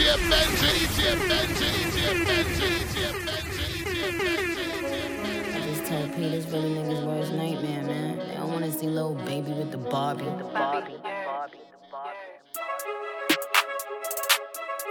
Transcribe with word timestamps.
I 0.00 0.04
just 5.64 5.86
tell 5.86 6.06
P 6.10 6.28
this 6.30 6.46
really 6.46 6.70
niggas' 6.70 7.04
worst 7.04 7.32
nightmare, 7.32 7.82
man. 7.82 8.18
They 8.18 8.34
don't 8.36 8.52
wanna 8.52 8.70
see 8.70 8.86
little 8.86 9.16
baby 9.16 9.50
with 9.50 9.72
the 9.72 9.78
Barbie. 9.78 10.22
The 10.22 10.44
Barbie. 10.54 10.94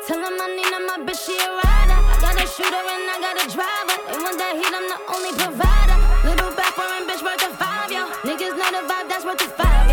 Tell 0.08 0.20
him 0.20 0.42
I 0.42 0.48
need 0.58 0.72
my 0.76 0.98
bitch, 1.08 1.26
she 1.26 1.38
a 1.38 1.56
rider. 1.56 2.00
I 2.04 2.18
got 2.20 2.36
a 2.36 2.46
shooter 2.46 2.76
and 2.76 3.08
I 3.08 3.18
got 3.24 3.40
a 3.40 3.48
driver. 3.48 3.98
They 4.12 4.20
want 4.22 4.38
that 4.38 4.56
heat, 4.60 4.76
I'm 4.76 4.88
the 4.92 5.00
only 5.16 5.32
provider. 5.40 5.98
Little 6.28 6.52
back 6.52 6.74
foreign 6.76 7.08
bitch 7.08 7.24
worth 7.24 7.48
a 7.48 7.50
five, 7.56 7.90
yo. 7.90 8.12
Niggas 8.28 8.58
know 8.60 8.72
the 8.76 8.84
vibe, 8.84 9.08
that's 9.08 9.24
worth 9.24 9.40
a 9.40 9.48
five, 9.56 9.87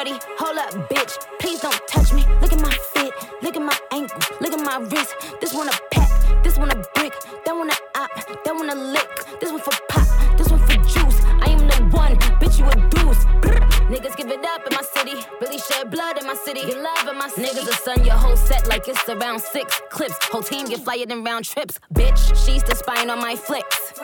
shorty, 0.00 0.18
hold 0.38 0.58
up, 0.58 0.70
bitch. 0.88 1.18
Please 1.38 1.60
don't 1.60 1.80
touch 1.88 2.12
me. 2.12 2.24
Look 2.40 2.52
at 2.52 2.60
my 2.60 2.72
fit, 2.92 3.12
look 3.42 3.56
at 3.56 3.62
my 3.62 3.76
ankle, 3.92 4.36
look 4.40 4.52
at 4.52 4.64
my 4.64 4.78
wrist. 4.78 5.14
This 5.40 5.52
one 5.52 5.68
a 5.68 5.72
pack, 5.90 6.42
this 6.42 6.58
one 6.58 6.70
a 6.70 6.74
brick, 6.94 7.12
that 7.44 7.54
one 7.54 7.70
a 7.70 7.74
op, 7.94 8.10
that 8.44 8.54
one 8.54 8.70
a 8.70 8.74
lick. 8.74 9.40
This 9.40 9.50
one 9.50 9.60
for 9.60 9.72
pop, 9.88 10.38
this 10.38 10.48
one 10.48 10.60
for 10.60 10.76
juice. 10.76 11.20
I 11.40 11.50
am 11.50 11.66
the 11.68 11.96
one, 11.96 12.16
bitch, 12.40 12.58
you 12.58 12.66
a 12.66 12.88
deuce. 12.90 13.39
Niggas 13.90 14.16
give 14.16 14.30
it 14.30 14.44
up 14.44 14.64
in 14.64 14.72
my 14.72 14.82
city, 14.94 15.20
really 15.40 15.58
shed 15.58 15.90
blood 15.90 16.16
in 16.20 16.24
my 16.24 16.34
city. 16.34 16.60
Get 16.60 16.80
love 16.80 17.08
in 17.08 17.18
my 17.18 17.28
city. 17.28 17.48
Niggas 17.48 17.66
will 17.66 17.72
sun 17.72 18.04
your 18.04 18.14
whole 18.14 18.36
set 18.36 18.68
like 18.68 18.86
it's 18.86 19.08
around 19.08 19.40
six 19.40 19.82
clips. 19.90 20.14
Whole 20.30 20.44
team 20.44 20.66
get 20.66 20.78
flyer 20.84 21.06
than 21.06 21.24
round 21.24 21.44
trips. 21.44 21.80
Bitch, 21.92 22.16
she's 22.46 22.62
the 22.62 22.76
spine 22.76 23.10
on 23.10 23.18
my 23.18 23.34
flicks. 23.34 23.94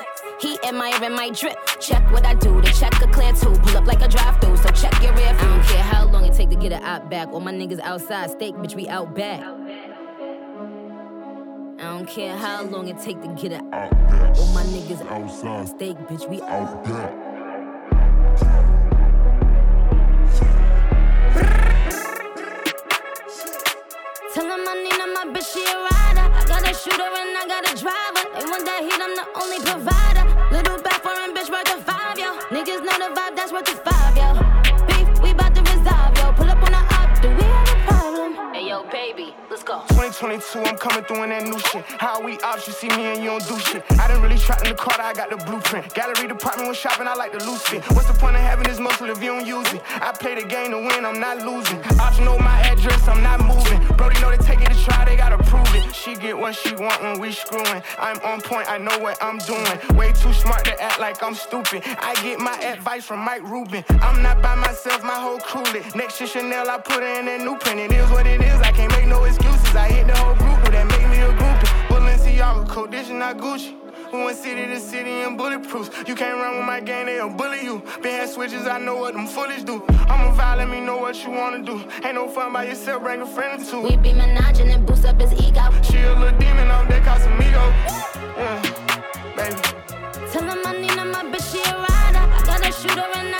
He 0.41 0.59
admiring 0.65 1.15
my 1.15 1.31
drip. 1.31 1.57
Check 1.79 2.03
what 2.11 2.27
I 2.27 2.35
do, 2.35 2.61
the 2.61 2.71
check 2.71 3.01
a 3.01 3.07
clear 3.07 3.33
too. 3.33 3.53
Pull 3.61 3.77
up 3.77 3.87
like 3.87 4.03
a 4.03 4.09
drive 4.09 4.41
through, 4.41 4.57
so 4.57 4.71
check 4.71 5.01
your 5.01 5.13
rear. 5.15 5.29
I 5.29 5.45
don't 5.45 5.63
care 5.63 5.85
how 5.85 6.07
long 6.07 6.25
it 6.27 6.35
take 6.35 6.51
to 6.51 6.57
get 6.57 6.73
it 6.73 6.83
out 6.83 7.09
back. 7.09 7.29
All 7.29 7.39
my 7.39 7.53
niggas 7.53 7.79
outside, 7.79 8.31
steak, 8.33 8.57
bitch, 8.57 8.75
we 8.75 8.89
out 8.89 9.15
back. 9.15 9.41
I 11.79 11.83
don't 11.83 12.09
care 12.09 12.37
how 12.37 12.65
long 12.65 12.89
it 12.89 12.99
take 12.99 13.23
to 13.23 13.29
get 13.41 13.53
it 13.53 13.63
out. 13.73 13.91
Back. 13.91 14.37
All 14.37 14.53
my 14.53 14.65
niggas 14.65 15.07
outside, 15.07 15.69
steak, 15.69 15.97
bitch, 16.09 16.29
we 16.29 16.43
out 16.43 16.83
back. 16.83 18.66
My 25.17 25.33
bitch, 25.33 25.53
she 25.53 25.65
a 25.65 25.77
rider. 25.81 26.27
I 26.37 26.45
got 26.45 26.63
a 26.69 26.75
shooter 26.75 27.09
and 27.21 27.37
I 27.41 27.45
got 27.49 27.65
a 27.65 27.75
driver. 27.75 28.25
They 28.37 28.45
want 28.51 28.65
that 28.69 28.81
heat, 28.85 29.01
I'm 29.01 29.15
the 29.17 29.27
only 29.41 29.61
provider. 29.65 30.25
Little 30.53 30.79
back 30.83 31.01
foreign 31.01 31.33
bitch 31.33 31.49
worth 31.49 31.73
a 31.73 31.81
five, 31.81 32.19
yo. 32.19 32.37
Niggas 32.53 32.85
know 32.85 32.97
the 33.01 33.15
vibe, 33.17 33.35
that's 33.35 33.53
worth 33.53 33.69
a 33.69 33.77
five, 33.77 33.96
22, 40.19 40.61
I'm 40.61 40.79
coming 40.79 41.05
through 41.05 41.25
in 41.25 41.31
that 41.31 41.45
new 41.45 41.59
shit. 41.59 41.85
How 42.01 42.23
we 42.23 42.39
ops, 42.41 42.67
you 42.67 42.73
see 42.73 42.89
me 42.89 43.05
and 43.05 43.23
you 43.23 43.29
don't 43.29 43.47
do 43.47 43.59
shit. 43.59 43.85
I 44.01 44.09
didn't 44.09 44.23
really 44.23 44.39
trapped 44.39 44.65
in 44.65 44.71
the 44.71 44.75
car, 44.75 44.97
I 44.99 45.13
got 45.13 45.29
the 45.29 45.37
blueprint. 45.45 45.93
Gallery 45.93 46.27
department 46.27 46.69
when 46.69 46.75
shopping, 46.75 47.07
I 47.07 47.15
like 47.15 47.33
the 47.33 47.45
loose 47.45 47.61
fit. 47.63 47.85
What's 47.93 48.09
the 48.09 48.15
point 48.15 48.35
of 48.35 48.41
having 48.41 48.65
this 48.65 48.81
muscle 48.81 49.11
if 49.11 49.23
you 49.23 49.37
don't 49.37 49.47
use 49.47 49.71
it? 49.75 49.83
I 50.01 50.13
play 50.13 50.35
the 50.41 50.49
game 50.49 50.71
to 50.71 50.79
win, 50.79 51.05
I'm 51.05 51.21
not 51.21 51.45
losing. 51.45 51.81
Ops 52.01 52.19
know 52.21 52.39
my 52.39 52.61
address, 52.63 53.07
I'm 53.07 53.23
not 53.23 53.45
moving. 53.45 53.81
Brody 53.97 54.19
know 54.21 54.31
they 54.31 54.39
take 54.39 54.63
it 54.63 54.73
to 54.73 54.85
try, 54.85 55.05
they 55.05 55.17
gotta 55.17 55.37
prove 55.45 55.69
it. 55.75 55.95
She 55.95 56.15
get 56.15 56.39
what 56.39 56.55
she 56.55 56.75
want 56.77 57.03
when 57.03 57.21
we 57.21 57.33
screwing. 57.33 57.83
I'm 57.99 58.19
on 58.25 58.41
point, 58.41 58.71
I 58.71 58.79
know 58.79 58.97
what 58.99 59.23
I'm 59.23 59.37
doing. 59.39 59.99
Way 59.99 60.13
too 60.13 60.33
smart 60.33 60.65
to 60.65 60.81
act 60.81 60.99
like 60.99 61.23
I'm 61.23 61.35
stupid. 61.35 61.83
I 62.01 62.15
get 62.23 62.39
my 62.39 62.57
advice 62.61 63.05
from 63.05 63.21
Mike 63.21 63.43
Rubin. 63.43 63.85
I'm 64.01 64.23
not 64.23 64.41
by 64.41 64.55
myself, 64.55 65.03
my 65.03 65.21
whole 65.21 65.39
crew 65.39 65.65
lit. 65.75 65.95
Next 65.95 66.17
to 66.19 66.27
Chanel, 66.27 66.71
I 66.71 66.79
put 66.79 67.03
her 67.03 67.21
in 67.21 67.27
that 67.27 67.41
new 67.43 67.57
print. 67.59 67.81
It 67.81 67.93
is 67.93 68.09
what 68.11 68.27
it 68.27 68.41
is, 68.41 68.61
I 68.63 68.73
can't 68.73 68.93
make 68.93 69.07
no 69.07 69.25
excuse. 69.25 69.56
I 69.77 69.89
hit 69.89 70.07
the 70.07 70.17
whole 70.17 70.35
group, 70.35 70.59
but 70.63 70.73
that 70.73 70.87
make 70.87 71.09
me 71.09 71.21
a 71.21 71.33
groupie. 71.33 71.69
Balenciaga 71.89 72.95
is 72.95 73.11
not 73.11 73.37
Gucci. 73.39 73.75
We 74.13 74.25
went 74.25 74.39
city 74.39 74.67
to 74.67 74.79
city 74.79 75.23
in 75.23 75.37
bulletproofs. 75.37 76.09
You 76.09 76.15
can't 76.15 76.39
run 76.39 76.57
with 76.59 76.67
my 76.67 76.81
gang, 76.81 77.07
they'll 77.07 77.29
bully 77.29 77.63
you. 77.63 77.83
Been 78.03 78.13
had 78.13 78.29
switches, 78.29 78.67
I 78.67 78.79
know 78.79 78.97
what 78.97 79.15
them 79.15 79.27
foolish 79.27 79.63
do. 79.65 79.83
I'm 80.09 80.33
a 80.33 80.37
vibe, 80.37 80.59
let 80.59 80.71
me 80.71 80.81
know 80.81 80.97
what 80.99 81.23
you 81.25 81.31
wanna 81.31 81.63
do. 81.63 81.85
Ain't 82.05 82.15
no 82.15 82.29
fun 82.29 82.53
by 82.53 82.65
yourself, 82.65 83.03
bring 83.03 83.21
a 83.21 83.27
friend 83.27 83.61
or 83.61 83.65
two. 83.65 83.81
We 83.83 83.97
be 83.97 84.13
menaging 84.13 84.73
and 84.73 84.87
boost 84.87 85.05
up 85.05 85.21
his 85.21 85.33
ego. 85.33 85.71
She 85.83 85.99
a 85.99 86.15
little 86.15 86.39
demon 86.39 86.71
on 86.71 86.89
that 86.89 87.03
Casamigo. 87.03 87.65
Yeah, 88.37 88.63
mm, 88.63 89.37
baby. 89.37 90.31
Tell 90.33 90.45
him 90.45 90.61
I 90.65 90.73
need 90.81 90.97
my 90.97 91.23
bitch, 91.31 91.53
she 91.53 91.59
a 91.69 91.75
rider. 91.77 92.25
I 92.37 92.43
got 92.47 92.67
a 92.67 92.73
shooter 92.73 93.05
and 93.17 93.36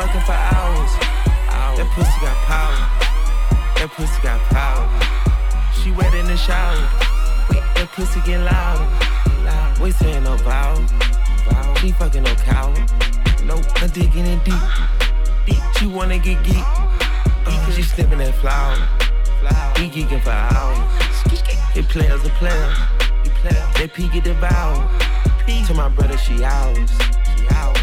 fucking 0.00 0.20
for 0.22 0.32
hours. 0.32 0.92
That 1.76 1.88
pussy 1.92 2.18
got 2.24 2.36
power. 2.48 2.80
That 3.76 3.90
pussy 3.92 4.16
got 4.22 4.40
power. 4.48 4.88
She 5.76 5.92
wet 5.92 6.14
in 6.14 6.24
the 6.24 6.38
shower. 6.38 6.80
That 7.76 7.88
pussy 7.92 8.20
get 8.24 8.40
louder. 8.40 8.88
Loud. 9.44 9.78
We 9.78 9.90
saying 9.92 10.24
no. 10.24 10.36
Vowel. 10.36 10.80
She 11.80 11.92
fucking 11.92 12.22
no 12.22 12.34
cow. 12.36 12.72
Nope, 13.44 13.64
I'm 13.76 13.90
digging 13.90 14.26
in 14.26 14.38
deep. 14.40 14.64
Deep. 15.46 15.62
She 15.76 15.86
wanna 15.86 16.18
get 16.18 16.42
geek. 16.44 16.64
Uh, 17.44 17.70
she 17.72 17.82
sniffing 17.82 18.18
that 18.18 18.34
flower. 18.36 18.76
We 19.76 19.90
geeking 19.90 20.22
for 20.22 20.30
hours. 20.30 20.80
It 21.76 21.88
players 21.88 22.24
are 22.24 22.36
players. 22.40 22.76
They 23.76 23.88
peek 23.88 24.16
at 24.16 24.24
the 24.24 24.34
bow. 24.40 24.88
To 25.66 25.74
my 25.74 25.88
brother, 25.88 26.16
she 26.16 26.44
ours. 26.44 26.90
She 27.36 27.46
ours. 27.48 27.79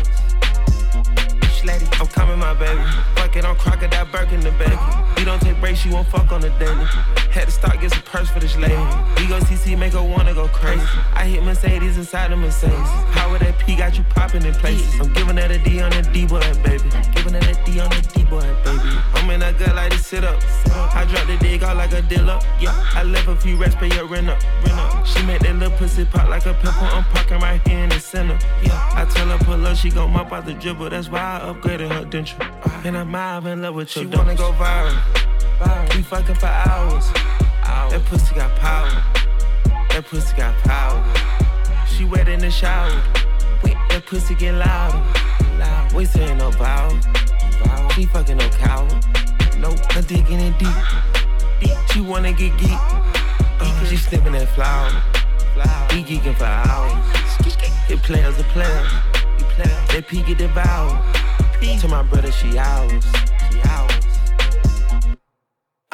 I'm 1.69 2.07
coming, 2.07 2.39
my 2.39 2.53
baby. 2.53 2.81
Fuck 3.15 3.35
it, 3.35 3.43
I'm 3.43 3.55
crocodile 3.57 4.05
Birkin 4.05 4.39
the 4.39 4.51
baby. 4.51 5.06
You 5.17 5.25
don't 5.25 5.41
take 5.41 5.59
breaks, 5.59 5.83
you 5.85 5.91
won't 5.93 6.07
fuck 6.07 6.31
on 6.31 6.41
the 6.41 6.49
daily. 6.51 6.85
Had 7.31 7.45
to 7.45 7.51
start 7.51 7.81
get 7.81 7.91
some 7.91 8.01
purse 8.03 8.29
for 8.29 8.39
this 8.39 8.55
lady. 8.57 8.75
We 9.17 9.27
go 9.27 9.39
CC, 9.39 9.77
make 9.77 9.93
her 9.93 10.03
wanna 10.03 10.33
go 10.33 10.47
crazy. 10.47 10.81
I 11.13 11.25
hit 11.25 11.43
Mercedes 11.43 11.97
inside 11.97 12.31
the 12.31 12.35
Mercedes. 12.35 12.77
How 13.11 13.29
would 13.31 13.41
that 13.41 13.57
P 13.59 13.75
got 13.75 13.97
you 13.97 14.03
popping 14.09 14.45
in 14.45 14.53
places? 14.53 14.99
I'm 14.99 15.11
giving 15.13 15.35
that 15.35 15.51
a 15.51 15.57
D 15.57 15.81
on 15.81 15.91
the 15.91 16.01
D 16.01 16.25
boy, 16.25 16.39
baby. 16.63 16.89
Giving 17.13 17.33
that 17.33 17.47
a 17.47 17.65
D 17.65 17.79
on 17.79 17.89
the 17.89 18.01
D 18.13 18.23
boy, 18.25 18.41
baby. 18.63 18.79
I'm 19.13 19.29
in 19.29 19.41
a 19.41 19.53
gut 19.53 19.75
like 19.75 19.91
to 19.91 19.99
sit 19.99 20.23
up. 20.23 20.41
I 20.95 21.05
drop 21.05 21.27
the 21.27 21.37
dig 21.37 21.63
out 21.63 21.77
like 21.77 21.93
a 21.93 22.01
dealer. 22.03 22.39
Yeah, 22.59 22.73
I 22.93 23.03
left 23.03 23.27
a 23.27 23.35
few 23.35 23.57
rest, 23.57 23.77
pay 23.77 23.89
your 23.93 24.07
rent 24.07 24.29
up. 24.29 24.41
Rent 24.65 24.79
up. 24.79 25.05
She 25.05 25.23
make 25.25 25.41
that 25.41 25.55
little 25.55 25.77
pussy 25.77 26.05
pop 26.05 26.29
like 26.29 26.45
a 26.45 26.53
pepper. 26.53 26.85
I'm 26.85 27.03
parking 27.05 27.39
right 27.39 27.65
here 27.67 27.79
in 27.79 27.89
the 27.89 27.99
center. 27.99 28.37
Yeah, 28.63 28.89
I 28.93 29.05
tell 29.05 29.27
her 29.27 29.37
pull 29.43 29.65
up, 29.65 29.77
she 29.77 29.89
gon' 29.89 30.11
mop 30.11 30.31
out 30.31 30.45
the 30.45 30.53
dribble. 30.53 30.89
That's 30.89 31.09
why 31.09 31.41
I 31.41 31.53
upgraded 31.53 31.91
her 31.91 32.05
denture. 32.05 32.85
And 32.85 32.97
I'm 32.97 33.47
in 33.47 33.61
love 33.61 33.75
with 33.75 33.95
you. 33.95 34.03
She 34.03 34.07
wanna 34.07 34.35
go 34.35 34.53
viral. 34.53 34.95
We 35.95 36.01
fucking 36.03 36.35
for 36.35 36.47
hours. 36.47 37.11
That 37.89 38.03
pussy 38.05 38.35
got 38.35 38.55
power. 38.57 38.89
That 39.89 40.05
pussy 40.05 40.35
got 40.35 40.55
power. 40.63 41.03
She 41.87 42.05
wet 42.05 42.27
in 42.27 42.39
the 42.39 42.51
shower. 42.51 42.91
That 43.63 44.03
pussy 44.05 44.35
get. 44.35 44.53
Loud. 44.53 44.93
We 45.93 46.05
saying 46.05 46.37
no 46.37 46.51
vowel. 46.51 46.95
She 47.93 48.05
fucking 48.05 48.37
no 48.37 48.47
cow. 48.49 48.87
Nope, 49.57 49.79
digging 50.07 50.39
in 50.39 50.53
deep. 50.59 50.69
Deep. 51.59 51.77
She 51.91 52.01
wanna 52.01 52.31
get 52.31 52.55
geek. 52.59 52.69
Uh, 53.59 53.85
she 53.85 53.97
sniffing 53.97 54.33
that 54.33 54.47
flower. 54.49 54.91
We 55.89 56.03
geeking 56.03 56.35
for 56.35 56.45
hours. 56.45 56.93
It 57.89 58.03
players 58.03 58.39
are 58.39 58.43
players. 58.53 58.91
They 59.87 60.01
peek 60.03 60.29
at 60.29 60.37
the 60.37 60.47
bow. 60.49 61.01
To 61.79 61.87
my 61.87 62.03
brother, 62.03 62.31
she 62.31 62.57
ours. 62.59 63.03
She 63.51 63.59
ours. 63.61 63.96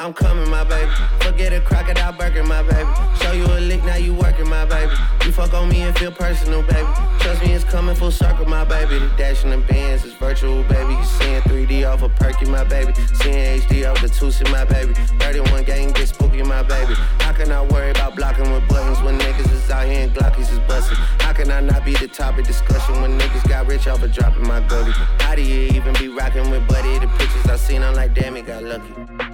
I'm 0.00 0.12
coming, 0.12 0.50
my 0.50 0.64
baby. 0.64 0.90
Forget 1.20 1.52
a 1.52 1.60
crocodile 1.60 2.12
Birkin, 2.12 2.48
my 2.48 2.64
baby. 2.64 2.90
Show 3.22 3.30
you 3.30 3.44
a 3.44 3.60
lick, 3.60 3.84
now 3.84 3.94
you 3.94 4.12
working, 4.12 4.48
my 4.48 4.64
baby. 4.64 4.92
You 5.24 5.30
fuck 5.30 5.54
on 5.54 5.68
me 5.68 5.82
and 5.82 5.96
feel 5.96 6.10
personal, 6.10 6.62
baby. 6.62 6.88
Trust 7.20 7.42
me, 7.42 7.52
it's 7.52 7.62
coming 7.62 7.94
full 7.94 8.10
circle, 8.10 8.44
my 8.44 8.64
baby. 8.64 8.98
The 8.98 9.08
dash 9.16 9.44
in 9.44 9.50
the 9.50 9.58
bands 9.58 10.04
is 10.04 10.12
virtual, 10.14 10.64
baby. 10.64 10.94
You 10.94 11.04
seeing 11.04 11.40
3D 11.42 11.88
off 11.88 12.02
a 12.02 12.08
perky, 12.08 12.44
my 12.46 12.64
baby. 12.64 12.92
Seeing 13.22 13.60
HD 13.60 13.88
off 13.88 14.00
the 14.02 14.08
Tusi, 14.08 14.50
my 14.50 14.64
baby. 14.64 14.94
31 15.20 15.62
gang 15.62 15.92
get 15.92 16.08
spooky, 16.08 16.42
my 16.42 16.64
baby. 16.64 16.94
How 17.20 17.32
can 17.32 17.52
I 17.52 17.62
worry 17.62 17.92
about 17.92 18.16
blocking 18.16 18.50
with 18.50 18.68
buttons 18.68 19.00
when 19.00 19.16
niggas 19.20 19.52
is 19.52 19.70
out 19.70 19.86
here 19.86 20.08
and 20.08 20.12
Glockies 20.12 20.50
is 20.50 20.58
busting? 20.66 20.98
How 21.20 21.32
can 21.32 21.52
I 21.52 21.60
not 21.60 21.84
be 21.84 21.94
the 21.94 22.08
topic 22.08 22.46
discussion 22.46 23.00
when 23.00 23.16
niggas 23.16 23.48
got 23.48 23.68
rich 23.68 23.86
off 23.86 24.02
of 24.02 24.12
dropping 24.12 24.46
my 24.46 24.58
goldie? 24.66 24.90
How 25.20 25.36
do 25.36 25.42
you 25.42 25.68
even 25.68 25.94
be 25.94 26.08
rocking 26.08 26.50
with 26.50 26.66
Buddy? 26.66 26.98
The 26.98 27.06
pictures 27.16 27.46
I 27.46 27.54
seen, 27.54 27.84
I'm 27.84 27.94
like, 27.94 28.12
damn, 28.12 28.36
it 28.36 28.44
got 28.44 28.64
lucky. 28.64 29.33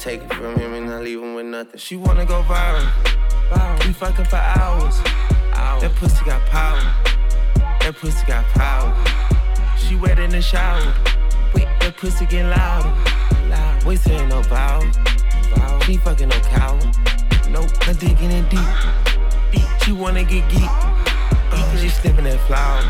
Take 0.00 0.22
it 0.22 0.32
from 0.32 0.58
him 0.58 0.72
and 0.72 0.86
not 0.86 1.02
leave 1.02 1.20
him 1.22 1.34
with 1.34 1.44
nothing. 1.44 1.78
She 1.78 1.94
wanna 1.94 2.24
go 2.24 2.42
viral. 2.44 2.88
We 3.86 3.92
fucking 3.92 4.24
for 4.24 4.36
hours. 4.36 4.96
That 5.52 5.92
pussy 5.96 6.24
got 6.24 6.40
power. 6.46 6.80
That 7.80 7.94
pussy 7.96 8.24
got 8.26 8.46
power. 8.46 8.96
She 9.76 9.96
wet 9.96 10.18
in 10.18 10.30
the 10.30 10.40
shower. 10.40 10.80
Wait, 11.54 11.68
that 11.80 11.98
pussy 11.98 12.24
get 12.24 12.46
louder. 12.46 12.90
We 13.86 13.96
saying 13.96 14.30
no 14.30 14.40
vowel. 14.40 14.90
She 15.82 15.98
fucking 15.98 16.30
no 16.30 16.40
cow. 16.48 16.78
Nope, 17.50 17.68
I'm 17.86 17.94
digging 17.96 18.30
in 18.30 18.48
deep. 18.48 18.60
deep. 19.52 19.68
She 19.84 19.92
wanna 19.92 20.24
get 20.24 20.48
geek. 20.48 20.62
Uh, 20.64 21.76
she 21.76 21.90
sniffing 21.90 22.24
that 22.24 22.40
flower. 22.46 22.82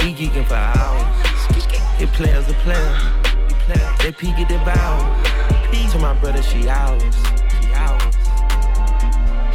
We 0.00 0.14
geeking 0.14 0.46
for 0.48 0.56
hours. 0.56 1.06
It 2.00 2.08
players 2.08 2.48
a 2.48 2.54
player. 2.64 2.98
They 4.00 4.10
peek 4.10 4.36
at 4.40 4.48
the 4.48 4.58
bow. 4.64 5.57
To 5.68 5.98
my 5.98 6.12
brother, 6.12 6.42
she 6.42 6.68
ours. 6.68 7.02
She 7.62 7.72
ours. 7.72 8.14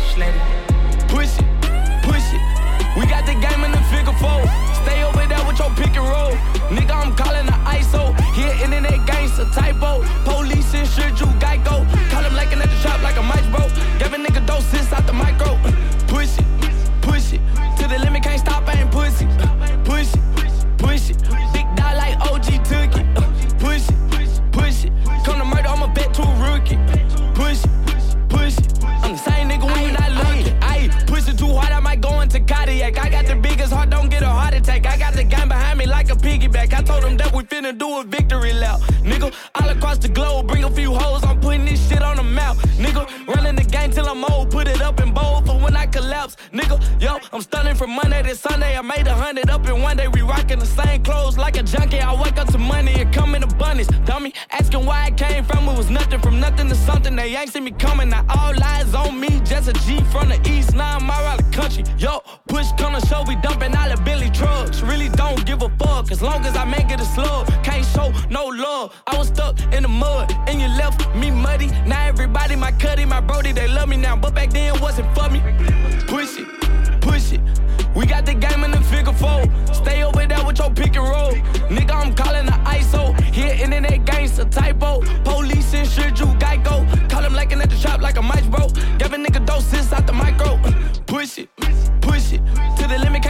Shlet. 0.02 0.34
Push 1.08 1.38
it, 1.38 1.46
push 2.02 2.26
it. 2.34 2.42
We 2.98 3.06
got 3.06 3.26
the 3.26 3.34
game 3.34 3.64
in 3.64 3.72
the 3.72 3.82
figure 3.94 4.18
four. 4.18 4.42
Stay 4.82 5.04
over 5.04 5.26
there 5.28 5.46
with 5.46 5.60
your 5.60 5.70
pick 5.72 5.96
and 5.96 6.06
roll. 6.10 6.34
Nigga, 6.74 6.92
I'm 6.92 7.16
calling 7.16 7.46
the 7.46 7.58
ISO. 7.70 8.18
Here, 8.34 8.54
internet 8.64 9.06
gangster 9.06 9.46
typo. 9.54 10.04
Police 10.26 10.74
insured 10.74 11.20
you, 11.20 11.28
Geico. 11.38 11.86
Call 12.10 12.24
him 12.24 12.34
like 12.34 12.52
at 12.52 12.64
the 12.64 12.70
shop 12.82 13.02
like 13.04 13.18
a 13.18 13.24
mic 13.24 13.46
bro. 13.54 13.68
Give 14.00 14.14
a 14.14 14.18
nigga 14.18 14.46
doses 14.46 14.92
out 14.92 15.06
the 15.06 15.14
micro. 15.14 15.58
Push 16.08 16.40
it, 16.40 16.46
push 17.02 17.34
it. 17.34 17.42
Told 36.84 37.04
them 37.04 37.18
that 37.18 37.34
we 37.34 37.44
finna 37.44 37.78
do 37.78 38.00
a 38.00 38.04
victory 38.04 38.54
lap. 38.54 38.80
Nigga, 39.02 39.34
all 39.56 39.70
across 39.70 39.98
the 39.98 40.10
globe, 40.10 40.48
bring 40.48 40.64
a 40.64 40.70
few 40.70 40.94
hoes, 40.94 41.24
I'm 41.24 41.40
putting 41.40 41.66
this 41.66 41.88
shit 41.90 42.02
on 42.02 42.18
the 42.18 42.24
map. 42.24 42.58
Nigga, 42.78 43.08
running 43.28 43.56
the 43.56 43.64
game 43.64 43.92
till 43.92 44.08
I'm 44.08 44.24
old, 44.26 44.52
put 44.52 44.68
it 44.68 44.82
up 44.82 45.00
collapse. 46.24 46.38
Nigga, 46.52 47.02
yo, 47.02 47.20
I'm 47.32 47.42
stunning 47.42 47.76
from 47.76 47.92
Monday 47.92 48.22
to 48.24 48.36
Sunday. 48.36 48.78
I 48.78 48.82
made 48.82 49.08
a 49.08 49.14
hundred 49.14 49.50
up 49.50 49.68
in 49.68 49.82
one 49.82 49.98
day, 49.98 50.08
we 50.08 50.22
rocking 50.22 50.60
the 50.60 50.66
same 50.66 51.04
clothes 51.04 51.38
like 51.38 51.58
a 51.58 51.64
junkie. 51.64 52.00
I 52.00 52.14
wake 52.22 52.38
up 52.38 52.48
to 52.52 52.58
money 52.58 52.94
and 53.02 53.14
come 53.14 53.36
in 53.36 53.44
abundance. 53.44 53.88
Dummy, 54.06 54.34
asking 54.52 54.86
why 54.86 55.08
it 55.08 55.18
came 55.18 55.44
from, 55.44 55.68
it 55.68 55.78
was 55.78 55.90
nothing 55.90 56.20
from 56.20 56.40
nothing 56.40 56.70
to 56.70 56.76
something. 56.76 57.16
They 57.16 57.36
ain't 57.36 57.52
see 57.52 57.60
me 57.60 57.72
coming, 57.72 58.10
now 58.10 58.26
all 58.30 58.54
lies 58.56 58.94
on 58.94 59.20
me. 59.20 59.42
Just 59.44 59.70
a 59.70 59.74
G 59.86 60.02
from 60.12 60.30
the 60.30 60.40
east, 60.50 60.74
now 60.76 60.98
I'm 60.98 61.10
out 61.10 61.40
of 61.40 61.46
the 61.46 61.58
country. 61.58 61.84
Yo, 61.98 62.22
push 62.48 62.68
come 62.78 63.00
to 63.00 63.06
show, 63.08 63.24
we 63.28 63.36
dumping 63.38 63.76
all 63.76 63.90
the 63.90 64.02
Billy 64.04 64.30
trucks. 64.30 64.82
Really 64.82 65.10
don't 65.10 65.46
give 65.46 65.62
a 65.62 65.70
fuck, 65.78 66.12
as 66.12 66.22
long 66.22 66.46
as 66.46 66.56
I 66.56 66.66
make 66.66 66.90
it 66.92 67.00
a 67.00 67.06
slug. 67.06 67.48
Can't 67.64 67.86
show 67.86 68.12
no 68.30 68.46
love. 68.46 68.94
I 69.08 69.18
was 69.18 69.28
stuck 69.28 69.60
in 69.74 69.84
the 69.84 69.90
mud, 69.90 70.32
and 70.48 70.62
you 70.62 70.68
left 70.68 71.16
me 71.16 71.32
muddy. 71.32 71.68
Now 71.86 72.06
everybody, 72.06 72.56
my 72.56 72.72
cutty, 72.72 73.06
my 73.06 73.22
brody, 73.22 73.52
they 73.52 73.68
love 73.68 73.90
me 73.90 73.98
now. 73.98 74.16
But 74.16 74.36
back 74.36 74.52
then 74.52 74.80
wasn't 74.80 75.14
for 75.16 75.30
me. 75.30 75.42
Push 76.14 76.38
it, 76.38 77.02
push 77.02 77.32
it. 77.32 77.42
We 77.96 78.06
got 78.06 78.24
the 78.24 78.36
game 78.36 78.64
in 78.64 78.70
the 78.70 78.82
figure 78.82 79.14
four. 79.14 79.46
Stay 79.74 80.04
over 80.04 80.28
there 80.28 80.46
with 80.46 80.60
your 80.60 80.70
pick 80.70 80.96
and 80.96 81.10
roll. 81.10 81.32
Nigga, 81.74 81.90
I'm 81.90 82.14
calling 82.14 82.46
the 82.46 82.52
ISO. 82.52 83.20
Here, 83.34 83.56
internet 83.60 84.06
gangster 84.06 84.46
typo. 84.46 85.02
Police 85.24 85.74
insured 85.74 86.20
you, 86.20 86.28
Geico. 86.38 86.86
Call 87.10 87.24
him 87.24 87.34
like 87.34 87.52
at 87.52 87.68
the 87.68 87.76
shop 87.76 88.00
like 88.00 88.18
a 88.18 88.22
mic 88.22 88.46
bro. 88.52 88.68
Give 89.00 89.12
a 89.12 89.18
nigga 89.18 89.44
doses 89.44 89.92
out 89.92 90.06
the 90.06 90.14
micro. 90.14 90.60
Push 91.08 91.40
it, 91.40 91.50
push 92.00 92.32
it. 92.32 92.42
To 92.78 92.88
the 92.88 93.00
limit, 93.00 93.24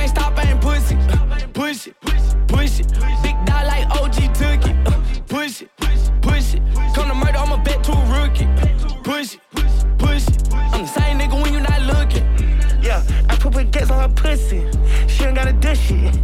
pussy. 14.24 14.66
She 15.08 15.26
ain't 15.26 15.36
gotta 15.36 15.54
do 15.54 15.76
shit. 15.76 16.16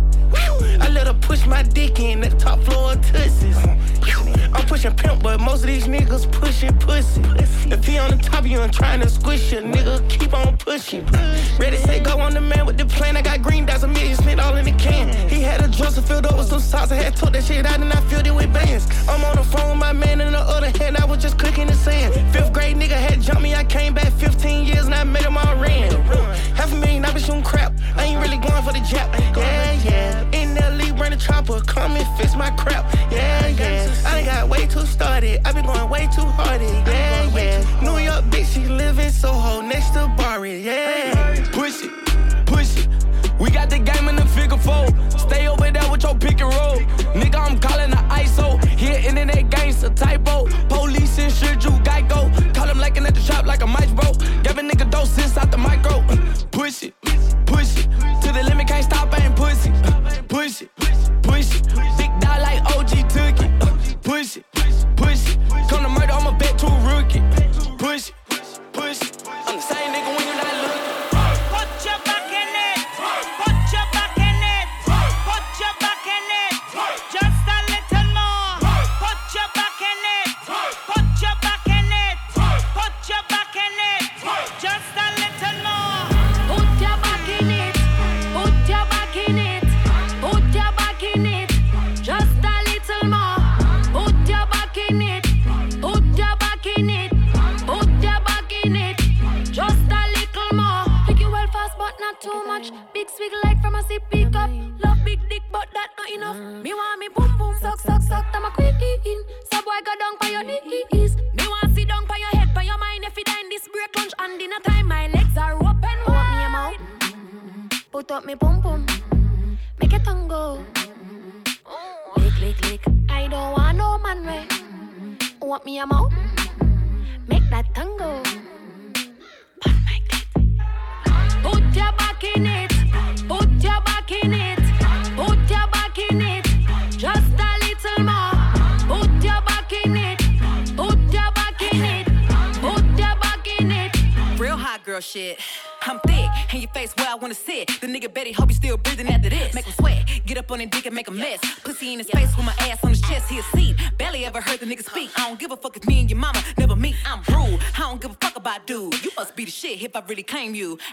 I 0.82 0.88
let 0.90 1.08
her 1.08 1.14
push 1.14 1.46
my 1.46 1.64
dick 1.64 2.00
in 2.00 2.22
the 2.22 2.30
top 2.30 2.60
floor 2.64 2.94
of 2.94 3.02
Tootsies. 3.12 3.58
Pushing 4.70 4.94
pimp, 4.94 5.24
but 5.24 5.42
most 5.42 5.62
of 5.62 5.68
these 5.68 5.88
niggas 5.88 6.32
pushing 6.32 6.72
pussy. 6.78 7.24
If 7.72 7.84
he 7.86 7.98
on 7.98 8.12
the 8.12 8.18
top 8.18 8.42
of 8.42 8.48
you 8.48 8.60
and 8.62 8.72
trying 8.72 9.00
to 9.00 9.10
squish 9.10 9.52
you, 9.52 9.62
nigga, 9.62 10.08
keep 10.08 10.32
on 10.32 10.58
pushing. 10.58 11.04
Ready, 11.58 11.78
say 11.78 12.00
go 12.00 12.20
on 12.20 12.36
the 12.36 12.42
man 12.42 12.68
with 12.68 12.78
the 12.78 12.86
plan. 12.86 13.18
I 13.18 13.24
got 13.24 13.42
green 13.42 13.66
dots, 13.66 13.82
a 13.82 13.88
million 13.88 14.16
spent 14.16 14.40
all 14.40 14.56
in 14.58 14.66
the 14.66 14.72
can. 14.74 15.10
He 15.28 15.42
had 15.42 15.62
a 15.62 15.68
dresser 15.68 16.04
filled 16.04 16.28
up 16.28 16.38
with 16.38 16.50
some 16.50 16.60
sauce. 16.60 16.92
I 16.92 16.96
had 16.98 17.16
took 17.16 17.34
that 17.34 17.46
shit 17.46 17.66
out 17.66 17.80
and 17.80 17.92
I 17.92 18.00
filled 18.02 18.28
it 18.28 18.36
with 18.36 18.54
bands. 18.54 18.86
I'm 19.10 19.24
on 19.26 19.38
the 19.38 19.44
phone 19.44 19.72
with 19.72 19.80
my 19.80 19.92
man 19.92 20.22
in 20.22 20.34
the 20.34 20.40
other 20.40 20.70
hand. 20.78 20.98
I 20.98 21.06
was 21.06 21.18
just 21.20 21.40
cooking 21.40 21.66
the 21.66 21.74
sand. 21.74 22.14
Fifth 22.32 22.54
grade 22.54 22.78
nigga 22.78 22.92
had 22.92 23.22
jumped 23.22 23.42
me. 23.42 23.56
I 23.56 23.64
came 23.64 23.96
back 23.96 24.14
15 24.14 24.68
years 24.68 24.86
and 24.86 24.94
I 24.94 25.04
made 25.04 25.24
him 25.24 25.36
all 25.36 25.56
ran. 25.56 25.92
Half 26.54 26.74
a 26.74 26.76
million, 26.76 27.04
I 27.06 27.12
been 27.12 27.24
shooting 27.24 27.42
crap. 27.42 27.74
I 27.96 28.06
ain't 28.06 28.22
really 28.22 28.38
going 28.38 28.62
for 28.62 28.72
the 28.72 28.86
jab. 28.88 29.10
Yeah, 29.36 29.72
yeah. 29.84 30.39
Bring 31.00 31.12
the 31.12 31.18
chopper. 31.18 31.62
Come 31.62 31.96
and 31.96 32.18
fix 32.18 32.36
my 32.36 32.50
crap. 32.52 32.84
Yeah, 33.10 33.48
yeah. 33.48 34.04
I 34.06 34.16
done 34.16 34.26
got 34.26 34.50
way 34.50 34.68
too 34.68 34.86
started. 34.86 35.40
I 35.46 35.54
been 35.54 35.66
going 35.66 35.90
way 35.90 36.10
too 36.14 36.26
hard. 36.26 36.62
Yeah, 36.62 37.34
yeah. 37.34 37.82
New 37.82 37.98
York 38.00 38.26
bitch, 38.26 38.54
she 38.54 38.66
live 38.66 39.00
in 39.00 39.10
Soho 39.10 39.62
next 39.62 39.92
to 39.92 40.14
Barry. 40.18 40.60
Yeah. 40.60 41.48
Push 41.54 41.86
it, 41.86 42.46
push 42.46 42.76
it. 42.78 42.90
We 43.40 43.50
got 43.50 43.70
the 43.70 43.80
game 43.80 44.10
in 44.10 44.18
the 44.18 44.26
figure 44.26 44.58
four. 44.58 44.88
Stay 45.18 45.48
over 45.48 45.72
there 45.72 45.90
with 45.90 46.04
your 46.04 46.16
pick 46.16 46.42
and 46.42 46.54
roll. 46.54 46.80
Nigga, 47.16 47.40
I'm 47.48 47.58
calling 47.62 47.92
the 47.92 48.04
ISO. 48.20 48.62
Here, 48.66 49.00
internet 49.00 49.50
gangster 49.50 49.92
typo. 49.92 50.48
Police 50.68 51.18
insured 51.18 51.64
you, 51.64 51.72
Geico. 51.88 52.54
Call 52.54 52.68
him 52.68 52.78
like 52.78 52.98
at 52.98 53.16
the 53.16 53.22
shop 53.22 53.46
like 53.46 53.62
a 53.62 53.68
mic 53.68 53.90
bro. 53.96 54.12
Give 54.44 54.58
a 54.58 54.62
nigga 54.62 54.92
doses 54.92 55.38
out 55.38 55.50
the 55.50 55.58
micro. 55.58 56.04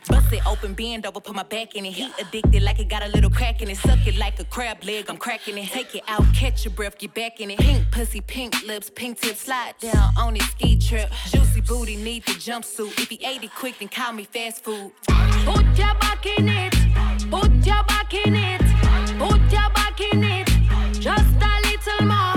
Bust 0.08 0.32
it 0.32 0.46
open, 0.46 0.74
bend 0.74 1.06
over, 1.06 1.20
put 1.20 1.34
my 1.34 1.42
back 1.42 1.74
in 1.74 1.84
it. 1.86 1.92
He 1.92 2.10
addicted 2.20 2.62
like 2.62 2.78
it 2.78 2.88
got 2.88 3.02
a 3.02 3.08
little 3.08 3.30
crack 3.30 3.62
in 3.62 3.70
it. 3.70 3.76
Suck 3.76 4.06
it 4.06 4.16
like 4.16 4.38
a 4.40 4.44
crab 4.44 4.84
leg, 4.84 5.06
I'm 5.08 5.16
cracking 5.16 5.58
it. 5.58 5.68
Take 5.68 5.94
it 5.94 6.02
out, 6.08 6.24
catch 6.34 6.64
your 6.64 6.74
breath, 6.74 6.98
get 6.98 7.14
back 7.14 7.40
in 7.40 7.50
it. 7.50 7.58
Pink 7.58 7.90
pussy, 7.90 8.20
pink 8.20 8.54
lips, 8.66 8.90
pink 8.94 9.20
tip, 9.20 9.36
slide 9.36 9.74
down 9.80 10.12
on 10.18 10.34
his 10.34 10.48
ski 10.50 10.78
trip. 10.78 11.10
Juicy 11.30 11.60
booty, 11.60 11.96
need 11.96 12.24
the 12.26 12.32
jumpsuit. 12.32 12.98
If 13.00 13.08
he 13.08 13.24
ate 13.24 13.42
it 13.42 13.54
quick, 13.54 13.78
then 13.78 13.88
call 13.88 14.12
me 14.12 14.24
fast 14.24 14.64
food. 14.64 14.92
Put 15.44 15.64
your 15.78 15.94
back 16.00 16.24
in 16.26 16.48
it. 16.48 16.74
Put 17.30 17.52
your 17.66 17.82
back 17.84 18.14
in 18.14 18.34
it. 18.34 18.60
Put 19.18 19.40
your 19.52 19.70
back 19.74 20.00
in 20.00 20.24
it. 20.24 20.48
Just 21.00 21.42
a 21.42 21.60
little 21.68 22.06
more. 22.06 22.35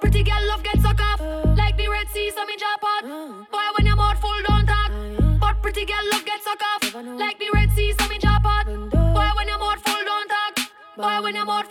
Pretty 0.00 0.22
girl 0.22 0.46
love 0.48 0.62
get 0.62 0.80
suck 0.80 1.00
off. 1.00 1.20
Like 1.56 1.76
the 1.76 1.88
Red 1.88 2.08
Sea, 2.08 2.30
so 2.34 2.44
me 2.46 2.56
drop 2.56 2.82
out. 2.84 3.02
Boy, 3.50 3.66
when 3.76 3.86
your 3.86 3.96
mouth 3.96 4.20
full, 4.20 4.42
don't 4.46 4.66
talk. 4.66 4.90
But 5.40 5.62
pretty 5.62 5.84
girl 5.84 6.04
love 6.12 6.24
get 6.24 6.42
suck 6.42 6.60
off. 6.62 6.94
Like 6.94 7.38
the 7.38 7.50
Red 7.52 7.70
Sea, 7.72 7.92
so 7.98 8.08
me 8.08 8.18
drop 8.18 8.42
out. 8.44 8.66
Boy, 8.66 9.28
when 9.36 9.48
your 9.48 9.58
mouth 9.58 9.80
full, 9.84 10.04
don't 10.04 10.28
talk. 10.28 10.70
Boy, 10.96 11.22
when 11.22 11.34
your 11.34 11.44
mouth 11.46 11.67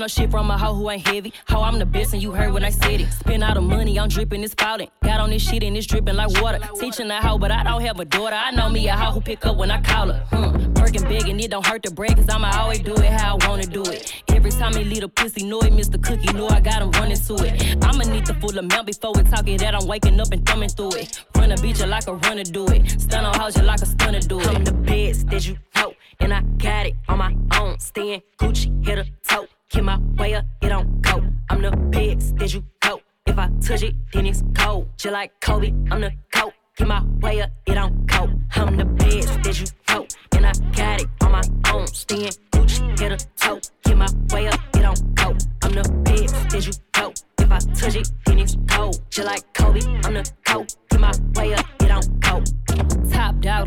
no 0.00 0.08
shit 0.08 0.30
from 0.30 0.50
a 0.50 0.56
hoe 0.56 0.74
who 0.74 0.88
ain't 0.90 1.06
heavy. 1.06 1.32
Ho, 1.48 1.62
I'm 1.62 1.78
the 1.78 1.84
best 1.84 2.14
and 2.14 2.22
you 2.22 2.32
heard 2.32 2.52
when 2.52 2.64
I 2.64 2.70
said 2.70 3.02
it. 3.02 3.12
Spend 3.12 3.44
all 3.44 3.52
the 3.52 3.60
money, 3.60 4.00
I'm 4.00 4.08
dripping, 4.08 4.42
it's 4.42 4.52
spouting. 4.52 4.88
Got 5.04 5.20
on 5.20 5.28
this 5.28 5.46
shit 5.46 5.62
and 5.62 5.76
it's 5.76 5.86
dripping 5.86 6.16
like 6.16 6.40
water. 6.40 6.58
Teaching 6.80 7.10
a 7.10 7.20
hoe, 7.20 7.38
but 7.38 7.50
I 7.50 7.62
don't 7.62 7.82
have 7.82 8.00
a 8.00 8.06
daughter. 8.06 8.34
I 8.34 8.50
know 8.50 8.70
me 8.70 8.88
a 8.88 8.96
hoe 8.96 9.12
who 9.12 9.20
pick 9.20 9.44
up 9.44 9.58
when 9.58 9.70
I 9.70 9.80
call 9.82 10.10
her. 10.10 10.24
Hmm. 10.30 10.72
Working 10.80 11.06
big 11.06 11.28
and 11.28 11.38
it 11.38 11.50
don't 11.50 11.66
hurt 11.66 11.82
to 11.82 11.90
brag, 11.90 12.16
cause 12.16 12.30
I'ma 12.30 12.50
always 12.54 12.80
do 12.80 12.94
it 12.94 13.12
how 13.12 13.36
I 13.36 13.46
wanna 13.46 13.66
do 13.66 13.82
it. 13.82 14.22
Every 14.28 14.50
time 14.50 14.72
he 14.74 14.84
leave 14.84 15.02
a 15.02 15.08
pussy, 15.08 15.44
know 15.44 15.60
it, 15.60 15.72
Mr. 15.74 16.02
Cookie, 16.02 16.32
know 16.32 16.48
I 16.48 16.60
got 16.60 16.80
him 16.80 16.90
running 16.92 17.18
to 17.18 17.34
it. 17.44 17.84
I'ma 17.84 18.04
need 18.04 18.24
the 18.24 18.34
full 18.40 18.56
amount 18.58 18.86
before 18.86 19.12
we 19.12 19.22
talk 19.24 19.46
it 19.48 19.60
that 19.60 19.74
I'm 19.74 19.86
waking 19.86 20.18
up 20.18 20.32
and 20.32 20.46
thumbing 20.46 20.70
through 20.70 20.94
it. 20.94 21.22
Run 21.36 21.52
a 21.52 21.56
you 21.66 21.86
like 21.86 22.06
a 22.06 22.14
runner 22.14 22.44
do 22.44 22.66
it. 22.68 22.98
Stun 22.98 23.26
on 23.26 23.34
house 23.34 23.54
you 23.54 23.64
like 23.64 23.82
a 23.82 23.86
stunner 23.86 24.20
do 24.20 24.40
it. 24.40 24.48
I'm 24.48 24.64
the 24.64 24.72
best 24.72 25.28
that 25.28 25.46
you 25.46 25.58
know, 25.76 25.92
and 26.20 26.32
I 26.32 26.40
got 26.56 26.86
it 26.86 26.94
on 27.06 27.18
my 27.18 27.36
own. 27.60 27.78
Staying 27.78 28.22
Gucci, 28.38 28.86
hit 28.86 28.98
a 28.98 29.06
toe. 29.28 29.46
Keep 29.70 29.84
my 29.84 30.00
way 30.18 30.34
up, 30.34 30.44
it 30.60 30.68
don't 30.68 31.00
go. 31.00 31.22
I'm 31.48 31.62
the 31.62 31.70
best 31.70 32.36
that 32.38 32.52
you 32.52 32.64
know. 32.84 33.00
If 33.24 33.38
I 33.38 33.48
touch 33.62 33.84
it, 33.84 33.94
then 34.12 34.26
it's 34.26 34.42
cold. 34.58 34.88
Just 34.96 35.12
like 35.12 35.40
Kobe, 35.40 35.72
I'm 35.92 36.00
the 36.00 36.12
coat. 36.34 36.52
Keep 36.76 36.88
my 36.88 37.04
way 37.20 37.42
up, 37.42 37.50
it 37.66 37.74
don't 37.74 38.04
go. 38.04 38.28
I'm 38.56 38.76
the 38.76 38.84
best 38.84 39.28
that 39.44 39.60
you 39.60 39.66
know, 39.88 40.06
and 40.32 40.46
I 40.46 40.52
got 40.74 41.02
it 41.02 41.08
on 41.22 41.30
my 41.30 41.42
own. 41.72 41.86
Staying 41.86 42.32
Gucci, 42.50 42.98
hit 42.98 43.12
a 43.12 43.26
toe. 43.36 43.60
Keep 43.84 43.96
my 43.96 44.08
way 44.32 44.48
up, 44.48 44.60
it 44.74 44.82
don't 44.82 45.14
go. 45.14 45.36
I'm 45.62 45.72
the 45.72 45.88
best 46.02 46.34
that 46.50 46.66
you 46.66 46.72
know. 46.96 47.12
If 47.38 47.52
I 47.52 47.58
touch 47.72 47.94
it, 47.94 48.10
then 48.26 48.40
it's 48.40 48.56
cold. 48.68 49.00
Just 49.08 49.28
like 49.28 49.54
Kobe, 49.54 49.82
I'm 50.02 50.14
the 50.14 50.32
coat. 50.44 50.74
Keep 50.90 50.98
my 50.98 51.12
way 51.36 51.54
up, 51.54 51.64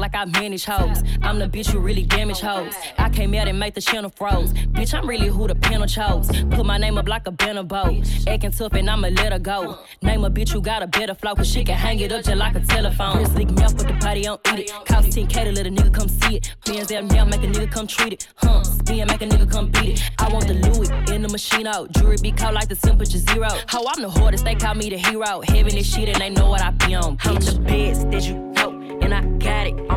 like 0.03 0.15
I 0.15 0.25
manage 0.25 0.65
hoes. 0.65 1.01
I'm 1.22 1.39
the 1.39 1.48
bitch 1.48 1.72
who 1.72 1.79
really 1.79 2.03
damage 2.03 2.41
hoes. 2.41 2.74
I 2.98 3.10
came 3.10 3.33
out 3.36 3.48
and 3.48 3.57
made 3.57 3.74
the 3.74 3.79
channel 3.79 4.10
froze. 4.10 4.51
Bitch, 4.75 4.93
I'm 4.93 5.07
really 5.07 5.27
who 5.27 5.48
the 5.48 5.55
panel 5.55 5.88
chose. 5.88 6.27
Put 6.51 6.65
my 6.65 6.77
name 6.77 6.98
up 6.98 7.07
like 7.07 7.25
a 7.25 7.31
banner 7.31 7.63
bow. 7.63 8.01
Acting 8.27 8.51
tough 8.51 8.74
and 8.74 8.89
I'ma 8.89 9.07
let 9.07 9.31
her 9.31 9.39
go. 9.39 9.79
Name 10.01 10.25
a 10.25 10.29
bitch 10.29 10.51
who 10.51 10.60
got 10.62 10.83
a 10.83 10.88
better 10.88 11.15
flow, 11.15 11.36
cause 11.36 11.50
she 11.50 11.63
can 11.63 11.77
hang 11.77 12.01
it 12.01 12.12
up 12.12 12.25
just 12.25 12.36
like 12.36 12.55
a 12.55 12.60
telephone. 12.60 13.15
Chris 13.15 13.33
lick 13.36 13.51
mouth, 13.51 13.77
but 13.77 13.88
the 13.88 13.93
party 13.93 14.24
don't 14.24 14.41
eat 14.50 14.60
it. 14.60 14.74
Cost 14.86 15.07
10k 15.10 15.45
to 15.45 15.51
let 15.53 15.67
a 15.67 15.69
nigga 15.69 15.93
come 15.93 16.10
see 16.10 16.36
it. 16.36 16.53
Bands 16.65 16.91
out 16.91 17.05
now, 17.05 17.24
make 17.24 17.43
a 17.43 17.48
nigga 17.48 17.72
come 17.72 17.88
treat 17.88 18.12
it. 18.12 18.27
Huh, 18.36 18.62
spin, 18.63 19.07
make 19.07 19.22
a 19.22 19.25
nigga 19.25 19.50
come 19.50 19.72
beat 19.72 19.89
it. 19.93 20.12
I 20.19 20.27
want 20.33 20.48
the 20.48 20.55
Louis 20.55 20.89
in 21.13 21.22
the 21.22 21.29
machine 21.29 21.65
out. 21.65 21.93
Jewelry 21.93 22.17
be 22.22 22.33
caught 22.33 22.53
like 22.53 22.67
the 22.67 22.75
temperature 22.75 23.19
zero. 23.19 23.48
How 23.67 23.86
I'm 23.88 24.01
the 24.01 24.10
hardest, 24.10 24.43
they 24.43 24.55
call 24.55 24.75
me 24.75 24.89
the 24.89 24.98
hero. 24.98 25.41
Heaven 25.48 25.74
this 25.75 25.88
shit 25.93 26.10
and 26.10 26.17
they 26.17 26.29
know 26.29 26.50
what 26.50 26.62
I 26.62 26.72
be 26.72 26.93
on. 26.93 27.17
I'm 27.24 27.36
the 27.36 27.57
best 27.65 28.12
that 28.12 28.24
you 28.27 28.36
know, 28.36 28.72
and 29.01 29.13
I 29.13 29.22
got 29.39 29.67
it 29.67 29.79
on. 29.89 29.92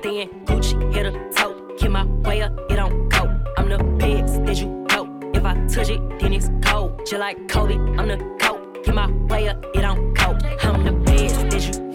Staying 0.00 0.30
Gucci, 0.46 0.94
hit 0.94 1.04
a 1.04 1.12
toe. 1.36 1.76
Keep 1.76 1.90
my 1.90 2.06
way 2.06 2.40
up, 2.40 2.58
it 2.70 2.76
don't 2.76 3.06
go. 3.10 3.38
I'm 3.58 3.68
the 3.68 3.76
best 3.98 4.42
did 4.46 4.58
you 4.58 4.68
know. 4.88 5.20
If 5.34 5.44
I 5.44 5.54
touch 5.66 5.90
it, 5.90 6.00
then 6.18 6.32
it's 6.32 6.48
cold. 6.62 7.00
Just 7.00 7.20
like 7.20 7.46
Kobe, 7.48 7.74
I'm 7.74 8.08
the 8.08 8.16
coat. 8.40 8.82
Keep 8.82 8.94
my 8.94 9.10
way 9.10 9.48
up, 9.48 9.62
it 9.74 9.82
don't 9.82 10.14
go. 10.14 10.38
I'm 10.62 10.84
the 10.84 10.92
best 10.92 11.48
did 11.50 11.76
you 11.76 11.89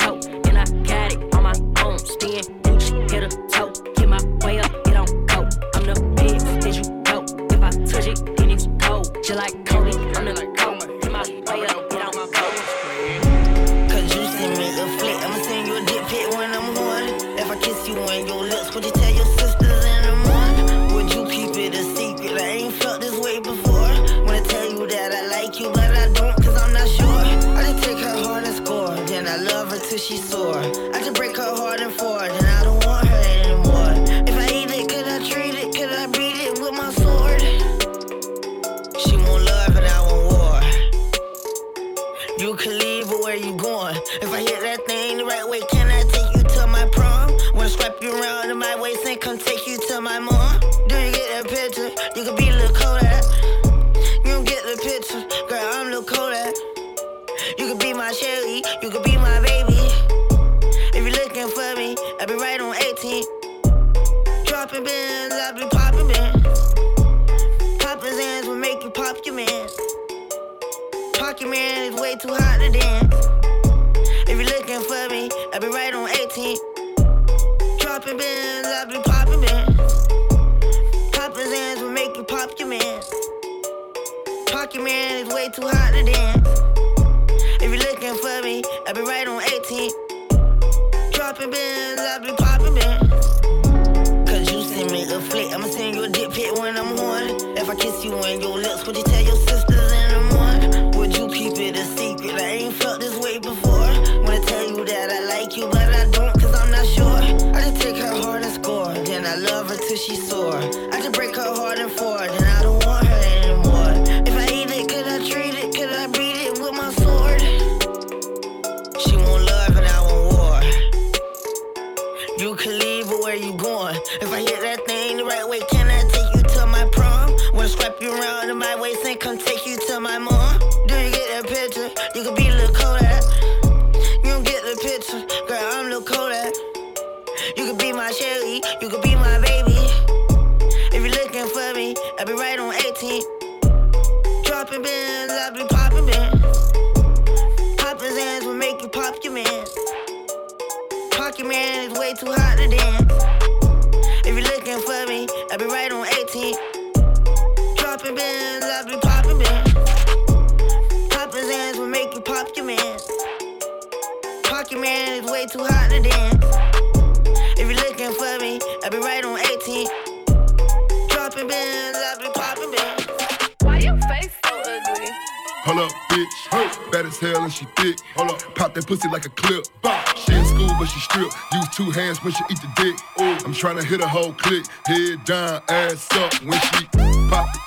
A 184.06 184.08
whole 184.08 184.34
click. 184.34 184.64
Head 184.86 185.26
down, 185.26 185.62
ass 185.68 186.08
up 186.18 186.34
when 186.44 186.60
she 186.60 186.86
pop 187.28 187.48
it, 187.56 187.62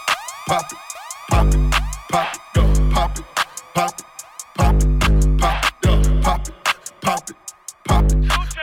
pop 0.46 0.70
it, 0.70 0.78
pop 1.28 1.46
it, 1.52 1.74
pop 2.10 2.34
it, 2.36 2.40
yo, 2.54 2.62
pop 2.92 3.18
it, 3.18 3.24
pop 3.74 3.98
it, 3.98 4.06
pop 4.54 4.74
it, 4.80 4.86
pop 5.40 5.64
it, 5.84 6.22
pop 6.22 6.48
it, 6.48 6.54
pop 7.02 7.30
it, 7.30 7.36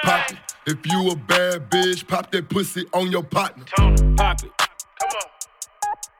pop 0.06 0.32
it. 0.32 0.38
If 0.66 0.86
you 0.86 1.12
a 1.12 1.16
bad 1.18 1.70
bitch, 1.70 2.08
pop 2.08 2.32
that 2.32 2.48
pussy 2.48 2.86
on 2.94 3.12
your 3.12 3.24
partner. 3.24 3.66
Pop 3.76 4.42
it. 4.42 4.52
Come 4.58 5.10
on. 5.10 5.30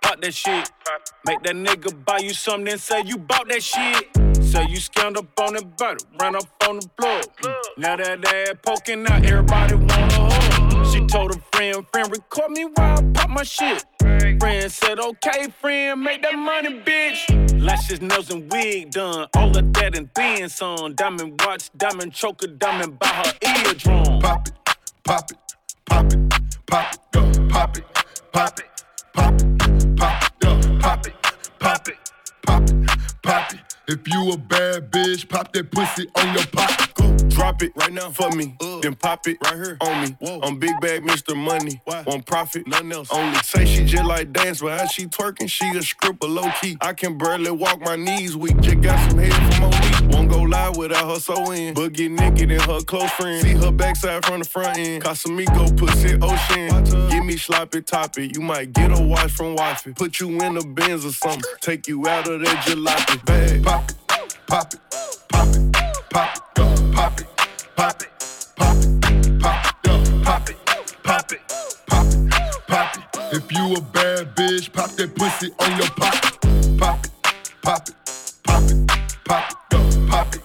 Pop 0.02 0.22
that 0.22 0.34
shit. 0.34 0.70
Make 1.28 1.42
that 1.42 1.56
nigga 1.56 2.06
buy 2.06 2.20
you 2.20 2.34
something 2.34 2.72
and 2.72 2.80
say 2.80 3.02
you 3.04 3.18
bought 3.18 3.48
that 3.50 3.64
shit. 3.64 4.10
Say 4.46 4.64
you 4.70 4.78
scammed 4.78 5.18
up 5.18 5.40
on 5.40 5.54
that 5.56 5.76
butter, 5.76 6.06
ran 6.22 6.36
up 6.36 6.44
on 6.68 6.80
the 6.80 6.88
plug. 6.90 7.26
Now 7.78 7.96
that 7.96 8.24
ass 8.24 8.56
poking 8.64 9.08
out, 9.08 9.26
everybody 9.26 9.74
wanna 9.74 10.14
hug. 10.14 10.86
She 10.94 11.04
told 11.08 11.32
a 11.36 11.40
friend, 11.52 11.84
friend, 11.92 12.12
record 12.12 12.52
me 12.52 12.66
while 12.76 13.00
I 13.00 13.02
pop 13.14 13.30
my 13.32 13.42
shit. 13.44 13.84
Friend 14.00 14.72
said, 14.72 15.00
okay, 15.00 15.48
friend, 15.60 16.04
make 16.04 16.22
that 16.22 16.36
money, 16.36 16.80
bitch. 16.82 17.60
Lashes, 17.60 18.02
nails, 18.02 18.30
and 18.30 18.52
wig 18.52 18.92
done. 18.92 19.28
All 19.36 19.58
of 19.58 19.74
that 19.74 19.98
and 19.98 20.10
then 20.14 20.48
some. 20.50 20.94
Diamond 20.94 21.42
watch, 21.44 21.72
diamond 21.76 22.14
choker, 22.14 22.48
diamond 22.48 23.00
by 23.00 23.08
her 23.08 23.34
eardrum. 23.42 24.20
Pop 24.22 24.48
it, 24.48 24.54
pop 25.04 25.32
it, 25.32 25.38
pop 25.88 26.06
it, 26.14 26.20
pop 26.68 26.94
it, 26.94 27.00
If 33.96 34.10
you 34.10 34.34
a 34.34 34.38
bad 34.38 34.92
bitch, 34.92 35.30
pop 35.30 35.54
that 35.54 35.72
pussy 35.72 36.06
on 36.18 36.34
your 36.34 36.46
pop. 36.48 36.95
Drop 37.46 37.62
it 37.62 37.74
right 37.76 37.94
now 37.94 38.10
for 38.10 38.32
me, 38.32 38.56
uh. 38.60 38.80
then 38.80 38.96
pop 38.96 39.28
it 39.28 39.38
right 39.44 39.54
here. 39.54 39.78
on 39.82 40.02
me. 40.02 40.40
I'm 40.42 40.58
big 40.58 40.82
bag 40.82 41.04
Mr. 41.04 41.38
Money, 41.38 41.80
want 41.86 42.26
profit, 42.26 42.66
nothing 42.66 42.92
else. 42.92 43.12
Only 43.12 43.38
say 43.44 43.68
she 43.68 43.86
just 43.86 44.04
like 44.04 44.34
dance, 44.34 44.62
but 44.62 44.80
how 44.80 44.88
she 44.88 45.06
twerking, 45.06 45.48
she 45.48 45.64
a 45.78 45.84
stripper 45.84 46.26
low 46.26 46.50
key. 46.60 46.76
I 46.82 46.94
can 46.94 47.20
barely 47.20 47.52
walk 47.52 47.82
my 47.82 47.98
knees 47.98 48.36
weak, 48.36 48.60
just 48.62 48.82
got 48.82 48.98
some 49.12 49.20
head 49.20 49.32
from 49.54 49.70
Monique. 49.70 50.12
Won't 50.12 50.32
go 50.32 50.42
live 50.42 50.76
without 50.76 51.08
her 51.08 51.20
so 51.20 51.52
in, 51.52 51.76
but 51.76 51.94
get 51.94 52.10
naked 52.14 52.50
and 52.50 52.64
her 52.64 52.80
close 52.82 53.12
friend. 53.12 53.44
See 53.44 53.54
her 53.54 53.72
backside 53.72 54.26
from 54.26 54.40
the 54.40 54.46
front 54.46 54.80
end, 54.80 55.04
Casamigo 55.04 55.78
pussy 55.78 56.18
ocean. 56.20 57.10
Give 57.12 57.24
me 57.24 57.38
sloppy 57.38 57.84
toppy, 57.84 58.32
you 58.34 58.42
might 58.42 58.74
get 58.74 58.92
a 58.92 59.00
watch 59.00 59.32
from 59.34 59.56
wifey. 59.56 59.94
Put 59.94 60.20
you 60.20 60.30
in 60.42 60.58
a 60.58 60.66
Benz 60.66 61.06
or 61.06 61.12
something, 61.12 61.44
take 61.62 61.88
you 61.88 62.08
out 62.08 62.28
of 62.28 62.40
that 62.40 62.66
jalopy 62.66 63.24
bag. 63.24 63.64
Pop 63.64 63.92
it, 63.92 63.98
pop 64.48 64.74
it, 64.74 64.80
pop 65.30 65.48
it, 65.48 65.74
pop 66.10 66.36
it, 66.58 66.94
pop 66.96 67.22
it, 67.22 67.35
pop 67.76 68.02
it, 68.02 68.10
pop 68.56 68.76
it, 68.78 69.40
pop 69.42 69.66
it, 69.66 69.88
yo, 69.88 70.24
pop 70.24 70.50
it, 70.50 70.58
pop 71.04 71.32
it, 71.32 71.42
pop 71.88 72.06
it, 72.06 72.68
pop 72.68 72.98
it. 72.98 73.36
If 73.36 73.52
you 73.52 73.76
a 73.76 73.82
bad 73.82 74.36
bitch, 74.36 74.72
pop 74.72 74.90
that 74.92 75.16
pussy 75.16 75.52
on 75.60 75.78
your 75.78 75.90
pop. 75.90 76.14
Pop 76.78 77.06
it, 77.06 77.12
pop 77.62 77.90
it, 77.90 77.96
pop 78.44 78.64
it, 78.64 78.88
pop 79.26 79.52
it, 79.52 79.58
yo, 79.72 80.08
pop 80.08 80.36
it, 80.36 80.42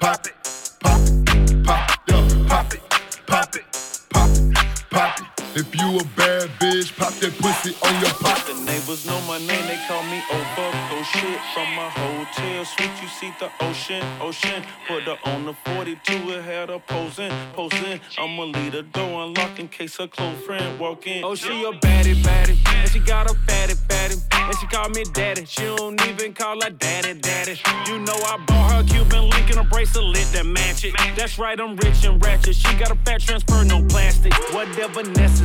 pop 0.00 0.26
it, 0.26 0.32
pop 0.80 1.00
it, 1.00 1.64
pop 1.64 1.90
it, 1.90 1.98
yo, 2.08 2.46
pop 2.46 2.74
it, 2.74 2.80
pop 3.26 3.56
it, 3.56 3.64
pop 4.10 4.28
it, 4.30 4.90
pop 4.90 5.20
it. 5.20 5.33
If 5.56 5.72
you 5.76 5.98
a 6.00 6.04
bad 6.16 6.50
bitch, 6.58 6.96
pop 6.96 7.14
that 7.14 7.38
pussy 7.38 7.76
on 7.86 7.94
your 8.02 8.10
pop. 8.14 8.44
The 8.44 8.54
neighbors 8.66 9.06
know 9.06 9.20
my 9.20 9.38
name, 9.38 9.66
they 9.68 9.78
call 9.86 10.02
me 10.02 10.20
over. 10.32 10.70
oh 10.90 11.02
shit 11.12 11.40
from 11.54 11.68
my 11.76 11.88
hotel 11.90 12.64
suite. 12.64 12.90
You 13.00 13.06
see 13.06 13.32
the 13.38 13.48
ocean, 13.60 14.02
ocean. 14.20 14.64
Put 14.88 15.04
her 15.04 15.16
on 15.26 15.46
the 15.46 15.52
42, 15.52 16.30
it 16.30 16.42
had 16.42 16.70
her 16.70 16.80
posing, 16.80 17.30
posing. 17.52 18.00
I'ma 18.18 18.42
leave 18.42 18.72
the 18.72 18.82
door 18.82 19.26
unlocked 19.26 19.60
in 19.60 19.68
case 19.68 19.96
her 19.98 20.08
close 20.08 20.36
friend 20.44 20.76
walk 20.80 21.06
in. 21.06 21.22
Oh, 21.22 21.36
she 21.36 21.62
a 21.62 21.70
baddie, 21.70 22.20
baddie. 22.20 22.58
And 22.74 22.90
she 22.90 22.98
got 22.98 23.30
a 23.30 23.34
fatty, 23.46 23.74
fatty. 23.74 24.16
And 24.32 24.58
she 24.58 24.66
call 24.66 24.88
me 24.88 25.04
daddy. 25.12 25.44
She 25.44 25.62
don't 25.62 26.04
even 26.08 26.34
call 26.34 26.60
her 26.62 26.70
daddy, 26.70 27.14
daddy. 27.20 27.60
You 27.86 28.00
know 28.00 28.16
I 28.26 28.42
bought 28.44 28.72
her 28.72 28.80
a 28.80 28.84
Cuban 28.84 29.30
link 29.30 29.50
and 29.50 29.60
a 29.60 29.64
bracelet 29.64 30.26
that 30.32 30.46
match 30.46 30.84
it. 30.84 30.94
That's 31.14 31.38
right, 31.38 31.60
I'm 31.60 31.76
rich 31.76 32.04
and 32.04 32.20
ratchet. 32.24 32.56
She 32.56 32.74
got 32.74 32.90
a 32.90 32.96
fat 33.06 33.20
transfer, 33.20 33.62
no 33.64 33.84
plastic. 33.86 34.34
Whatever 34.52 35.04
necessary. 35.04 35.43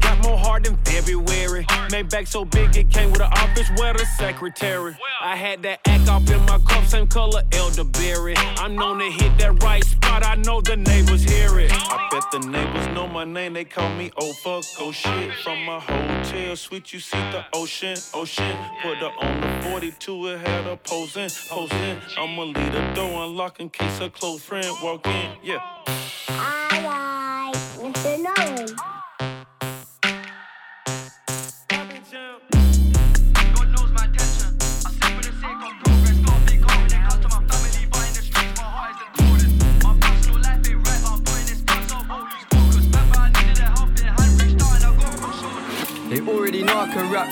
Got 0.00 0.22
more 0.22 0.38
heart 0.38 0.64
than 0.64 0.76
February. 0.84 1.66
Made 1.90 2.08
back 2.10 2.26
so 2.26 2.44
big 2.44 2.76
it 2.76 2.90
came 2.90 3.10
with 3.10 3.20
an 3.20 3.32
office 3.32 3.68
where 3.76 3.92
the 3.94 4.04
secretary. 4.18 4.96
I 5.20 5.36
had 5.36 5.62
that 5.62 5.80
act 5.86 6.08
off 6.08 6.30
in 6.30 6.40
my 6.46 6.58
cup, 6.58 6.84
same 6.84 7.06
color 7.06 7.42
elderberry. 7.52 8.34
I'm 8.36 8.76
known 8.76 8.98
to 8.98 9.10
hit 9.10 9.38
that 9.38 9.62
right 9.62 9.84
spot. 9.84 10.24
I 10.24 10.34
know 10.36 10.60
the 10.60 10.76
neighbors 10.76 11.22
hear 11.24 11.58
it. 11.58 11.72
I 11.72 12.08
bet 12.10 12.24
the 12.30 12.40
neighbors 12.46 12.86
know 12.94 13.08
my 13.08 13.24
name. 13.24 13.54
They 13.54 13.64
call 13.64 13.90
me 13.94 14.10
oh 14.18 14.32
fuck, 14.34 14.64
oh 14.80 14.92
shit. 14.92 15.32
From 15.42 15.64
my 15.64 15.80
hotel 15.80 16.54
suite, 16.56 16.92
you 16.92 17.00
see 17.00 17.18
the 17.18 17.44
ocean, 17.54 17.96
ocean. 18.14 18.56
Put 18.82 18.98
her 18.98 19.10
on 19.20 19.40
the 19.40 19.70
42, 19.70 20.26
it 20.28 20.46
had 20.46 20.64
her 20.64 20.76
posing, 20.76 21.30
posing. 21.48 21.98
I'ma 22.18 22.42
leave 22.42 22.72
the 22.72 22.92
door 22.94 23.24
unlocked 23.24 23.60
in 23.60 23.70
case 23.70 23.98
her 23.98 24.10
close 24.10 24.42
friend 24.42 24.68
walk 24.82 25.06
in. 25.06 25.30
Yeah. 25.42 26.57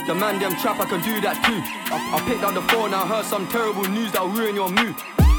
The 0.06 0.14
man 0.14 0.38
them 0.38 0.54
trap, 0.56 0.80
I 0.80 0.84
can 0.84 1.00
do 1.02 1.20
that 1.20 1.42
too. 1.44 1.60
I, 1.92 2.16
I 2.16 2.20
picked 2.28 2.44
up 2.44 2.54
the 2.54 2.62
phone, 2.72 2.86
and 2.86 2.96
I 2.96 3.06
heard 3.06 3.24
some 3.24 3.46
terrible 3.48 3.84
news 3.84 4.12
that'll 4.12 4.28
ruin 4.28 4.54
your 4.54 4.70
mood. 4.70 4.94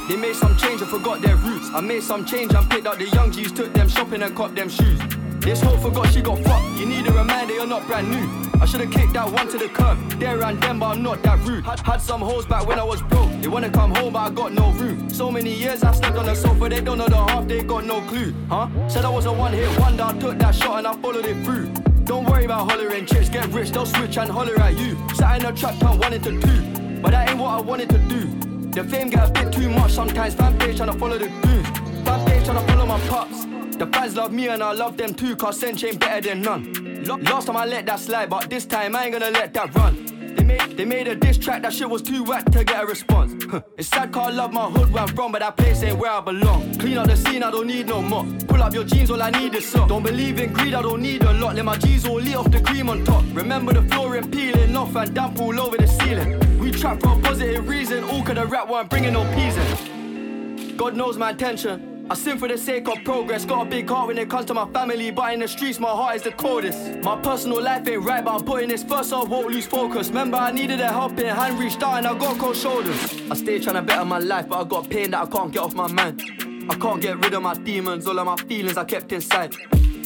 They 0.08 0.15
made 0.15 0.36
some 0.36 0.56
change 0.58 0.82
and 0.82 0.89
forgot 0.89 1.22
their 1.22 1.36
roots. 1.36 1.70
I 1.74 1.82
made 1.82 2.02
some 2.02 2.26
change 2.26 2.54
and 2.54 2.70
picked 2.70 2.88
up 2.88 2.98
the 2.98 3.10
young 3.10 3.32
G's, 3.32 3.52
took 3.52 3.74
them 3.74 3.89
shopping 3.89 4.22
and 4.24 4.34
caught 4.36 4.56
them 4.56 4.70
shoes. 4.70 5.00
This 5.39 5.62
hoe 5.62 5.78
forgot 5.78 6.12
she 6.13 6.22
got 6.22 6.39
fucked. 6.39 6.78
You 6.78 6.86
need 6.86 7.08
a 7.08 7.12
reminder 7.12 7.54
you're 7.54 7.67
not 7.67 7.86
brand 7.88 8.10
new. 8.10 8.48
I 8.60 8.65
should've 8.65 8.91
kicked 8.91 9.13
that 9.13 9.32
one 9.32 9.48
to 9.50 9.58
the 9.58 9.70
curb. 9.70 9.98
There 10.20 10.41
and 10.43 10.62
them, 10.62 10.80
but 10.80 10.98
I'm 10.98 11.04
not 11.04 11.22
that 11.24 11.39
rude. 11.46 11.63
Had, 11.63 11.80
had 11.82 12.02
some 12.02 12.22
hoes 12.22 12.46
back 12.46 12.65
when 12.65 12.80
I 12.80 12.84
was 12.84 13.02
broke. 13.04 13.30
They 13.41 13.48
wanna 13.48 13.70
come 13.70 13.93
home, 13.93 14.13
but 14.13 14.20
I 14.20 14.30
got 14.30 14.52
no 14.52 14.72
room. 14.72 15.10
So 15.10 15.32
many 15.32 15.54
years 15.54 15.84
I 15.84 15.93
slept 15.93 16.17
on 16.17 16.26
the 16.26 16.36
sofa, 16.36 16.70
they 16.70 16.82
don't 16.82 16.98
know 16.98 17.08
the 17.08 17.17
half, 17.17 17.48
they 17.48 17.63
got 17.63 17.86
no 17.86 18.02
clue. 18.02 18.34
Huh? 18.50 18.67
Said 18.89 19.06
I 19.06 19.10
was 19.10 19.26
a 19.26 19.32
one 19.32 19.54
hit 19.54 19.80
wonder, 19.80 20.04
I 20.04 20.17
took 20.17 20.38
that 20.39 20.56
shot 20.56 20.80
and 20.80 20.88
I 20.88 20.93
followed 20.98 21.26
it 21.26 21.46
through. 21.46 21.87
Don't 22.08 22.24
worry 22.24 22.46
about 22.46 22.72
hollering 22.72 23.06
chicks, 23.06 23.28
get 23.28 23.48
rich, 23.50 23.72
they'll 23.72 23.86
switch 23.86 24.17
and 24.17 24.32
holler 24.32 24.58
at 24.62 24.78
you. 24.78 24.98
Sat 25.13 25.41
in 25.41 25.46
a 25.46 25.54
trap, 25.54 25.78
can't 25.80 26.00
wanted 26.00 26.24
to 26.24 26.39
do. 26.39 27.02
But 27.02 27.12
that 27.12 27.30
ain't 27.30 27.39
what 27.39 27.50
I 27.50 27.62
wanted 27.62 27.89
to 27.89 27.98
do. 27.98 28.28
The 28.72 28.84
fame 28.86 29.10
got 29.10 29.30
a 29.30 29.32
bit 29.34 29.52
too 29.52 29.70
much 29.70 29.91
sometimes. 29.91 30.34
Fan 30.36 30.58
page 30.58 30.78
tryna 30.78 30.98
follow 30.98 31.17
the 31.17 31.28
goons. 31.28 31.67
Fan 32.06 32.26
page 32.26 32.48
tryna 32.48 32.65
follow 32.67 32.86
my 32.86 33.00
pops. 33.08 33.46
The 33.76 33.88
fans 33.88 34.15
love 34.15 34.32
me 34.32 34.48
and 34.48 34.63
I 34.63 34.72
love 34.72 34.96
them 34.96 35.13
too, 35.13 35.36
cause 35.36 35.62
Sench 35.62 35.86
ain't 35.86 36.00
better 36.00 36.30
than 36.30 36.41
none. 36.41 37.04
Last 37.04 37.48
time 37.48 37.58
I 37.58 37.65
let 37.65 37.86
that 37.88 38.00
slide, 38.00 38.30
but 38.30 38.50
this 38.50 38.65
time 38.65 38.96
I 38.96 39.04
ain't 39.04 39.13
gonna 39.13 39.30
let 39.30 39.54
that 39.54 39.76
run. 39.76 40.17
They 40.38 40.43
made, 40.43 40.78
they 40.78 40.86
made 40.86 41.08
a 41.08 41.15
diss 41.15 41.38
track, 41.39 41.63
that 41.63 41.73
shit 41.73 41.89
was 41.89 42.04
too 42.04 42.23
whack 42.23 42.45
to 42.52 42.63
get 42.63 42.84
a 42.84 42.86
response. 42.86 43.43
Huh. 43.43 43.62
It's 43.76 43.88
sad 43.88 44.15
I 44.15 44.30
love 44.30 44.54
my 44.54 44.69
hood 44.69 44.93
where 44.93 45.04
I'm 45.04 45.10
from, 45.15 45.32
but 45.32 45.39
that 45.39 45.58
place 45.58 45.82
ain't 45.82 45.97
where 45.97 46.12
I 46.12 46.21
belong. 46.21 46.76
Clean 46.76 46.97
up 46.97 47.08
the 47.08 47.17
scene, 47.17 47.41
I 47.41 47.50
don't 47.50 47.65
need 47.65 47.88
no 47.88 48.04
more. 48.04 48.23
Pull 48.47 48.62
up 48.62 48.71
your 48.71 48.84
jeans, 48.84 49.10
all 49.10 49.21
I 49.21 49.32
need 49.32 49.56
is 49.56 49.67
some. 49.67 49.88
Don't 49.89 50.04
believe 50.04 50.39
in 50.39 50.54
greed, 50.54 50.76
I 50.76 50.84
don't 50.84 51.02
need 51.02 51.23
a 51.23 51.34
lot. 51.34 51.56
Let 51.56 51.65
my 51.65 51.76
G's 51.78 52.06
all 52.06 52.21
eat 52.21 52.36
off 52.36 52.52
the 52.52 52.62
cream 52.62 52.88
on 52.88 53.04
top. 53.04 53.23
Remember 53.34 53.73
the 53.73 53.82
flooring 53.82 54.30
peeling 54.30 54.76
off 54.76 54.95
and 54.95 55.13
damp 55.15 55.39
all 55.41 55.60
over 55.60 55.76
the 55.76 55.88
ceiling. 55.88 56.60
We 56.60 56.69
trap 56.69 57.02
for 57.02 57.17
a 57.17 57.19
positive 57.19 57.67
reason, 57.67 58.04
all 58.04 58.23
cause 58.23 58.36
the 58.36 58.45
rap 58.45 58.69
weren't 58.69 58.91
bringing 58.91 59.13
no 59.13 59.23
peas 59.34 59.58
in. 59.58 60.78
God 60.78 60.95
knows 60.95 61.17
my 61.17 61.32
intention. 61.32 61.97
I 62.10 62.15
sin 62.15 62.38
for 62.38 62.48
the 62.48 62.58
sake 62.58 62.88
of 62.88 63.04
progress. 63.04 63.43
Got 63.43 63.67
a 63.67 63.70
big 63.70 63.89
heart 63.89 64.08
when 64.08 64.17
it 64.17 64.30
comes 64.30 64.46
to 64.46 64.54
my 64.54 64.65
family, 64.70 65.12
but 65.12 65.34
in 65.34 65.41
the 65.41 65.48
streets, 65.48 65.78
my 65.78 65.89
heart 65.89 66.15
is 66.15 66.22
the 66.22 66.32
coldest. 66.32 67.00
My 67.00 67.17
personal 67.17 67.62
life 67.62 67.86
ain't 67.88 68.04
right, 68.04 68.24
but 68.24 68.36
I'm 68.36 68.46
putting 68.46 68.70
this 68.70 68.82
first, 68.82 69.10
so 69.10 69.22
I 69.22 69.26
won't 69.26 69.52
lose 69.52 69.67
focus. 69.67 70.08
Remember, 70.08 70.38
I 70.38 70.52
needed 70.52 70.80
a 70.80 70.88
helping 70.88 71.26
hand, 71.26 71.60
reached 71.60 71.84
out, 71.84 71.98
and 71.98 72.08
I 72.08 72.17
got 72.17 72.38
cold 72.39 72.56
shoulders. 72.56 72.98
I 73.30 73.36
stay 73.36 73.60
trying 73.60 73.76
to 73.76 73.82
better 73.82 74.06
my 74.06 74.20
life, 74.20 74.48
but 74.48 74.62
I 74.62 74.63
got 74.63 74.89
pain 74.89 75.12
that 75.12 75.24
I 75.24 75.26
can't 75.26 75.52
get 75.52 75.62
off 75.62 75.76
my 75.76 75.91
mind. 75.91 76.22
I 76.70 76.76
can't 76.76 77.02
get 77.02 77.17
rid 77.17 77.34
of 77.34 77.41
my 77.41 77.56
demons, 77.56 78.08
all 78.08 78.17
of 78.17 78.26
my 78.26 78.38
feelings 78.48 78.78
I 78.78 78.86
kept 78.86 79.12
inside. 79.12 79.54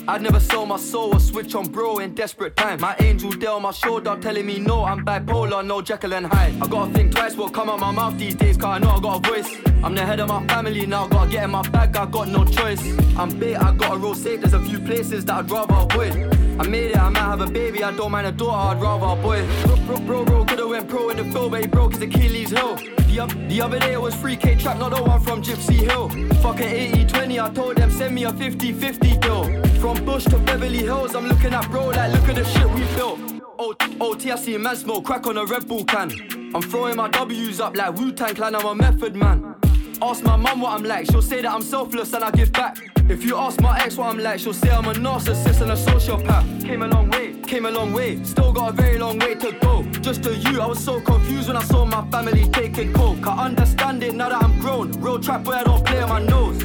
I'd 0.08 0.22
never 0.22 0.40
sell 0.40 0.66
my 0.66 0.78
soul 0.78 1.16
or 1.16 1.20
switch 1.20 1.54
on 1.56 1.68
bro 1.68 2.00
in 2.00 2.16
desperate 2.16 2.56
time. 2.56 2.82
My 2.82 2.96
angel 3.00 3.32
there 3.32 3.60
my 3.60 3.72
shoulder 3.72 4.18
telling 4.20 4.46
me 4.46 4.60
no, 4.60 4.84
I'm 4.84 5.06
bipolar, 5.06 5.66
no 5.66 5.82
Jekyll 5.82 6.14
and 6.14 6.26
Hyde. 6.26 6.56
I 6.62 6.68
gotta 6.68 6.92
think 6.92 7.14
twice 7.14 7.36
what 7.36 7.54
come 7.54 7.70
out 7.70 7.80
my 7.80 7.92
mouth 7.92 8.18
these 8.18 8.36
days, 8.36 8.58
cause 8.58 8.66
I 8.66 8.80
know 8.80 8.90
I 8.90 9.00
got 9.00 9.26
a 9.26 9.30
voice. 9.30 9.56
I'm 9.84 9.94
the 9.94 10.06
head 10.06 10.20
of 10.20 10.30
my 10.30 10.46
family 10.48 10.86
now, 10.86 11.08
gotta 11.08 11.30
get 11.30 11.44
in 11.44 11.52
my 11.52 11.62
bag, 11.70 11.96
I 11.96 12.06
got 12.06 12.28
no 12.28 12.46
choice. 12.46 12.82
I'm 13.18 13.38
bait, 13.38 13.56
I 13.56 13.74
got 13.76 13.94
a 13.94 13.98
roll 13.98 14.16
safe, 14.16 14.42
there's 14.42 14.54
a 14.54 14.62
few 14.62 14.80
places 14.80 15.26
that 15.26 15.36
I'd 15.36 15.52
rather 15.52 15.76
avoid. 15.76 16.14
I 16.60 16.68
made 16.68 16.92
it, 16.92 16.98
I 16.98 17.10
might 17.10 17.20
have 17.20 17.42
a 17.42 17.48
baby, 17.48 17.84
I 17.84 17.92
don't 17.92 18.12
mind 18.12 18.28
a 18.28 18.32
daughter, 18.32 18.78
I'd 18.78 18.82
rather 18.82 19.06
a 19.06 19.16
boy. 19.22 19.46
Bro, 19.66 19.76
bro, 19.86 20.00
bro, 20.00 20.26
bro 20.26 20.46
could've 20.46 20.70
went 20.70 20.90
pro 20.90 21.10
in 21.10 21.18
the 21.18 21.24
field, 21.26 21.52
but 21.52 21.62
he 21.62 21.68
broke 21.68 21.94
his 21.94 22.02
Achilles 22.02 22.50
heel. 22.50 22.76
The, 22.76 23.46
the 23.50 23.62
other 23.62 23.80
day 23.80 23.94
it 23.94 24.02
was 24.02 24.16
3K 24.16 24.60
trap, 24.60 24.78
not 24.78 24.96
the 24.96 25.04
one 25.04 25.20
from 25.22 25.42
Gypsy 25.42 25.90
Hill. 25.90 26.10
Fuck 26.42 26.58
Fucking 26.58 27.08
80-20, 27.08 27.44
I 27.44 27.54
told 27.54 27.78
them 27.78 27.92
send 27.92 28.16
me 28.16 28.26
a 28.26 28.32
50-50 28.32 29.22
deal. 29.22 29.71
From 29.82 30.06
Bush 30.06 30.26
to 30.26 30.38
Beverly 30.38 30.78
Hills, 30.78 31.16
I'm 31.16 31.28
looking 31.28 31.56
at 31.56 31.68
bro 31.72 31.88
like 31.88 32.14
look 32.14 32.30
at 32.30 32.36
the 32.36 32.46
shit 32.46 32.70
we 32.70 32.82
built. 32.96 33.20
O- 33.58 33.76
OT, 34.00 34.32
I 34.32 34.36
see 34.36 34.56
man 34.56 34.76
smoke 34.76 35.06
crack 35.06 35.26
on 35.26 35.38
a 35.38 35.46
Red 35.46 35.68
Bull 35.68 35.84
can. 35.86 36.12
I'm 36.54 36.62
throwing 36.62 36.98
my 36.98 37.10
W's 37.10 37.60
up 37.60 37.76
like 37.76 37.96
Wu 37.96 38.12
Tang 38.12 38.36
Clan, 38.36 38.56
I'm 38.56 38.66
a 38.66 38.76
method 38.76 39.16
man. 39.16 39.56
Ask 40.00 40.24
my 40.24 40.36
mum 40.36 40.62
what 40.62 40.74
I'm 40.74 40.84
like, 40.84 41.08
she'll 41.10 41.24
say 41.24 41.42
that 41.42 41.52
I'm 41.52 41.64
selfless 41.64 42.14
and 42.14 42.24
I 42.24 42.30
give 42.30 42.52
back. 42.52 42.78
If 43.10 43.24
you 43.24 43.36
ask 43.36 43.60
my 43.60 43.76
ex 43.80 43.98
what 43.98 44.08
I'm 44.08 44.20
like, 44.20 44.40
she'll 44.40 44.54
say 44.54 44.70
I'm 44.70 44.86
a 44.86 44.94
narcissist 44.94 45.62
and 45.62 45.72
a 45.72 45.76
sociopath. 45.76 46.64
Came 46.64 46.84
a 46.84 46.88
long 46.88 47.10
way, 47.10 47.34
came 47.48 47.66
a 47.66 47.72
long 47.72 47.92
way, 47.92 48.24
still 48.24 48.54
got 48.54 48.70
a 48.70 48.74
very 48.74 49.00
long 49.00 49.18
way 49.18 49.34
to 49.34 49.52
go. 49.64 49.84
Just 50.02 50.22
to 50.24 50.36
you, 50.36 50.62
I 50.62 50.68
was 50.68 50.84
so 50.84 51.02
confused 51.02 51.48
when 51.48 51.58
I 51.58 51.64
saw 51.64 51.86
my 51.86 52.08
family 52.12 52.48
taking 52.50 52.94
coke. 52.94 53.26
I 53.26 53.46
understand 53.46 54.04
it 54.04 54.14
now 54.14 54.30
that 54.30 54.44
I'm 54.44 54.60
grown. 54.60 54.92
Real 55.02 55.20
trap 55.20 55.46
where 55.46 55.58
I 55.58 55.64
don't 55.64 55.84
play 55.84 56.02
on 56.02 56.10
my 56.10 56.22
nose. 56.22 56.64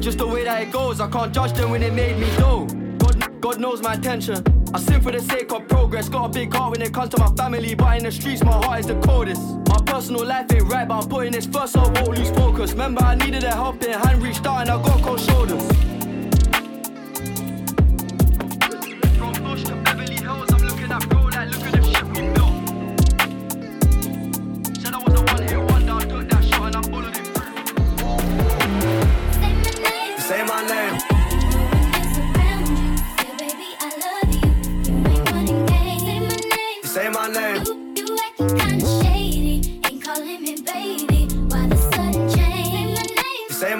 Just 0.00 0.18
the 0.18 0.26
way 0.26 0.44
that 0.44 0.62
it 0.62 0.70
goes, 0.70 1.00
I 1.00 1.08
can't 1.08 1.34
judge 1.34 1.52
them 1.54 1.70
when 1.70 1.82
it 1.82 1.92
made 1.92 2.18
me 2.18 2.28
know. 2.38 2.66
God, 2.98 3.40
God 3.40 3.60
knows 3.60 3.82
my 3.82 3.94
intention. 3.94 4.36
I 4.72 4.78
sin 4.78 5.00
for 5.00 5.10
the 5.10 5.20
sake 5.20 5.50
of 5.52 5.66
progress. 5.66 6.08
Got 6.08 6.26
a 6.26 6.28
big 6.28 6.52
heart 6.52 6.72
when 6.72 6.82
it 6.82 6.94
comes 6.94 7.10
to 7.14 7.18
my 7.18 7.30
family, 7.34 7.74
but 7.74 7.96
in 7.96 8.04
the 8.04 8.12
streets, 8.12 8.44
my 8.44 8.52
heart 8.52 8.80
is 8.80 8.86
the 8.86 8.94
coldest. 9.00 9.42
My 9.68 9.82
personal 9.84 10.24
life 10.24 10.52
ain't 10.52 10.70
right, 10.72 10.86
but 10.86 11.02
I'm 11.02 11.08
putting 11.08 11.32
this 11.32 11.46
first, 11.46 11.72
so 11.72 11.80
I 11.80 11.90
won't 11.90 12.16
lose 12.16 12.30
focus. 12.30 12.72
Remember, 12.72 13.02
I 13.02 13.16
needed 13.16 13.42
a 13.44 13.50
helping 13.50 13.90
hand, 13.90 14.22
reached 14.22 14.46
out, 14.46 14.60
and 14.60 14.70
I 14.70 14.82
got 14.82 15.02
cold 15.02 15.20
shoulders. 15.20 15.97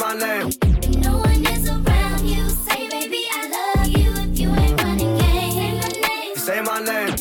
Say 0.09 0.15
my 0.15 0.25
name. 0.25 0.51
Say 6.35 6.61
my 6.63 6.81
name. 6.81 7.13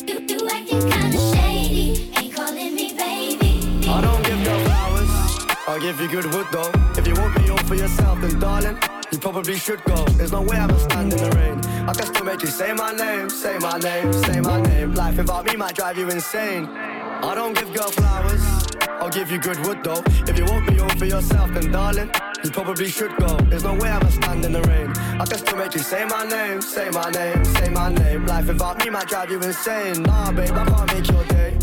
I 3.86 4.00
don't 4.00 4.24
give 4.24 4.38
no 4.38 4.58
flowers. 4.64 5.10
I'll 5.68 5.78
give 5.78 6.00
you 6.00 6.08
good 6.08 6.32
wood 6.32 6.46
though. 6.50 6.72
If 6.96 7.06
you 7.06 7.12
want 7.12 7.38
me 7.38 7.50
all 7.50 7.58
for 7.58 7.74
yourself, 7.74 8.22
then 8.22 8.38
darling, 8.40 8.78
you 9.12 9.18
probably 9.18 9.56
should 9.56 9.84
go. 9.84 10.06
There's 10.16 10.32
no 10.32 10.40
way 10.40 10.56
I'm 10.56 10.68
gonna 10.68 10.80
stand 10.80 11.12
in 11.12 11.18
the 11.18 11.30
rain. 11.36 11.60
I 11.86 11.92
can 11.92 12.06
still 12.06 12.24
make 12.24 12.40
you 12.40 12.48
say 12.48 12.72
my 12.72 12.92
name, 12.92 13.28
say 13.28 13.58
my 13.58 13.78
name, 13.78 14.14
say 14.14 14.40
my 14.40 14.62
name. 14.62 14.94
Life 14.94 15.18
without 15.18 15.44
me 15.44 15.56
might 15.56 15.74
drive 15.74 15.98
you 15.98 16.08
insane. 16.08 16.64
I 16.64 17.34
don't 17.34 17.52
give 17.52 17.70
girl 17.74 17.90
flowers. 17.90 18.57
I'll 19.00 19.10
give 19.10 19.30
you 19.30 19.38
good 19.38 19.58
wood 19.66 19.78
though. 19.84 20.02
If 20.26 20.38
you 20.38 20.44
want 20.44 20.70
me 20.70 20.78
all 20.80 20.88
for 20.90 21.04
yourself, 21.04 21.52
then 21.52 21.70
darling, 21.70 22.10
you 22.44 22.50
probably 22.50 22.88
should 22.88 23.16
go. 23.16 23.36
There's 23.50 23.64
no 23.64 23.74
way 23.74 23.90
I'm 23.90 24.00
gonna 24.00 24.12
stand 24.12 24.44
in 24.44 24.52
the 24.52 24.62
rain. 24.62 24.90
I 25.20 25.24
can 25.26 25.38
still 25.38 25.56
make 25.58 25.74
you 25.74 25.80
say 25.80 26.04
my 26.04 26.24
name, 26.24 26.60
say 26.60 26.90
my 26.90 27.10
name, 27.10 27.44
say 27.44 27.68
my 27.70 27.92
name. 27.92 28.26
Life 28.26 28.46
without 28.48 28.78
me 28.78 28.90
might 28.90 29.08
drive 29.08 29.30
you 29.30 29.40
insane. 29.40 30.02
Nah, 30.02 30.32
babe, 30.32 30.52
I 30.52 30.64
can't 30.64 30.92
make 30.94 31.08
your 31.10 31.24
day, 31.24 31.56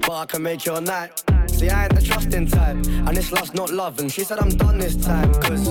but 0.00 0.12
I 0.12 0.26
can 0.26 0.42
make 0.42 0.64
your 0.64 0.80
night. 0.80 1.22
See, 1.58 1.68
I 1.68 1.86
ain't 1.86 1.94
the 1.96 2.00
trusting 2.00 2.46
type, 2.46 2.76
and 2.86 3.16
this 3.16 3.32
love's 3.32 3.52
not 3.52 3.70
love. 3.70 3.98
And 3.98 4.12
she 4.12 4.22
said 4.22 4.38
I'm 4.38 4.50
done 4.50 4.78
this 4.78 4.94
time, 4.94 5.34
cause 5.42 5.66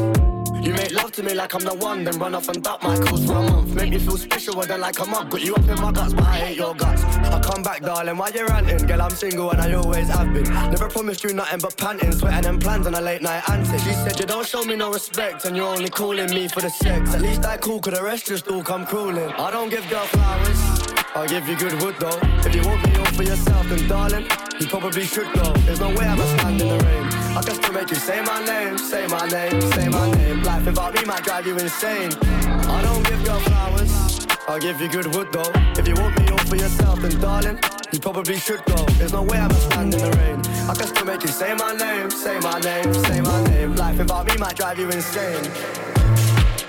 you 0.62 0.73
make 0.73 0.91
love 0.91 1.13
to 1.13 1.23
me 1.23 1.34
like 1.34 1.54
I'm 1.56 1.62
the 1.62 1.76
one, 1.76 2.04
then 2.04 2.19
run 2.19 2.36
off 2.36 2.50
and 2.50 2.62
duck 2.62 2.84
my 2.84 2.97
calls 2.97 3.26
for 3.26 3.38
a 3.38 3.50
month. 3.50 3.73
Make 3.73 3.91
me 3.91 4.00
feel 4.00 4.17
special, 4.17 4.56
then 4.63 4.82
like 4.82 5.00
a 5.00 5.06
mug. 5.06 5.30
Got 5.30 5.41
you 5.43 5.56
up 5.56 5.65
in 5.65 5.80
my 5.80 5.93
guts, 5.93 6.13
but 6.13 6.26
I 6.26 6.36
hate 6.39 6.58
your 6.58 6.76
guts. 6.76 7.04
I 7.04 7.39
come 7.39 7.63
back, 7.63 7.84
darling, 7.84 8.17
why 8.17 8.32
you 8.36 8.45
ranting? 8.47 8.86
Girl, 8.86 9.02
I'm 9.02 9.12
single 9.12 9.50
and 9.52 9.62
I 9.62 9.71
always 9.76 10.10
have 10.10 10.34
been. 10.34 10.43
Never 10.43 10.89
promised 10.89 11.23
you 11.23 11.34
nothing 11.34 11.60
but 11.62 11.78
panting, 11.78 12.12
sweating 12.12 12.50
and 12.50 12.62
plans 12.62 12.86
on 12.86 12.93
a 12.93 13.00
late 13.00 13.21
night 13.21 13.50
antic. 13.50 13.80
She 13.80 13.93
said 13.93 14.19
you 14.19 14.26
don't 14.26 14.45
show 14.45 14.65
me 14.65 14.76
no 14.76 14.91
respect, 14.91 15.45
and 15.45 15.56
you're 15.56 15.67
only 15.67 15.88
calling 15.88 16.30
me 16.36 16.50
for 16.50 16.60
the 16.60 16.69
sex. 16.69 17.13
At 17.13 17.21
least 17.21 17.45
I 17.45 17.56
cool, 17.56 17.80
cause 17.80 17.93
the 17.93 18.04
rest 18.04 18.28
just 18.28 18.45
all 18.50 18.62
come 18.62 18.86
crawling. 18.86 19.32
I 19.32 19.52
don't 19.52 19.69
give 19.69 19.89
girl 19.89 20.06
flowers. 20.08 20.76
I'll 21.17 21.27
give 21.27 21.49
you 21.49 21.56
good 21.58 21.82
wood 21.82 21.95
though. 21.97 22.19
If 22.45 22.53
you 22.53 22.62
want 22.62 22.88
me 22.88 22.95
all 22.95 23.06
for 23.06 23.23
yourself, 23.23 23.67
then 23.69 23.88
darling, 23.88 24.27
you 24.60 24.67
probably 24.67 25.03
should 25.03 25.34
go. 25.34 25.51
There's 25.65 25.80
no 25.80 25.89
way 25.89 26.06
I'm 26.06 26.15
gonna 26.15 26.38
stand 26.38 26.62
in 26.62 26.67
the 26.67 26.86
rain. 26.86 27.06
I 27.36 27.41
can 27.41 27.56
still 27.56 27.73
make 27.73 27.89
you 27.89 27.95
say 27.95 28.21
my 28.21 28.45
name, 28.45 28.77
say 28.77 29.08
my 29.08 29.27
name, 29.27 29.60
say 29.71 29.89
my 29.89 30.12
name. 30.12 30.43
Life 30.43 30.65
without 30.67 30.93
me 30.93 31.06
might 31.06 31.23
drive 31.23 31.47
you 31.47 31.58
insane. 31.58 32.12
I 32.21 32.82
don't 32.84 33.03
give 33.03 33.19
your 33.23 33.39
flowers. 33.39 34.27
I'll 34.47 34.60
give 34.60 34.80
you 34.80 34.89
good 34.89 35.08
wood 35.15 35.30
though. 35.32 35.51
If 35.75 35.88
you 35.88 35.95
want 35.95 36.19
me 36.19 36.30
all 36.30 36.38
for 36.38 36.56
yourself, 36.56 37.01
then 37.01 37.19
darling, 37.19 37.58
you 37.91 37.99
probably 37.99 38.38
should 38.38 38.63
go. 38.65 38.86
There's 38.99 39.13
no 39.13 39.23
way 39.23 39.39
I'm 39.39 39.49
gonna 39.49 39.71
stand 39.71 39.93
in 39.95 39.99
the 39.99 40.17
rain. 40.17 40.39
I 40.69 40.75
can 40.75 40.86
still 40.86 41.06
make 41.06 41.23
you 41.23 41.30
say 41.30 41.56
my 41.56 41.73
name, 41.73 42.12
say 42.12 42.39
my 42.41 42.60
name, 42.60 42.93
say 42.93 43.21
my 43.21 43.43
name. 43.45 43.75
Life 43.75 43.97
without 43.97 44.27
me 44.27 44.38
might 44.38 44.56
drive 44.56 44.77
you 44.77 44.88
insane. 44.91 45.49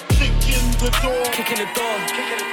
Kick 0.09 0.33
in 0.57 0.65
the 0.81 0.89
door. 1.03 1.25
Kick 1.37 1.51
in 1.53 1.59
the 1.59 1.69
door. 1.77 1.97
Kick 2.09 2.33
in 2.33 2.39
the 2.39 2.45
door. 2.45 2.48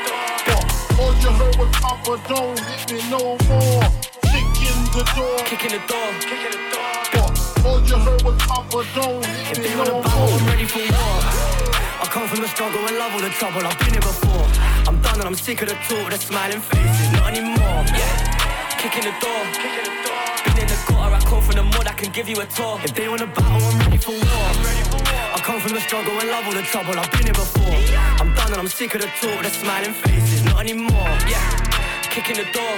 All 0.99 1.13
you 1.19 1.29
heard 1.29 1.55
was 1.57 1.69
Papa, 1.75 2.21
don't 2.29 2.59
hit 2.59 2.91
me 2.93 3.01
no 3.09 3.35
more. 3.49 3.83
Kick 4.31 4.55
in 4.63 4.79
the 4.95 5.03
door. 5.15 5.37
Kick 5.43 5.65
in 5.65 5.71
the 5.75 5.81
door. 5.91 6.09
Kick 6.23 6.41
in 6.47 6.51
the 6.55 6.61
door. 7.11 7.29
All 7.67 7.81
you 7.83 7.97
heard 7.97 8.21
was 8.23 8.37
Papa, 8.43 8.85
don't 8.95 9.25
hit 9.25 9.51
If 9.51 9.57
me 9.57 9.63
they 9.69 9.75
no 9.75 9.97
wanna 9.97 10.07
battle, 10.07 10.39
I'm 10.39 10.47
ready 10.47 10.65
for 10.65 10.79
war. 10.79 11.19
I 11.99 12.07
come 12.09 12.27
from 12.27 12.41
the 12.41 12.47
struggle 12.47 12.79
and 12.87 12.97
love 12.97 13.13
all 13.13 13.21
the 13.21 13.29
trouble. 13.29 13.65
I've 13.67 13.77
been 13.79 13.91
here 13.91 14.01
before. 14.01 14.47
I'm 14.87 15.01
done 15.01 15.19
and 15.19 15.27
I'm 15.27 15.35
sick 15.35 15.61
of 15.63 15.67
the 15.69 15.75
talk, 15.87 16.11
the 16.11 16.17
smiling 16.17 16.61
faces, 16.61 17.11
not 17.11 17.33
anymore. 17.35 17.83
Yeah, 17.91 18.77
kick 18.79 18.95
in 18.95 19.03
the 19.11 19.15
door. 19.19 19.43
In 19.77 19.83
the 19.83 20.04
gutter, 21.05 21.15
I 21.15 21.29
call 21.29 21.41
from 21.41 21.55
the 21.55 21.63
mud, 21.63 21.87
I 21.87 21.93
can 21.93 22.11
give 22.11 22.27
you 22.29 22.39
a 22.41 22.45
tour. 22.45 22.79
If 22.83 22.93
they 22.93 23.07
wanna 23.07 23.27
battle, 23.27 23.67
I'm 23.67 23.79
ready 23.79 23.97
for 23.97 24.11
war. 24.11 24.49
I 25.35 25.39
come 25.43 25.59
from 25.59 25.73
the 25.73 25.81
struggle 25.81 26.13
and 26.19 26.29
love 26.29 26.45
all 26.47 26.53
the 26.53 26.63
trouble. 26.63 26.97
I've 26.97 27.11
been 27.11 27.25
here 27.25 27.33
before. 27.33 27.73
I'm 28.19 28.33
done 28.33 28.51
and 28.51 28.61
I'm 28.61 28.67
sick 28.67 28.95
of 28.95 29.01
the 29.01 29.07
talk, 29.19 29.43
the 29.43 29.49
smiling 29.49 29.93
faces, 29.93 30.43
not 30.45 30.59
anymore. 30.61 31.11
Yeah, 31.27 31.45
kick 32.09 32.29
in 32.29 32.37
the 32.37 32.47
door. 32.51 32.75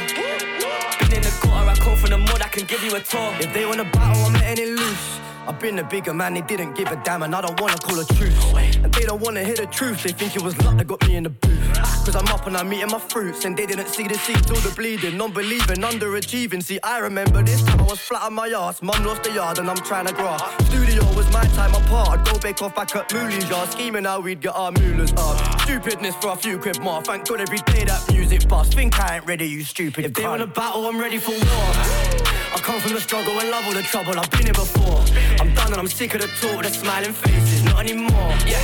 Been 0.99 1.13
in 1.17 1.21
the 1.21 1.33
gutter, 1.41 1.69
I 1.69 1.75
call 1.75 1.95
from 1.95 2.09
the 2.11 2.17
mud, 2.17 2.41
I 2.41 2.49
can 2.49 2.65
give 2.65 2.83
you 2.83 2.95
a 2.95 2.99
tour. 2.99 3.33
If 3.39 3.53
they 3.53 3.65
wanna 3.65 3.85
battle, 3.85 4.25
I'm 4.25 4.33
letting 4.33 4.63
it 4.65 4.69
loose. 4.69 5.16
I've 5.47 5.59
been 5.61 5.79
a 5.79 5.83
bigger 5.83 6.13
man, 6.13 6.33
they 6.33 6.41
didn't 6.41 6.73
give 6.73 6.91
a 6.91 6.97
damn, 7.05 7.23
and 7.23 7.33
I 7.33 7.39
don't 7.39 7.59
wanna 7.61 7.77
call 7.77 7.97
a 7.99 8.05
truth. 8.05 8.53
And 8.83 8.93
they 8.93 9.03
don't 9.03 9.21
wanna 9.21 9.43
hear 9.45 9.55
the 9.55 9.65
truth, 9.67 10.03
they 10.03 10.11
think 10.11 10.35
it 10.35 10.41
was 10.41 10.61
luck 10.61 10.77
that 10.77 10.87
got 10.87 11.07
me 11.07 11.15
in 11.15 11.23
the 11.23 11.29
booth. 11.29 11.73
Cause 12.05 12.15
I'm 12.17 12.27
up 12.27 12.45
and 12.47 12.57
I'm 12.57 12.71
eating 12.73 12.91
my 12.91 12.99
fruits, 12.99 13.45
and 13.45 13.55
they 13.55 13.65
didn't 13.65 13.87
see 13.87 14.07
the 14.07 14.15
seeds, 14.15 14.51
all 14.51 14.57
the 14.57 14.73
bleeding, 14.75 15.15
non 15.17 15.31
believing, 15.31 15.77
underachieving. 15.77 16.61
See, 16.61 16.79
I 16.83 16.99
remember 16.99 17.43
this 17.43 17.63
time 17.63 17.79
I 17.79 17.83
was 17.83 17.99
flat 17.99 18.23
on 18.23 18.33
my 18.33 18.47
ass, 18.49 18.81
mum 18.81 19.05
lost 19.05 19.23
the 19.23 19.31
yard, 19.31 19.59
and 19.59 19.69
I'm 19.69 19.77
trying 19.77 20.07
to 20.07 20.13
grass. 20.13 20.43
Studio 20.67 21.03
was 21.15 21.31
my 21.31 21.43
time 21.55 21.73
apart, 21.75 22.19
I'd 22.19 22.25
go 22.25 22.37
bake 22.39 22.61
off 22.61 22.75
back 22.75 22.93
at 22.95 23.13
Mooley's 23.13 23.49
yard, 23.49 23.69
scheming 23.69 24.03
how 24.03 24.19
we'd 24.19 24.41
get 24.41 24.53
our 24.55 24.71
moolahs 24.71 25.17
up. 25.17 25.61
Stupidness 25.61 26.15
for 26.15 26.31
a 26.31 26.35
few 26.35 26.57
quid 26.59 26.81
more, 26.81 27.01
thank 27.01 27.25
God 27.25 27.39
every 27.39 27.59
day 27.59 27.85
that 27.85 28.03
music 28.11 28.47
bust. 28.49 28.73
Think 28.73 28.99
I 28.99 29.15
ain't 29.15 29.25
ready, 29.25 29.45
you 29.45 29.63
stupid. 29.63 30.05
If 30.05 30.13
they 30.13 30.23
wanna 30.23 30.47
battle, 30.47 30.85
I'm 30.87 30.99
ready 30.99 31.17
for 31.17 31.31
war. 31.31 32.46
I 32.53 32.59
come 32.59 32.79
from 32.79 32.93
the 32.93 33.01
struggle 33.01 33.39
and 33.39 33.49
love 33.49 33.65
all 33.65 33.73
the 33.73 33.83
trouble, 33.83 34.17
I've 34.19 34.29
been 34.31 34.45
here 34.45 34.53
before. 34.53 35.03
I'm 35.39 35.53
done 35.53 35.71
and 35.71 35.79
I'm 35.79 35.87
sick 35.87 36.13
of 36.15 36.21
the 36.21 36.27
talk, 36.41 36.63
the 36.63 36.69
smiling 36.69 37.13
faces, 37.13 37.63
not 37.63 37.79
anymore. 37.79 38.33
Yeah, 38.45 38.63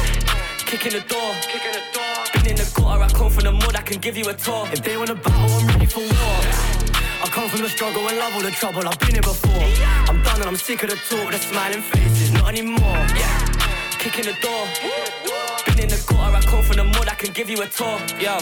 kicking 0.58 0.94
the 0.94 1.02
door. 1.02 1.32
Kicking 1.42 1.72
the 1.72 1.84
door. 1.94 2.16
Been 2.34 2.48
in 2.52 2.56
the 2.56 2.72
gutter, 2.76 3.04
I 3.04 3.08
come 3.10 3.30
from 3.30 3.44
the 3.44 3.52
mud, 3.52 3.76
I 3.76 3.82
can 3.82 4.00
give 4.00 4.18
you 4.18 4.28
a 4.30 4.34
tour. 4.34 4.68
If 4.72 4.84
they 4.84 4.98
wanna 4.98 5.16
battle, 5.16 5.58
I'm 5.60 5.68
ready 5.68 5.86
for 5.86 6.00
war. 6.00 6.40
I 7.24 7.28
come 7.32 7.48
from 7.50 7.62
the 7.62 7.70
struggle 7.70 8.08
and 8.08 8.18
love 8.18 8.34
all 8.36 8.42
the 8.42 8.52
trouble, 8.52 8.88
I've 8.88 9.00
been 9.00 9.14
here 9.14 9.22
before. 9.22 9.64
I'm 10.10 10.22
done 10.24 10.40
and 10.42 10.50
I'm 10.50 10.56
sick 10.56 10.84
of 10.84 10.90
the 10.90 10.98
talk, 11.10 11.32
the 11.32 11.38
smiling 11.40 11.82
faces, 11.82 12.32
not 12.32 12.50
anymore. 12.50 13.06
Yeah, 13.16 13.46
kicking 14.00 14.26
the 14.26 14.36
door. 14.42 14.64
Been 15.66 15.80
in 15.80 15.90
the 15.90 16.04
gutter, 16.08 16.36
I 16.36 16.42
come 16.42 16.64
from 16.64 16.78
the 16.78 16.84
mud, 16.86 17.08
I 17.08 17.16
can 17.16 17.32
give 17.32 17.50
you 17.50 17.62
a 17.62 17.68
tour. 17.68 18.00
Yo, 18.20 18.38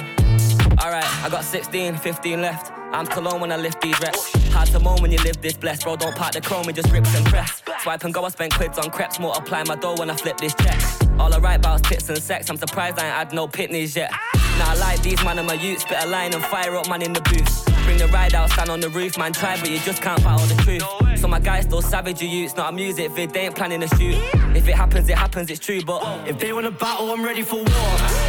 alright, 0.83 1.23
I 1.23 1.29
got 1.29 1.43
16, 1.43 1.97
15 1.97 2.41
left. 2.41 2.71
I'm 2.91 3.05
cologne 3.05 3.39
when 3.39 3.51
I 3.51 3.57
lift 3.57 3.81
these 3.81 3.99
reps. 4.01 4.33
Hard 4.51 4.67
to 4.69 4.79
moan 4.79 5.01
when 5.01 5.11
you 5.11 5.19
live 5.19 5.41
this 5.41 5.53
blessed, 5.53 5.83
bro. 5.83 5.95
Don't 5.95 6.15
part 6.15 6.33
the 6.33 6.41
chrome, 6.41 6.67
it 6.69 6.75
just 6.75 6.91
rips 6.91 7.15
and 7.15 7.25
press. 7.25 7.61
Swipe 7.81 8.03
and 8.03 8.13
go, 8.13 8.23
I 8.25 8.29
spend 8.29 8.53
quids 8.53 8.77
on 8.77 8.89
crepes. 8.89 9.19
Multiply 9.19 9.63
my 9.63 9.75
dough 9.75 9.95
when 9.95 10.09
I 10.09 10.15
flip 10.15 10.37
this 10.37 10.53
check. 10.55 10.79
All 11.19 11.33
I 11.33 11.37
write 11.37 11.59
about 11.59 11.83
tits 11.83 12.09
and 12.09 12.17
sex. 12.17 12.49
I'm 12.49 12.57
surprised 12.57 12.99
I 12.99 13.05
ain't 13.05 13.15
had 13.15 13.33
no 13.33 13.47
pitneys 13.47 13.95
yet. 13.95 14.11
Now 14.59 14.71
I 14.71 14.75
like 14.75 15.01
these 15.01 15.23
man, 15.23 15.39
I'm 15.39 15.49
a 15.49 15.55
youth. 15.55 15.81
Spit 15.81 16.03
a 16.03 16.07
line 16.07 16.33
and 16.33 16.43
fire 16.43 16.75
up 16.75 16.89
man 16.89 17.01
in 17.01 17.13
the 17.13 17.21
booth. 17.21 17.65
Bring 17.85 17.97
the 17.97 18.07
ride 18.07 18.35
out, 18.35 18.49
stand 18.51 18.69
on 18.69 18.79
the 18.79 18.89
roof, 18.89 19.17
man. 19.17 19.33
Try, 19.33 19.57
but 19.59 19.69
you 19.69 19.79
just 19.79 20.01
can't 20.01 20.21
battle 20.23 20.45
the 20.45 20.61
truth. 20.63 21.19
So 21.19 21.27
my 21.27 21.39
guys 21.39 21.63
still 21.63 21.81
savage, 21.81 22.21
you 22.21 22.27
youths. 22.27 22.55
Not 22.55 22.73
a 22.73 22.75
music 22.75 23.11
vid, 23.11 23.31
they 23.31 23.41
ain't 23.41 23.55
planning 23.55 23.81
a 23.83 23.87
shoot. 23.87 24.15
If 24.55 24.67
it 24.67 24.75
happens, 24.75 25.09
it 25.09 25.17
happens, 25.17 25.49
it's 25.49 25.59
true. 25.59 25.81
But 25.83 26.27
if 26.27 26.39
they 26.39 26.51
wanna 26.53 26.71
battle, 26.71 27.11
I'm 27.11 27.23
ready 27.23 27.41
for 27.41 27.57
war. 27.57 28.20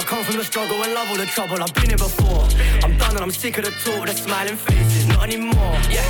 I 0.00 0.02
come 0.04 0.24
from 0.24 0.38
the 0.38 0.44
struggle 0.44 0.82
and 0.82 0.94
love 0.94 1.10
all 1.10 1.16
the 1.18 1.26
trouble, 1.26 1.62
I've 1.62 1.74
been 1.74 1.90
here 1.90 1.98
before. 1.98 2.48
I'm 2.82 2.96
done 2.96 3.16
and 3.16 3.20
I'm 3.20 3.30
sick 3.30 3.58
of 3.58 3.66
the 3.66 3.70
talk, 3.84 4.06
the 4.06 4.14
smiling 4.14 4.56
faces, 4.56 5.06
not 5.08 5.24
anymore. 5.24 5.76
Yeah, 5.92 6.08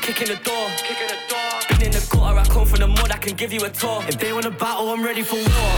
kicking 0.00 0.28
the 0.28 0.36
door. 0.36 0.66
Been 1.68 1.82
in 1.82 1.92
the 1.92 2.00
gutter, 2.08 2.38
I 2.40 2.44
come 2.48 2.64
from 2.64 2.80
the 2.80 2.86
mud, 2.86 3.12
I 3.12 3.18
can 3.18 3.36
give 3.36 3.52
you 3.52 3.62
a 3.66 3.68
tour. 3.68 4.02
If 4.08 4.18
they 4.18 4.32
wanna 4.32 4.50
battle, 4.50 4.88
I'm 4.88 5.04
ready 5.04 5.22
for 5.22 5.36
war. 5.36 5.74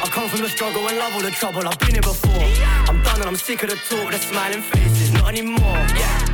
I 0.00 0.08
come 0.10 0.30
from 0.30 0.40
the 0.40 0.48
struggle 0.48 0.88
and 0.88 0.96
love 0.96 1.14
all 1.14 1.20
the 1.20 1.30
trouble, 1.30 1.68
I've 1.68 1.78
been 1.78 1.92
here 1.92 2.00
before. 2.00 2.42
I'm 2.88 3.02
done 3.02 3.20
and 3.20 3.28
I'm 3.28 3.36
sick 3.36 3.62
of 3.64 3.68
the 3.68 3.76
talk, 3.76 4.10
the 4.10 4.18
smiling 4.18 4.62
faces, 4.62 5.12
not 5.12 5.28
anymore. 5.28 5.84
Yeah, 5.92 6.24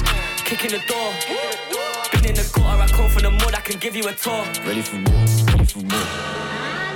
kicking 0.45 0.71
the 0.71 0.79
door. 0.87 1.11
Been 2.13 2.27
in 2.31 2.35
the 2.39 2.49
gutter, 2.55 2.81
I 2.81 2.87
come 2.87 3.11
from 3.11 3.23
the 3.23 3.33
mud, 3.33 3.55
I 3.57 3.61
can 3.61 3.81
give 3.81 3.97
you 3.97 4.07
a 4.07 4.13
tour. 4.15 4.45
Ready 4.65 4.83
for 4.83 4.99
more, 5.03 5.27
ready 5.51 5.67
for 5.67 5.81
more. 5.81 6.88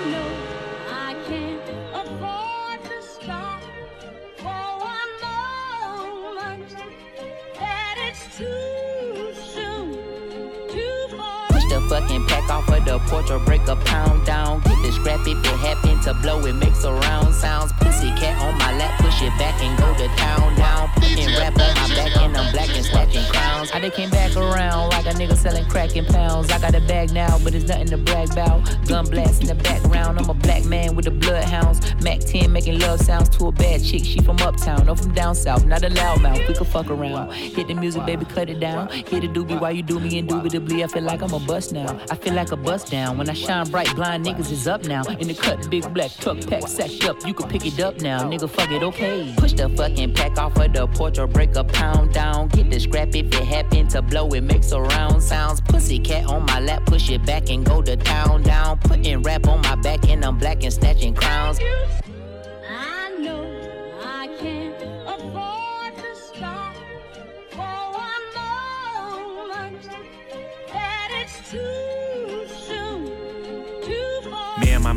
Fucking 11.92 12.24
pack 12.24 12.48
off 12.48 12.66
of 12.70 12.81
the 12.92 12.98
porch 13.09 13.31
or 13.31 13.38
break 13.38 13.66
a 13.68 13.76
pound 13.76 14.26
down. 14.26 14.61
Get 14.61 14.83
the 14.83 14.92
scrap 14.92 15.26
if 15.26 15.38
it 15.38 15.46
happen 15.46 16.00
to 16.02 16.12
blow, 16.14 16.44
it 16.44 16.52
makes 16.52 16.85
a 16.85 16.92
round 16.92 17.35
sounds. 17.35 17.72
Pussy 17.81 18.11
cat 18.20 18.37
on 18.42 18.59
my 18.59 18.76
lap, 18.76 19.00
push 19.00 19.22
it 19.22 19.33
back 19.38 19.62
and 19.62 19.78
go 19.78 19.94
to 19.96 20.09
town 20.16 20.55
down. 20.57 20.90
Putting 20.96 21.28
rap 21.38 21.55
on 21.59 21.74
my 21.74 21.88
back 21.94 22.16
and 22.16 22.37
I'm 22.37 22.52
black 22.52 22.68
and 22.76 22.85
stacking 22.85 23.24
crowns. 23.33 23.70
I 23.72 23.81
done 23.81 23.90
came 23.92 24.11
back 24.11 24.37
around 24.37 24.90
like 24.90 25.07
a 25.07 25.11
nigga 25.11 25.37
selling 25.37 25.64
crack 25.66 25.96
in 25.96 26.05
pounds. 26.05 26.50
I 26.52 26.59
got 26.59 26.74
a 26.74 26.81
bag 26.81 27.12
now, 27.12 27.38
but 27.42 27.55
it's 27.55 27.66
nothing 27.66 27.87
to 27.88 27.96
brag 27.96 28.31
about. 28.33 28.61
Gun 28.87 29.07
blast 29.07 29.40
in 29.40 29.46
the 29.46 29.55
background, 29.55 30.18
I'm 30.18 30.28
a 30.28 30.35
black 30.35 30.64
man 30.66 30.94
with 30.94 31.07
the 31.07 31.12
bloodhounds. 31.12 31.94
Mac 32.02 32.20
10 32.20 32.52
making 32.52 32.78
love 32.81 33.00
sounds 33.00 33.28
to 33.31 33.46
a 33.46 33.52
bad 33.52 33.83
chick. 33.83 34.05
She 34.05 34.20
from 34.20 34.37
uptown, 34.40 34.87
no 34.87 34.94
from 34.94 35.14
down 35.14 35.35
south, 35.35 35.64
not 35.64 35.83
a 35.83 35.88
loudmouth. 35.88 36.46
We 36.46 36.55
could 36.55 36.66
fuck 36.66 36.90
around. 36.90 37.33
Hit 37.33 37.68
the 37.68 37.74
music, 37.74 38.05
baby, 38.05 38.26
cut 38.26 38.50
it 38.50 38.61
down. 38.61 38.90
Hit 38.90 39.24
a 39.24 39.28
doobie 39.28 39.59
while 39.59 39.72
you 39.72 39.83
do 39.83 39.98
me 39.98 40.18
indubitably. 40.18 40.85
I 40.85 40.88
feel 40.88 41.05
like 41.05 41.22
I'm 41.22 41.33
a 41.33 41.40
bust 41.40 41.72
now. 41.72 41.98
I 42.11 42.16
feel 42.16 42.35
like 42.35 42.52
a 42.52 42.57
bust 42.57 42.81
down. 42.90 43.18
When 43.18 43.28
I 43.28 43.34
shine 43.34 43.68
bright, 43.70 43.94
blind 43.94 44.24
niggas 44.24 44.50
is 44.50 44.66
up 44.66 44.84
now. 44.84 45.02
In 45.04 45.28
the 45.28 45.34
cut, 45.34 45.68
big 45.70 45.92
black 45.92 46.10
truck 46.18 46.38
pack 46.46 46.68
sacked 46.68 47.04
up. 47.04 47.26
You 47.26 47.34
can 47.34 47.48
pick 47.48 47.66
it 47.66 47.80
up 47.80 48.00
now, 48.00 48.20
nigga. 48.24 48.48
Fuck 48.48 48.70
it, 48.70 48.82
okay. 48.82 49.34
Push 49.36 49.54
the 49.54 49.68
fucking 49.68 50.14
pack 50.14 50.38
off 50.38 50.56
of 50.56 50.72
the 50.72 50.86
porch 50.86 51.18
or 51.18 51.26
break 51.26 51.56
a 51.56 51.64
pound 51.64 52.12
down. 52.12 52.48
Get 52.48 52.70
the 52.70 52.80
scrap 52.80 53.14
if 53.14 53.26
it 53.26 53.34
happen 53.34 53.88
to 53.88 54.02
blow, 54.02 54.28
it 54.30 54.42
makes 54.42 54.72
a 54.72 54.80
round 54.80 55.22
sounds. 55.22 55.60
Pussy 55.60 55.98
cat 55.98 56.26
on 56.26 56.44
my 56.46 56.60
lap, 56.60 56.86
push 56.86 57.10
it 57.10 57.24
back 57.24 57.50
and 57.50 57.64
go 57.64 57.82
to 57.82 57.96
town 57.96 58.42
down. 58.42 58.78
Putting 58.78 59.22
rap 59.22 59.46
on 59.48 59.60
my 59.62 59.74
back 59.76 60.08
and 60.08 60.24
I'm 60.24 60.38
black 60.38 60.62
and 60.62 60.72
snatching 60.72 61.14
crowns. 61.14 61.58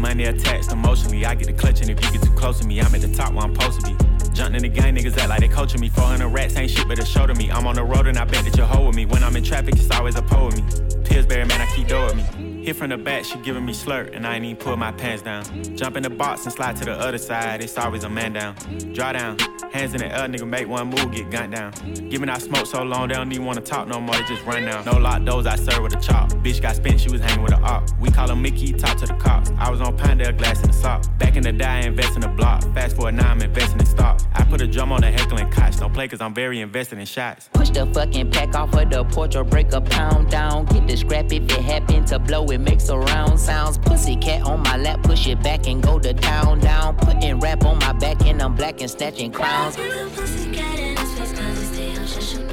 Money 0.05 0.25
attached 0.25 0.71
emotionally. 0.71 1.25
I 1.25 1.33
get 1.33 1.47
the 1.47 1.53
clutch, 1.53 1.81
and 1.81 1.89
if 1.89 1.97
you 2.03 2.11
get 2.11 2.21
too 2.21 2.35
close 2.35 2.59
to 2.59 2.67
me, 2.67 2.79
I'm 2.79 2.93
at 2.93 3.01
the 3.01 3.11
top 3.11 3.33
where 3.33 3.43
I'm 3.43 3.55
supposed 3.55 3.81
to 3.81 3.87
be. 3.87 3.95
Jumping 4.35 4.57
in 4.57 4.61
the 4.61 4.69
game, 4.69 4.95
niggas 4.95 5.17
act 5.17 5.29
like 5.29 5.39
they 5.39 5.47
coaching 5.47 5.81
me. 5.81 5.89
400 5.89 6.27
rats 6.27 6.55
ain't 6.57 6.69
shit 6.69 6.87
but 6.87 6.99
a 6.99 7.05
show 7.05 7.25
to 7.25 7.33
me. 7.33 7.49
I'm 7.49 7.65
on 7.65 7.75
the 7.75 7.83
road 7.83 8.05
and 8.05 8.17
I 8.17 8.25
bet 8.25 8.43
that 8.45 8.55
you 8.55 8.65
hold 8.65 8.87
with 8.87 8.95
me. 8.95 9.05
When 9.05 9.23
I'm 9.23 9.35
in 9.35 9.43
traffic, 9.43 9.75
it's 9.75 9.89
always 9.89 10.15
a 10.15 10.21
pole 10.21 10.47
with 10.47 10.57
me. 10.57 10.63
Pillsbury, 11.05 11.45
man, 11.45 11.61
I 11.61 11.65
keep 11.73 11.87
door 11.87 12.05
with 12.05 12.17
me. 12.17 12.63
Hit 12.65 12.75
from 12.75 12.89
the 12.89 12.97
back, 12.97 13.25
she 13.25 13.39
giving 13.39 13.65
me 13.65 13.73
slurp, 13.73 14.15
and 14.15 14.27
I 14.27 14.35
ain't 14.35 14.45
even 14.45 14.57
pull 14.57 14.75
my 14.75 14.91
pants 14.91 15.23
down. 15.23 15.43
Jump 15.75 15.97
in 15.97 16.03
the 16.03 16.09
box 16.09 16.43
and 16.45 16.53
slide 16.53 16.75
to 16.77 16.85
the 16.85 16.93
other 16.93 17.17
side, 17.17 17.63
it's 17.63 17.77
always 17.77 18.03
a 18.03 18.09
man 18.09 18.33
down. 18.33 18.55
Draw 18.93 19.13
down, 19.13 19.37
hands 19.75 19.93
in 19.93 19.99
the 19.99 20.07
air, 20.07 20.27
nigga, 20.27 20.47
make 20.47 20.67
one 20.67 20.88
move, 20.88 21.11
get 21.11 21.29
gunned 21.29 21.53
down. 21.53 21.73
Giving 22.09 22.29
out 22.29 22.41
smoke 22.41 22.65
so 22.65 22.81
long, 22.81 23.09
they 23.09 23.15
don't 23.15 23.31
even 23.31 23.45
wanna 23.45 23.61
talk 23.61 23.88
no 23.88 23.99
more, 23.99 24.15
they 24.15 24.23
just 24.23 24.45
run 24.45 24.63
down. 24.63 24.85
No 24.85 24.93
lock 24.93 25.23
doors, 25.25 25.45
I 25.45 25.57
serve 25.57 25.83
with 25.83 25.95
a 25.95 25.99
chop. 25.99 26.29
Bitch 26.43 26.61
got 26.61 26.75
spent, 26.77 26.99
she 27.01 27.09
was 27.09 27.19
hanging 27.19 27.43
with 27.43 27.51
a 27.51 27.59
op. 27.59 27.83
We 27.99 28.09
call 28.09 28.31
him 28.31 28.41
Mickey, 28.41 28.71
talk 28.71 28.97
to 28.99 29.05
the 29.05 29.13
cops. 29.15 29.51
I 29.57 29.69
was 29.69 29.81
on 29.81 29.97
Pinedale, 29.97 30.31
glass 30.31 30.61
in 30.61 30.67
the 30.67 30.73
sock. 30.73 31.03
Back 31.19 31.35
in 31.35 31.43
the 31.43 31.51
day, 31.51 31.65
I 31.65 31.79
invest 31.81 32.15
in 32.15 32.21
the 32.21 32.29
block. 32.29 32.63
Fast 32.73 32.95
forward 32.95 33.15
now, 33.15 33.29
I'm 33.29 33.41
investing 33.41 33.79
in 33.79 33.85
stocks. 33.85 34.25
I 34.55 34.57
put 34.57 34.67
a 34.69 34.71
drum 34.71 34.93
on 34.93 35.01
the 35.01 35.11
heckling 35.11 35.49
cots. 35.49 35.79
Don't 35.79 35.93
play 35.93 36.07
cause 36.07 36.21
I'm 36.21 36.33
very 36.33 36.61
invested 36.61 36.97
in 36.97 37.05
shots. 37.05 37.49
Push 37.51 37.71
the 37.71 37.85
fucking 37.87 38.31
pack 38.31 38.55
off 38.55 38.73
of 38.73 38.89
the 38.89 39.03
porch 39.03 39.35
or 39.35 39.43
break 39.43 39.73
a 39.73 39.81
pound 39.81 40.31
down. 40.31 40.63
Get 40.67 40.87
the 40.87 40.95
scrap 40.95 41.25
if 41.25 41.43
it 41.43 41.51
happen 41.51 42.05
to 42.05 42.19
blow, 42.19 42.45
it 42.45 42.59
makes 42.59 42.87
a 42.87 42.97
round 42.97 43.37
sounds. 43.37 43.77
Pussy 43.77 44.15
cat 44.15 44.43
on 44.43 44.61
my 44.61 44.77
lap, 44.77 45.03
push 45.03 45.27
it 45.27 45.43
back 45.43 45.67
and 45.67 45.83
go 45.83 45.99
to 45.99 46.13
town 46.13 46.61
down. 46.61 46.95
Putting 46.95 47.37
rap 47.41 47.65
on 47.65 47.79
my 47.79 47.91
back 47.91 48.25
and 48.25 48.41
I'm 48.41 48.55
black 48.55 48.79
and 48.79 48.89
snatching 48.89 49.33
crowns. 49.33 49.75
I'm 49.75 49.83
a 49.83 49.89
little 49.89 50.09
pussycat 50.11 50.79
and 50.79 50.99
his 50.99 51.19
face 51.19 51.33
cause 51.33 51.71
they 51.71 51.75
say 51.75 51.91
I'm 51.91 52.05
shushing. 52.05 52.45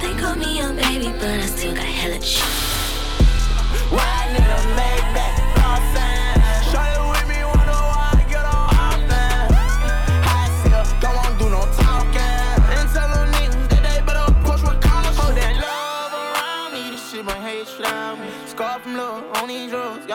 They 0.00 0.20
call 0.20 0.36
me 0.36 0.60
a 0.60 0.72
baby, 0.72 1.08
but 1.18 1.40
I 1.40 1.46
still 1.46 1.74
got 1.74 1.84
hella 1.84 2.22
shit. 2.22 2.44
Why 3.90 4.26
nigga 4.34 4.73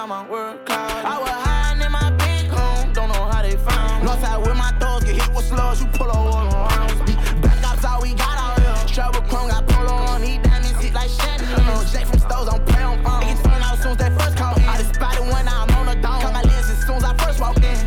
my 0.07 0.29
work 0.29 0.65
clouded. 0.65 1.05
I 1.05 1.19
was 1.19 1.29
hiding 1.29 1.83
in 1.83 1.91
my 1.91 2.09
big 2.11 2.47
home, 2.47 2.93
don't 2.93 3.09
know 3.09 3.25
how 3.25 3.41
they 3.41 3.57
found. 3.57 4.07
Northside 4.07 4.39
with 4.39 4.55
my 4.55 4.71
dogs, 4.79 5.03
get 5.03 5.15
hit 5.21 5.35
with 5.35 5.45
slugs, 5.45 5.81
you 5.81 5.87
pull 5.87 6.09
over 6.09 6.47
around. 6.47 7.41
Back 7.41 7.63
up's 7.65 7.83
all 7.83 8.01
we 8.01 8.13
got 8.13 8.37
out 8.37 8.59
here. 8.59 8.87
Travel 8.87 9.21
chrome, 9.23 9.49
got 9.49 9.67
polo 9.67 9.91
on, 9.91 10.21
these 10.21 10.39
diamonds 10.39 10.79
hit 10.81 10.93
like 10.93 11.09
Shannon. 11.09 11.47
Jake 11.91 12.07
from 12.07 12.19
Stoves, 12.19 12.49
I'm 12.49 12.63
play 12.65 12.83
on 12.83 13.03
phone. 13.03 13.21
Niggas 13.23 13.43
turn 13.43 13.61
out 13.61 13.77
soon 13.79 13.91
as 13.91 13.97
they 13.97 14.09
first 14.17 14.37
come 14.37 14.55
in. 14.55 14.63
I 14.63 14.77
just 14.77 14.95
spotted 14.95 15.21
when 15.21 15.47
I'm 15.47 15.69
on 15.71 15.85
the 15.87 15.95
dome. 15.95 16.21
Cut 16.21 16.33
my 16.33 16.43
lens 16.43 16.69
as 16.69 16.85
soon 16.85 16.97
as 16.97 17.03
I 17.03 17.13
first 17.17 17.39
walked 17.39 17.63
in. 17.63 17.77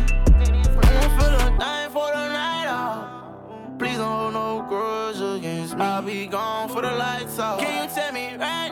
One 0.75 1.09
for 1.89 2.11
the 2.11 2.27
night. 2.29 2.59
Please 3.79 3.97
don't 3.97 4.33
hold 4.33 4.33
no 4.33 4.65
grudge 4.69 5.19
against 5.39 5.75
me. 5.75 5.83
I'll 5.83 6.01
be 6.01 6.27
gone 6.27 6.69
for 6.69 6.81
the 6.81 6.91
lights 6.91 7.39
out. 7.39 7.59
Can 7.59 7.83
you 7.83 7.89
tell 7.93 8.11
me 8.11 8.35
right 8.35 8.62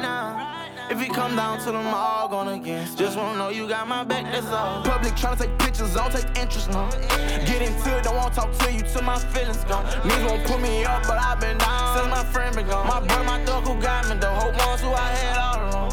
come 1.31 1.37
down 1.37 1.63
till 1.63 1.71
them 1.71 1.93
all 1.93 2.27
gone 2.27 2.49
again. 2.49 2.85
Just 2.97 3.17
wanna 3.17 3.37
know 3.37 3.49
you 3.49 3.67
got 3.67 3.87
my 3.87 4.03
back, 4.03 4.25
that's 4.31 4.47
all. 4.47 4.83
Public 4.83 5.13
tryna 5.13 5.39
take 5.39 5.57
pictures, 5.59 5.93
don't 5.93 6.11
take 6.11 6.25
interest, 6.37 6.69
no. 6.69 6.89
Get 7.45 7.61
into 7.61 7.97
it, 7.97 8.03
don't 8.03 8.15
wanna 8.15 8.35
talk 8.35 8.51
to 8.57 8.73
you 8.73 8.81
till 8.81 9.03
my 9.03 9.17
feelings 9.17 9.63
gone. 9.63 9.85
Niggas 10.03 10.27
won't 10.27 10.45
put 10.45 10.59
me 10.59 10.83
up, 10.83 11.03
but 11.03 11.17
i 11.17 11.35
been 11.35 11.57
down 11.57 11.97
since 11.97 12.09
my 12.09 12.23
friend 12.33 12.55
been 12.55 12.67
gone. 12.67 12.87
My 12.87 12.99
brother, 12.99 13.23
my 13.23 13.45
thug 13.45 13.65
who 13.65 13.81
got 13.81 14.09
me, 14.09 14.15
the 14.17 14.29
whole 14.29 14.51
ones 14.67 14.81
who 14.81 14.89
I 14.89 15.09
had 15.09 15.37
all 15.37 15.69
along. 15.69 15.90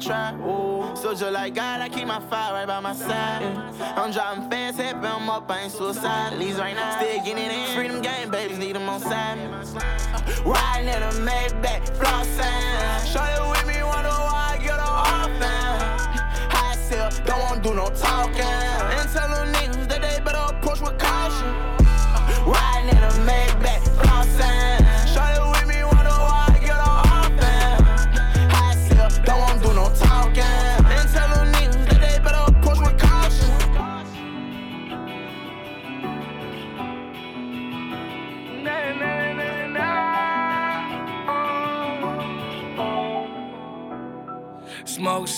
Try. 0.00 0.34
Just 1.02 1.22
like 1.22 1.54
God, 1.54 1.80
I 1.80 1.88
keep 1.88 2.06
my 2.06 2.20
fire 2.20 2.52
right 2.54 2.66
by 2.66 2.80
my 2.80 2.94
side. 2.94 3.42
I'm 3.96 4.10
driving 4.10 4.48
fast, 4.48 4.78
happy 4.78 5.06
I'm 5.06 5.28
up, 5.28 5.50
I 5.50 5.62
ain't 5.62 5.72
suicide. 5.72 6.38
Leaves 6.38 6.58
right 6.58 6.74
now, 6.74 6.96
still 6.96 7.24
getting 7.24 7.44
it 7.44 7.52
in. 7.52 7.74
Freedom 7.74 8.00
game, 8.00 8.30
babies 8.30 8.58
need 8.58 8.76
them 8.76 8.88
on 8.88 9.00
side. 9.00 9.38
Riding 10.44 10.88
in 10.88 11.02
a 11.02 11.12
Maybach, 11.26 11.90
flossing. 11.98 13.12
Shorty 13.12 13.50
with 13.50 13.66
me, 13.66 13.82
wonder 13.82 14.08
why 14.08 14.56
I 14.56 14.58
get 14.62 14.78
her 14.78 14.80
often. 14.80 15.42
High 16.50 16.76
sell, 16.76 17.10
don't 17.26 17.40
wanna 17.40 17.62
do 17.62 17.74
no 17.74 17.90
talking. 17.90 18.40
And 18.40 19.08
tell 19.10 19.28
them 19.28 19.52
niggas 19.52 19.88
that 19.88 20.00
they 20.00 20.24
better 20.24 20.54
approach 20.54 20.80
with 20.80 20.98
caution. 20.98 21.79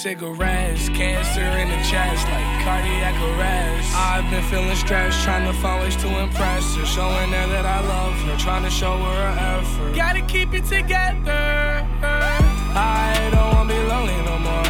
Cigarettes, 0.03 0.89
cancer 0.89 1.49
in 1.63 1.69
the 1.69 1.77
chest, 1.89 2.27
like 2.27 2.65
cardiac 2.65 3.15
arrest. 3.23 3.95
I've 3.95 4.29
been 4.33 4.43
feeling 4.51 4.75
stressed, 4.75 5.23
trying 5.23 5.47
to 5.47 5.57
find 5.61 5.81
ways 5.81 5.95
to 6.03 6.09
impress 6.19 6.75
her, 6.75 6.85
showing 6.85 7.31
her 7.31 7.47
that 7.47 7.65
I 7.65 7.81
love 7.87 8.15
her, 8.25 8.37
trying 8.37 8.65
to 8.65 8.71
show 8.71 8.99
her 8.99 9.23
effort. 9.39 9.95
Gotta 9.95 10.23
keep 10.23 10.55
it 10.55 10.65
together. 10.65 11.87
I 12.03 13.31
don't 13.31 13.55
wanna 13.55 13.73
be 13.73 13.81
lonely 13.93 14.19
no 14.27 14.39
more. 14.41 14.67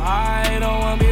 I 0.00 0.56
don't 0.58 0.80
wanna 0.80 1.04
be 1.04 1.11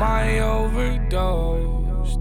my 0.00 0.40
overdose, 0.40 2.16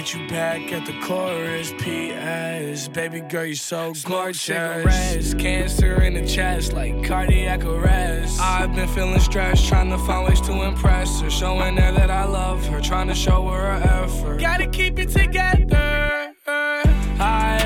meet 0.00 0.14
you 0.14 0.28
back 0.28 0.72
at 0.72 0.86
the 0.86 0.98
chorus. 1.00 1.74
P.S. 1.78 2.88
Baby 2.88 3.20
girl, 3.20 3.44
you 3.44 3.54
so 3.54 3.92
gorgeous. 4.04 4.40
Cigarettes, 4.40 5.34
cancer 5.34 6.00
in 6.02 6.14
the 6.14 6.26
chest, 6.26 6.72
like 6.72 7.04
cardiac 7.04 7.64
arrest. 7.64 8.40
I've 8.40 8.74
been 8.74 8.88
feeling 8.88 9.20
stressed, 9.20 9.68
trying 9.68 9.90
to 9.90 9.98
find 9.98 10.26
ways 10.26 10.40
to 10.42 10.52
impress 10.62 11.20
her, 11.20 11.28
showing 11.28 11.76
her 11.76 11.92
that 11.92 12.10
I 12.10 12.24
love 12.24 12.64
her, 12.68 12.80
trying 12.80 13.08
to 13.08 13.14
show 13.14 13.46
her 13.48 13.78
her 13.78 14.04
effort. 14.04 14.40
Gotta 14.40 14.68
keep 14.68 14.98
it 14.98 15.10
together. 15.10 16.32
I 16.46 17.59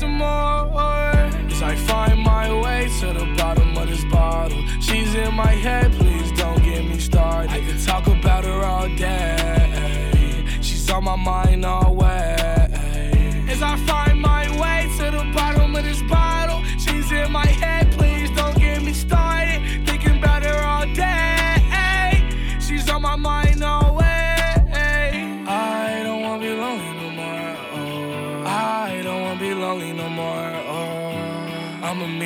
some 0.00 0.16
more. 0.16 1.10
As 1.52 1.62
I 1.62 1.76
find 1.76 2.18
my 2.22 2.48
way 2.62 2.88
to 3.00 3.06
the 3.12 3.26
bottom 3.36 3.76
of 3.76 3.86
this 3.86 4.04
bottle, 4.04 4.62
she's 4.80 5.14
in 5.14 5.34
my 5.34 5.52
head, 5.66 5.92
please 5.92 6.32
don't 6.32 6.62
get 6.62 6.82
me 6.86 6.98
started. 6.98 7.50
I 7.50 7.60
could 7.60 7.80
talk 7.84 8.06
about 8.06 8.44
her 8.44 8.60
all 8.64 8.88
day. 8.96 10.46
She's 10.62 10.88
on 10.90 11.04
my 11.04 11.16
mind 11.16 11.66
always. 11.66 11.79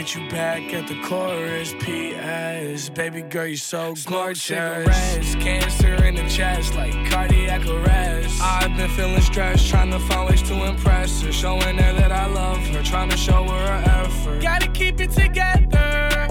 You 0.06 0.28
back 0.28 0.74
at 0.74 0.86
the 0.86 1.00
chorus. 1.00 1.74
P.S. 1.80 2.90
Baby 2.90 3.22
girl, 3.22 3.46
you 3.46 3.56
so 3.56 3.94
gorgeous. 4.04 4.42
Cigarettes, 4.42 5.34
cancer 5.36 5.94
in 6.04 6.14
the 6.16 6.28
chest, 6.28 6.74
like 6.74 6.92
cardiac 7.10 7.66
arrest. 7.66 8.38
I've 8.42 8.76
been 8.76 8.90
feeling 8.90 9.22
stressed, 9.22 9.66
trying 9.70 9.90
to 9.92 9.98
find 10.00 10.28
ways 10.28 10.42
to 10.42 10.64
impress 10.66 11.22
her, 11.22 11.32
showing 11.32 11.78
her 11.78 11.92
that 11.94 12.12
I 12.12 12.26
love 12.26 12.58
her, 12.58 12.82
trying 12.82 13.08
to 13.10 13.16
show 13.16 13.44
her 13.44 13.66
her 13.66 14.04
effort. 14.04 14.42
Gotta 14.42 14.68
keep 14.68 15.00
it 15.00 15.10
together. 15.10 16.28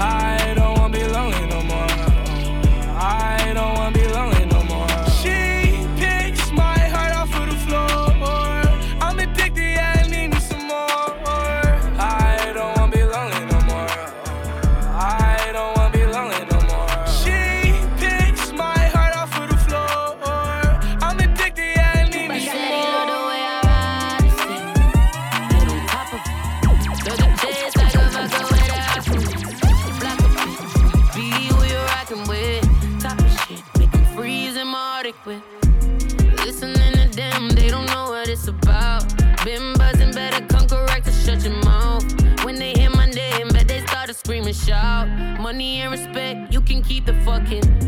I 0.00 0.41
keep 46.82 47.06
the 47.06 47.14
fucking. 47.24 47.81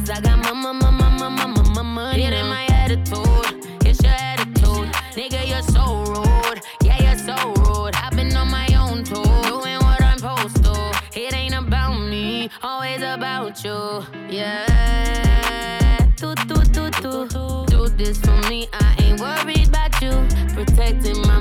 Cause 0.00 0.08
I 0.08 0.20
got 0.22 0.38
my, 0.38 0.52
my, 0.54 0.72
my, 0.72 0.90
my, 0.90 1.28
my, 1.28 1.28
my, 1.28 1.62
my, 1.74 1.82
money. 1.82 2.24
It 2.24 2.32
ain't 2.32 2.48
my 2.48 2.64
attitude, 2.70 3.66
it's 3.84 4.02
your 4.02 4.12
attitude. 4.12 4.88
Nigga, 5.12 5.46
you're 5.46 5.60
so 5.60 6.04
rude. 6.04 6.62
Yeah, 6.82 7.02
you're 7.02 7.18
so 7.18 7.52
rude. 7.64 7.94
I've 7.96 8.16
been 8.16 8.34
on 8.34 8.50
my 8.50 8.66
own 8.78 9.04
too, 9.04 9.22
doing 9.46 9.76
what 9.84 10.02
I'm 10.02 10.16
supposed 10.16 10.64
to. 10.64 10.92
It 11.12 11.34
ain't 11.34 11.54
about 11.54 11.98
me, 11.98 12.48
always 12.62 13.02
about 13.02 13.62
you. 13.62 14.02
Yeah. 14.30 15.98
Do, 16.16 16.34
do, 16.34 16.64
do, 16.64 16.90
do. 17.28 17.66
Do 17.66 17.88
this 17.90 18.18
for 18.20 18.38
me, 18.48 18.68
I 18.72 18.96
ain't 19.02 19.20
worried 19.20 19.68
about 19.68 20.00
you. 20.00 20.12
Protecting 20.54 21.20
my 21.28 21.39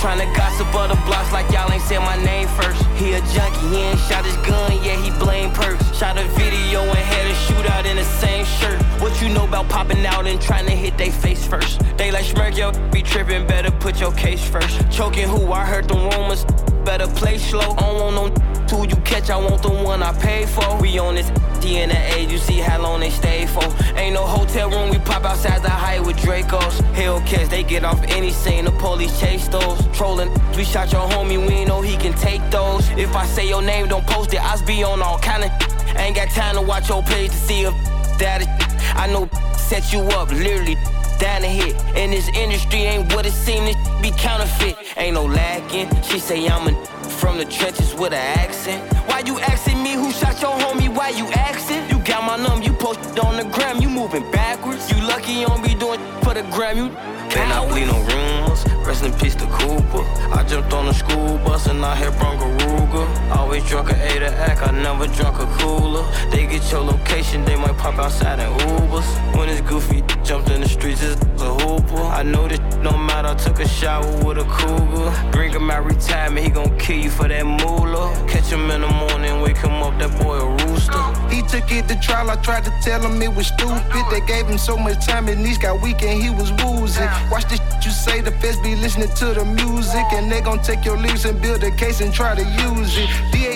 Tryna 0.00 0.34
gossip 0.34 0.74
other 0.74 0.94
blocks 1.04 1.30
like 1.30 1.50
y'all 1.52 1.70
ain't 1.70 1.82
said 1.82 1.98
my 1.98 2.16
name 2.24 2.48
first. 2.48 2.82
He 2.96 3.12
a 3.12 3.20
junkie, 3.34 3.68
he 3.68 3.82
ain't 3.82 3.98
shot 4.00 4.24
his 4.24 4.34
gun, 4.38 4.72
yeah, 4.82 4.96
he 4.96 5.10
blame 5.22 5.50
perks. 5.50 5.94
Shot 5.94 6.16
a 6.16 6.24
video 6.38 6.80
and 6.80 6.96
had 6.96 7.26
a 7.26 7.34
shootout 7.34 7.84
in 7.84 7.96
the 7.96 8.04
same 8.04 8.46
shirt. 8.46 8.80
What 9.02 9.20
you 9.20 9.28
know 9.28 9.44
about 9.44 9.68
popping 9.68 10.06
out 10.06 10.26
and 10.26 10.40
trying 10.40 10.64
to 10.64 10.72
hit 10.72 10.96
they 10.96 11.10
face 11.10 11.46
first? 11.46 11.82
They 11.98 12.10
like 12.10 12.24
smirk, 12.24 12.56
yo, 12.56 12.72
be 12.90 13.02
tripping, 13.02 13.46
better 13.46 13.70
put 13.70 14.00
your 14.00 14.12
case 14.12 14.42
first. 14.42 14.90
Choking 14.90 15.28
who? 15.28 15.52
I 15.52 15.66
heard 15.66 15.86
the 15.86 15.96
rumors, 15.96 16.46
better 16.82 17.06
play 17.06 17.36
slow. 17.36 17.72
I 17.72 17.80
don't 17.82 18.16
want 18.16 18.34
no 18.34 18.49
who 18.70 18.86
you 18.88 18.96
catch, 19.04 19.30
I 19.30 19.36
want 19.36 19.62
the 19.62 19.70
one 19.70 20.02
I 20.02 20.12
pay 20.12 20.46
for. 20.46 20.80
We 20.80 20.98
on 20.98 21.16
this 21.16 21.30
D 21.60 21.80
in 21.80 21.88
the 21.88 22.14
age, 22.14 22.30
you 22.30 22.38
see 22.38 22.58
how 22.58 22.80
long 22.80 23.00
they 23.00 23.10
stay 23.10 23.46
for. 23.46 23.64
Ain't 23.96 24.14
no 24.14 24.24
hotel 24.24 24.70
room, 24.70 24.90
we 24.90 24.98
pop 24.98 25.24
outside 25.24 25.62
the 25.62 25.70
height 25.70 26.04
with 26.04 26.16
Dracos. 26.16 26.80
Hellcats, 26.94 27.50
they 27.50 27.62
get 27.62 27.84
off 27.84 28.00
any 28.08 28.30
scene, 28.30 28.64
the 28.64 28.72
police 28.72 29.18
chase 29.20 29.48
those. 29.48 29.78
Trolling, 29.96 30.30
we 30.56 30.64
shot 30.64 30.92
your 30.92 31.08
homie, 31.08 31.44
we 31.46 31.64
know 31.64 31.80
he 31.80 31.96
can 31.96 32.14
take 32.14 32.42
those. 32.50 32.88
If 32.90 33.14
I 33.14 33.26
say 33.26 33.48
your 33.48 33.62
name, 33.62 33.88
don't 33.88 34.06
post 34.06 34.32
it, 34.32 34.40
I 34.40 34.64
be 34.64 34.82
on 34.82 35.02
all 35.02 35.18
kind 35.18 35.44
of. 35.44 35.50
Ain't 35.96 36.16
got 36.16 36.30
time 36.30 36.54
to 36.54 36.62
watch 36.62 36.88
your 36.88 37.02
page 37.02 37.30
to 37.30 37.36
see 37.36 37.62
if 37.62 37.74
that 38.18 38.42
is. 38.42 38.48
I 38.94 39.06
know 39.06 39.28
set 39.56 39.92
you 39.92 40.00
up, 40.18 40.30
literally 40.30 40.76
down 41.18 41.42
to 41.42 41.48
hit. 41.48 41.76
In 41.96 42.10
this 42.10 42.28
industry, 42.28 42.80
ain't 42.80 43.12
what 43.14 43.26
it 43.26 43.32
seem 43.32 43.72
to 43.72 43.98
be 44.00 44.10
counterfeit. 44.12 44.76
Ain't 44.96 45.14
no 45.14 45.24
lacking. 45.24 45.88
She 46.02 46.18
say 46.18 46.46
I'm 46.48 46.68
a 46.68 46.99
from 47.20 47.36
the 47.36 47.44
trenches 47.44 47.94
with 47.94 48.14
an 48.14 48.38
accent. 48.38 48.82
Why 49.06 49.22
you 49.26 49.38
asking 49.40 49.82
me 49.82 49.92
who 49.92 50.10
shot 50.10 50.40
your 50.40 50.56
homie? 50.56 50.88
Why 50.88 51.10
you 51.10 51.26
asking? 51.32 51.82
You 51.90 52.02
got 52.02 52.24
my 52.24 52.36
number, 52.42 52.64
you 52.64 52.72
posted 52.72 53.18
on 53.18 53.36
the 53.36 53.44
gram, 53.44 53.82
you 53.82 53.90
moving 53.90 54.28
backwards. 54.32 54.90
You 54.90 55.02
lucky 55.02 55.34
you 55.34 55.46
don't 55.46 55.62
be 55.62 55.74
doing 55.74 56.00
for 56.22 56.32
the 56.32 56.42
gram, 56.50 56.78
you. 56.78 56.88
Then 57.28 57.52
I 57.52 57.68
bleed 57.68 57.88
no 57.88 57.98
rumors. 58.08 58.64
Rest 58.86 59.04
in 59.04 59.12
peace 59.14 59.34
to 59.36 59.46
Cooper. 59.46 60.04
I 60.32 60.44
jumped 60.48 60.72
on 60.72 60.86
the 60.86 60.94
school 60.94 61.38
bus 61.38 61.66
and 61.66 61.84
I 61.84 61.94
hit 61.96 62.16
Bronco 62.18 62.46
Ruger. 62.58 63.36
Always 63.36 63.64
drunk 63.68 63.90
a 63.90 63.94
A 63.94 64.28
act, 64.50 64.66
I 64.66 64.70
never 64.70 65.06
drunk 65.06 65.38
a 65.38 65.46
cooler. 65.58 66.04
They 66.30 66.46
get 66.46 66.70
your 66.70 66.82
location, 66.82 67.44
they 67.44 67.56
might 67.56 67.76
pop 67.76 67.98
outside 67.98 68.38
in 68.40 68.48
Ubers. 68.66 69.36
When 69.36 69.48
it's 69.48 69.60
goofy, 69.60 70.02
jumped 70.24 70.50
in 70.50 70.60
the 70.62 70.68
streets, 70.68 71.02
it's 71.02 71.20
a 71.42 71.54
hooper. 71.54 72.02
I 72.02 72.22
know 72.22 72.48
this 72.48 72.60
no 72.82 72.96
matter, 72.96 73.28
I 73.28 73.34
took 73.34 73.60
a 73.60 73.68
shower 73.68 74.10
with 74.24 74.38
a 74.38 74.44
cougar. 74.44 75.30
Bring 75.32 75.52
him 75.52 75.70
out 75.70 75.84
retirement, 75.84 76.44
he 76.44 76.50
gon' 76.50 76.76
kill 76.78 76.98
you 76.98 77.10
for 77.10 77.28
that 77.28 77.44
moolah. 77.44 78.08
Catch 78.26 78.50
him 78.50 78.70
in 78.70 78.80
the 78.80 78.88
morning, 78.88 79.42
wake 79.42 79.58
him 79.58 79.82
up, 79.82 79.98
that 79.98 80.10
boy 80.20 80.38
a 80.38 80.48
rooster. 80.64 81.02
He 81.28 81.42
took 81.42 81.70
it 81.70 81.86
to 81.88 82.00
trial, 82.00 82.30
I 82.30 82.36
tried 82.36 82.64
to 82.64 82.72
tell 82.82 83.02
him 83.02 83.20
it 83.20 83.34
was 83.34 83.48
stupid. 83.48 84.04
They 84.10 84.20
gave 84.22 84.46
him 84.46 84.58
so 84.58 84.76
much 84.76 85.06
time, 85.06 85.26
his 85.26 85.36
knees 85.36 85.58
got 85.58 85.80
weak 85.82 86.02
and 86.02 86.20
he 86.20 86.30
was 86.30 86.50
woozy. 86.64 87.04
Watch 87.30 87.44
this 87.46 87.60
you 87.84 87.90
say, 87.90 88.20
the 88.20 88.32
feds 88.32 88.58
be 88.58 88.74
listening 88.76 89.08
to 89.16 89.26
the 89.34 89.44
music. 89.44 90.04
And 90.12 90.30
they 90.30 90.40
gon' 90.40 90.62
take 90.62 90.84
your 90.84 90.96
lyrics 90.96 91.24
and 91.24 91.40
build 91.40 91.62
a 91.64 91.70
case 91.70 92.00
and 92.00 92.12
try 92.12 92.34
to 92.34 92.42
use 92.42 92.96
it. 92.96 93.08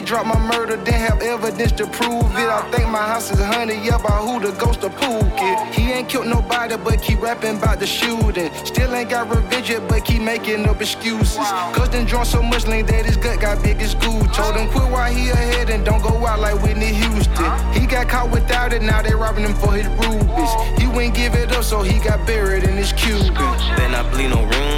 Dropped 0.05 0.27
my 0.27 0.39
murder, 0.39 0.77
didn't 0.77 1.01
have 1.01 1.23
evidence 1.23 1.73
to 1.73 1.87
prove 1.87 2.31
it. 2.37 2.49
I 2.49 2.61
think 2.71 2.91
my 2.91 2.99
house 2.99 3.31
is 3.31 3.39
haunted, 3.41 3.83
yeah, 3.83 3.97
by 3.97 4.19
who 4.19 4.39
the 4.39 4.53
ghost 4.59 4.85
of 4.85 4.93
Pookie. 4.97 5.73
He 5.73 5.93
ain't 5.93 6.11
killed 6.11 6.27
nobody, 6.27 6.77
but 6.77 7.01
keep 7.01 7.23
rapping 7.23 7.57
about 7.57 7.81
the 7.81 7.87
shooting. 7.87 8.53
Still 8.67 8.95
ain't 8.95 9.09
got 9.09 9.35
revenge 9.35 9.71
yet, 9.71 9.89
but 9.89 10.05
keep 10.05 10.21
making 10.21 10.69
up 10.69 10.83
excuses. 10.83 11.39
Cause 11.75 11.89
then 11.89 12.05
drunk 12.05 12.27
so 12.27 12.43
much 12.43 12.67
lean 12.67 12.85
that 12.87 13.07
his 13.07 13.17
gut 13.17 13.41
got 13.41 13.63
big 13.63 13.81
as 13.81 13.93
school. 13.93 14.21
Told 14.27 14.57
him 14.57 14.69
quit 14.69 14.91
while 14.91 15.11
he 15.11 15.31
ahead 15.31 15.71
and 15.71 15.87
don't 15.87 16.03
go 16.03 16.27
out 16.27 16.39
like 16.39 16.63
Whitney 16.63 16.93
Houston. 16.93 17.73
He 17.73 17.87
got 17.87 18.07
caught 18.07 18.31
without 18.31 18.75
it, 18.75 18.83
now 18.83 19.01
they 19.01 19.15
robbing 19.15 19.45
him 19.45 19.55
for 19.55 19.73
his 19.73 19.87
rubies. 19.87 20.53
He 20.79 20.87
wouldn't 20.87 21.15
give 21.15 21.35
it 21.35 21.51
up, 21.53 21.65
so 21.65 21.81
he 21.81 21.99
got 21.99 22.27
buried 22.27 22.65
in 22.65 22.77
his 22.77 22.93
Cuban. 22.93 23.33
Then 23.79 23.95
I 23.95 24.07
bleed 24.11 24.29
no 24.29 24.43
rumors. 24.43 24.74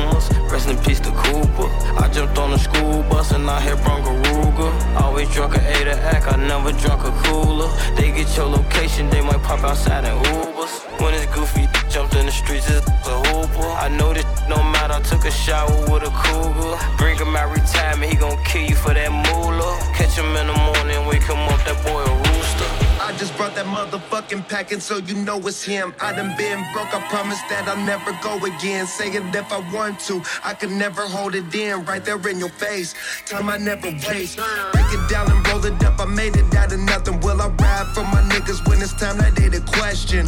Rest 0.50 0.68
in 0.68 0.78
peace 0.78 1.00
to 1.00 1.10
Cooper. 1.10 1.68
I 1.98 2.08
jumped 2.12 2.38
on 2.38 2.50
the 2.52 2.58
school 2.58 3.02
bus 3.10 3.32
and 3.32 3.50
I 3.50 3.60
hit 3.60 3.82
Bronco 3.82 4.12
Ruger. 4.22 4.70
Always 5.02 5.28
drunk 5.30 5.56
a 5.56 5.60
A 5.60 5.94
act, 6.14 6.32
I 6.32 6.36
never 6.36 6.72
drunk 6.72 7.02
a 7.04 7.10
cooler. 7.24 7.68
They 7.96 8.12
get 8.12 8.36
your 8.36 8.46
location, 8.46 9.10
they 9.10 9.20
might 9.20 9.42
pop 9.42 9.64
outside 9.64 10.04
in 10.04 10.16
Ubers. 10.24 10.72
When 11.00 11.14
it's 11.14 11.26
goofy, 11.34 11.68
jumped 11.90 12.14
in 12.14 12.26
the 12.26 12.32
streets, 12.32 12.70
it's 12.70 12.86
a 12.86 13.16
hooper. 13.28 13.66
I 13.66 13.88
know 13.88 14.14
this 14.14 14.24
no 14.48 14.62
matter, 14.62 14.94
I 14.94 15.00
took 15.02 15.24
a 15.24 15.30
shower 15.30 15.76
with 15.90 16.04
a 16.04 16.12
cougar. 16.22 16.78
Bring 16.96 17.18
him 17.18 17.34
out 17.34 17.50
retirement, 17.52 18.10
he 18.10 18.16
gon' 18.16 18.42
kill 18.44 18.62
you 18.62 18.76
for 18.76 18.94
that 18.94 19.10
moolah. 19.10 19.78
Catch 19.94 20.16
him 20.16 20.36
in 20.36 20.46
the 20.46 20.54
morning, 20.54 21.06
wake 21.06 21.24
him 21.24 21.42
up, 21.50 21.60
that 21.64 21.76
boy 21.84 22.02
a 22.02 22.14
rooster. 22.30 22.85
I 23.06 23.12
just 23.18 23.36
brought 23.36 23.54
that 23.54 23.66
motherfucking 23.66 24.48
packing 24.48 24.80
so 24.80 24.96
you 24.96 25.14
know 25.14 25.38
it's 25.46 25.62
him. 25.62 25.94
I 26.00 26.12
done 26.12 26.36
been 26.36 26.58
broke, 26.72 26.92
I 26.92 27.00
promise 27.08 27.40
that 27.48 27.68
I'll 27.68 27.86
never 27.86 28.10
go 28.20 28.34
again. 28.44 28.84
Say 28.88 29.10
it 29.10 29.22
if 29.32 29.52
I 29.52 29.60
want 29.72 30.00
to, 30.10 30.20
I 30.42 30.54
could 30.54 30.72
never 30.72 31.02
hold 31.02 31.36
it 31.36 31.54
in 31.54 31.84
right 31.84 32.04
there 32.04 32.18
in 32.28 32.40
your 32.40 32.48
face. 32.48 32.96
Time 33.24 33.48
I 33.48 33.58
never 33.58 33.92
waste. 34.10 34.38
Break 34.38 34.90
it 34.90 35.08
down 35.08 35.30
and 35.30 35.46
roll 35.46 35.64
it 35.64 35.80
up, 35.84 36.00
I 36.00 36.06
made 36.06 36.34
it 36.34 36.52
out 36.56 36.72
of 36.72 36.80
nothing. 36.80 37.20
Will 37.20 37.40
I 37.40 37.46
ride 37.46 37.86
for 37.94 38.02
my 38.02 38.22
niggas 38.26 38.68
when 38.68 38.82
it's 38.82 38.92
time 38.94 39.18
that 39.18 39.36
they 39.36 39.50
the 39.50 39.60
question? 39.78 40.26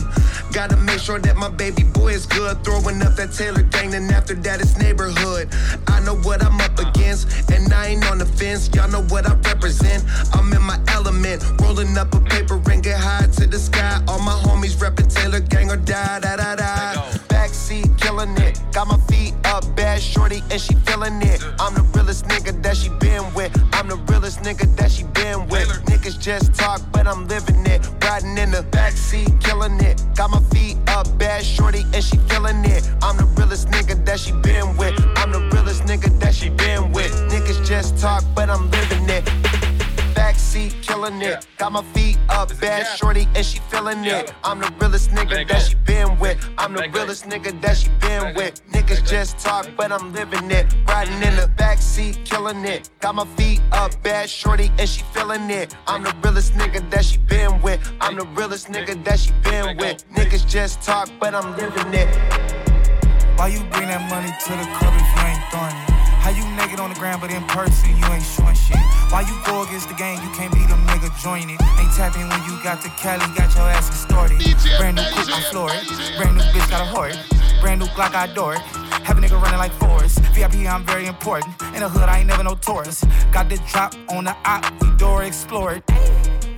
Gotta 0.52 0.76
make 0.76 1.00
sure 1.00 1.18
that 1.18 1.36
my 1.36 1.48
baby 1.48 1.82
boy 1.82 2.12
is 2.12 2.26
good. 2.26 2.62
Throwing 2.62 3.02
up 3.02 3.16
that 3.16 3.32
Taylor 3.32 3.62
gang, 3.62 3.90
then 3.90 4.08
after 4.12 4.34
that 4.34 4.60
it's 4.60 4.78
neighborhood. 4.78 5.48
I 5.88 5.98
know 6.04 6.14
what 6.18 6.44
I'm 6.44 6.60
up 6.60 6.78
against, 6.78 7.50
and 7.50 7.74
I 7.74 7.88
ain't 7.88 8.08
on 8.08 8.18
the 8.18 8.26
fence. 8.26 8.70
Y'all 8.72 8.88
know 8.88 9.02
what 9.10 9.26
I 9.26 9.34
represent. 9.50 10.04
I'm 10.32 10.52
in 10.52 10.62
my 10.62 10.78
element, 10.88 11.42
rolling 11.60 11.98
up 11.98 12.14
a 12.14 12.20
paper 12.20 12.56
get 12.76 13.00
high 13.00 13.26
to 13.26 13.46
the 13.46 13.58
sky. 13.58 14.02
All 14.06 14.20
my 14.20 14.36
homies 14.44 14.76
reppin' 14.76 15.12
Taylor 15.12 15.40
gang 15.40 15.70
or 15.70 15.76
die, 15.76 16.20
da 16.20 16.36
da 16.36 16.56
da. 16.56 17.00
Backseat 17.32 17.98
killing 17.98 18.36
it, 18.36 18.60
got 18.72 18.86
my 18.86 18.98
feet 19.08 19.34
up, 19.46 19.64
bad 19.74 20.02
shorty, 20.02 20.42
and 20.50 20.60
she 20.60 20.74
feeling 20.86 21.22
it. 21.22 21.42
I'm 21.58 21.74
the 21.74 21.82
realest 21.94 22.26
nigga 22.26 22.62
that 22.62 22.76
she 22.76 22.90
been 23.00 23.32
with. 23.32 23.52
I'm 23.72 23.88
the 23.88 23.96
realest 24.12 24.40
nigga 24.40 24.66
that 24.76 24.90
she 24.90 25.04
been 25.04 25.48
with. 25.48 25.68
Niggas 25.86 26.20
just 26.20 26.54
talk, 26.54 26.82
but 26.92 27.06
I'm 27.06 27.26
living 27.28 27.64
it. 27.66 27.80
Riding 28.04 28.36
in 28.36 28.50
the 28.50 28.58
the 28.58 28.76
backseat, 28.76 29.40
killing 29.40 29.78
it. 29.80 30.02
Got 30.16 30.30
my 30.30 30.40
feet 30.50 30.76
up, 30.88 31.06
bad 31.18 31.44
shorty, 31.44 31.84
and 31.94 32.02
she 32.02 32.16
feeling 32.28 32.64
it. 32.64 32.88
I'm 33.02 33.16
the 33.16 33.24
realest 33.36 33.68
nigga 33.68 34.04
that 34.04 34.18
she 34.18 34.32
been 34.32 34.76
with. 34.76 34.94
I'm 35.16 35.30
the 35.30 35.40
realest 35.52 35.82
nigga 35.84 36.18
that 36.20 36.34
she 36.34 36.48
been 36.48 36.90
with. 36.92 37.12
Niggas 37.30 37.64
just 37.64 37.98
talk, 37.98 38.24
but 38.34 38.50
I'm 38.50 38.70
living 38.70 39.08
it 39.08 39.67
backseat, 40.28 40.82
killing 40.82 41.20
it. 41.22 41.46
Got 41.56 41.72
my 41.72 41.82
feet 41.94 42.18
up, 42.28 42.48
bad 42.60 42.84
shorty, 42.84 43.26
and 43.34 43.44
she 43.44 43.60
feeling 43.70 44.04
it. 44.04 44.32
I'm 44.44 44.60
the 44.60 44.72
realest 44.80 45.10
nigga 45.10 45.48
that 45.48 45.62
she 45.62 45.74
been 45.86 46.18
with. 46.18 46.38
I'm 46.58 46.74
the 46.74 46.88
realest 46.92 47.24
nigga 47.24 47.60
that 47.62 47.76
she 47.76 47.88
been 48.00 48.34
with. 48.34 48.62
Niggas 48.70 49.08
just 49.08 49.38
talk, 49.38 49.66
but 49.76 49.90
I'm 49.90 50.12
living 50.12 50.50
it. 50.50 50.66
Riding 50.86 51.22
in 51.22 51.36
the 51.36 51.50
backseat, 51.56 52.24
killing 52.24 52.64
it. 52.64 52.90
Got 53.00 53.14
my 53.14 53.26
feet 53.36 53.60
up, 53.72 53.90
bad 54.02 54.28
shorty, 54.28 54.70
and 54.78 54.88
she 54.88 55.02
feeling 55.14 55.48
it. 55.50 55.74
I'm 55.86 56.02
the 56.02 56.14
realest 56.22 56.52
nigga 56.54 56.88
that 56.90 57.04
she 57.04 57.18
been 57.18 57.60
with. 57.62 57.80
I'm 58.00 58.16
the 58.16 58.26
realest 58.26 58.68
nigga 58.68 59.02
that 59.04 59.18
she 59.18 59.32
been 59.42 59.76
with. 59.76 60.04
Niggas 60.12 60.46
just 60.46 60.82
talk, 60.82 61.08
but 61.20 61.34
I'm 61.34 61.56
living 61.56 61.94
it. 61.94 62.08
Why 63.36 63.48
you 63.48 63.60
bring 63.70 63.88
that 63.88 64.02
money 64.10 64.32
to 64.44 64.50
the 64.50 64.66
club 64.76 64.94
if 64.96 65.08
you 65.16 65.28
ain't 65.28 65.44
throwing 65.50 65.82
it? 65.84 65.87
How 66.28 66.34
you 66.36 66.44
naked 66.56 66.78
on 66.78 66.90
the 66.90 66.94
ground, 67.00 67.22
but 67.22 67.30
in 67.30 67.42
person 67.44 67.88
you 67.96 68.04
ain't 68.04 68.22
showing 68.22 68.54
shit? 68.54 68.76
Why 69.08 69.24
you 69.24 69.32
go 69.46 69.62
against 69.62 69.88
the 69.88 69.94
game? 69.94 70.20
You 70.20 70.28
can't 70.36 70.52
be 70.52 70.60
the 70.60 70.76
nigga 70.84 71.08
join 71.22 71.48
it. 71.48 71.56
Ain't 71.80 71.92
tapping 71.96 72.28
when 72.28 72.44
you 72.44 72.62
got 72.62 72.82
the 72.82 72.90
Cali, 73.00 73.24
got 73.32 73.48
your 73.56 73.64
ass 73.64 73.88
extorted. 73.88 74.36
Brand 74.76 74.96
new 74.96 75.04
coupe, 75.16 75.34
I'm 75.34 75.42
floored. 75.48 75.72
Brand 76.18 76.36
new 76.36 76.44
bitch, 76.52 76.68
got 76.68 76.82
a 76.82 76.84
horse. 76.84 77.16
Brand 77.62 77.80
new 77.80 77.86
Glock, 77.96 78.14
I 78.14 78.26
adore 78.26 78.56
it. 78.56 78.60
Have 79.08 79.16
a 79.16 79.22
nigga 79.22 79.40
running 79.40 79.58
like 79.58 79.72
Forrest. 79.80 80.18
VIP, 80.36 80.68
I'm 80.68 80.84
very 80.84 81.06
important. 81.06 81.54
In 81.72 81.80
the 81.80 81.88
hood, 81.88 82.10
I 82.10 82.18
ain't 82.18 82.28
never 82.28 82.44
no 82.44 82.56
tourist. 82.56 83.06
Got 83.32 83.48
the 83.48 83.56
drop 83.72 83.94
on 84.10 84.24
the 84.24 84.36
op, 84.44 84.70
we 84.82 84.94
door 84.98 85.22
explored. 85.22 85.82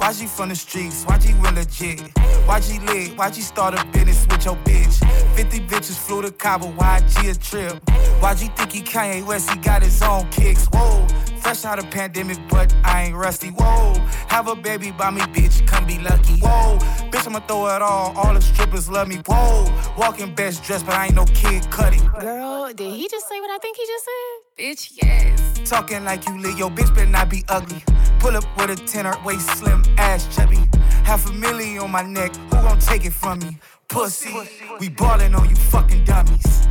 Why 0.01 0.13
she 0.13 0.27
from 0.27 0.49
the 0.49 0.57
streets? 0.57 1.05
Why 1.05 1.19
she 1.19 1.35
real 1.35 1.53
legit? 1.53 2.01
Why 2.47 2.59
she 2.61 2.79
lit? 2.79 3.19
Why 3.19 3.31
she 3.31 3.43
start 3.43 3.75
a 3.75 3.85
business 3.93 4.27
with 4.31 4.47
your 4.47 4.57
bitch? 4.65 4.97
50 5.37 5.61
bitches 5.67 5.99
flew 5.99 6.23
to 6.23 6.31
Cabo, 6.31 6.69
why 6.69 7.01
G 7.01 7.29
a 7.29 7.35
trip? 7.35 7.79
Why 8.19 8.33
you 8.33 8.49
think 8.49 8.73
he 8.73 8.81
Kanye 8.81 9.27
West? 9.27 9.51
He 9.51 9.59
got 9.59 9.83
his 9.83 10.01
own 10.01 10.27
kicks. 10.31 10.65
Whoa, 10.73 11.07
fresh 11.41 11.65
out 11.65 11.79
of 11.79 11.91
pandemic, 11.91 12.39
but 12.49 12.75
I 12.85 13.05
ain't 13.05 13.17
rusty. 13.17 13.49
Whoa, 13.49 13.95
have 14.29 14.49
a 14.49 14.55
baby 14.55 14.91
by 14.91 15.11
me, 15.11 15.21
bitch, 15.23 15.67
come 15.67 15.87
be 15.87 15.99
lucky. 15.99 16.35
Whoa, 16.41 16.79
bitch, 17.11 17.27
I'ma 17.27 17.41
throw 17.41 17.67
it 17.75 17.83
all. 17.83 18.17
All 18.17 18.35
the 18.35 18.41
strippers 18.41 18.89
love 18.89 19.09
me. 19.09 19.17
Whoa, 19.27 19.67
walking 19.97 20.35
best 20.35 20.65
dressed, 20.65 20.87
but 20.87 20.95
I 20.95 21.07
ain't 21.07 21.15
no 21.15 21.25
kid 21.27 21.69
cutting. 21.71 22.07
Girl, 22.21 22.73
did 22.73 22.95
he 22.95 23.09
just 23.09 23.29
say 23.29 23.41
what 23.41 23.51
I 23.51 23.59
think 23.59 23.77
he 23.77 23.87
just 23.87 24.05
said? 24.05 24.65
Bitch, 24.65 24.99
yes. 25.03 25.69
Talking 25.69 26.05
like 26.05 26.27
you 26.29 26.39
lit, 26.39 26.59
yo, 26.59 26.69
bitch 26.69 26.95
better 26.95 27.07
not 27.07 27.29
be 27.31 27.45
ugly. 27.49 27.83
Pull 28.19 28.37
up 28.37 28.45
with 28.57 28.71
a 28.71 28.77
tenor, 28.87 29.15
waist 29.25 29.49
slim, 29.59 29.83
ass 29.99 30.35
chubby. 30.35 30.59
Half 31.05 31.29
a 31.31 31.33
million 31.33 31.79
on 31.79 31.91
my 31.91 32.03
neck, 32.03 32.35
who 32.37 32.57
gon' 32.57 32.79
take 32.79 33.05
it 33.05 33.13
from 33.13 33.39
me? 33.41 33.59
Pussy, 33.89 34.33
we 34.79 34.89
ballin' 34.89 35.35
on 35.35 35.49
you 35.49 35.57
fucking 35.57 36.05
dummies. 36.05 36.69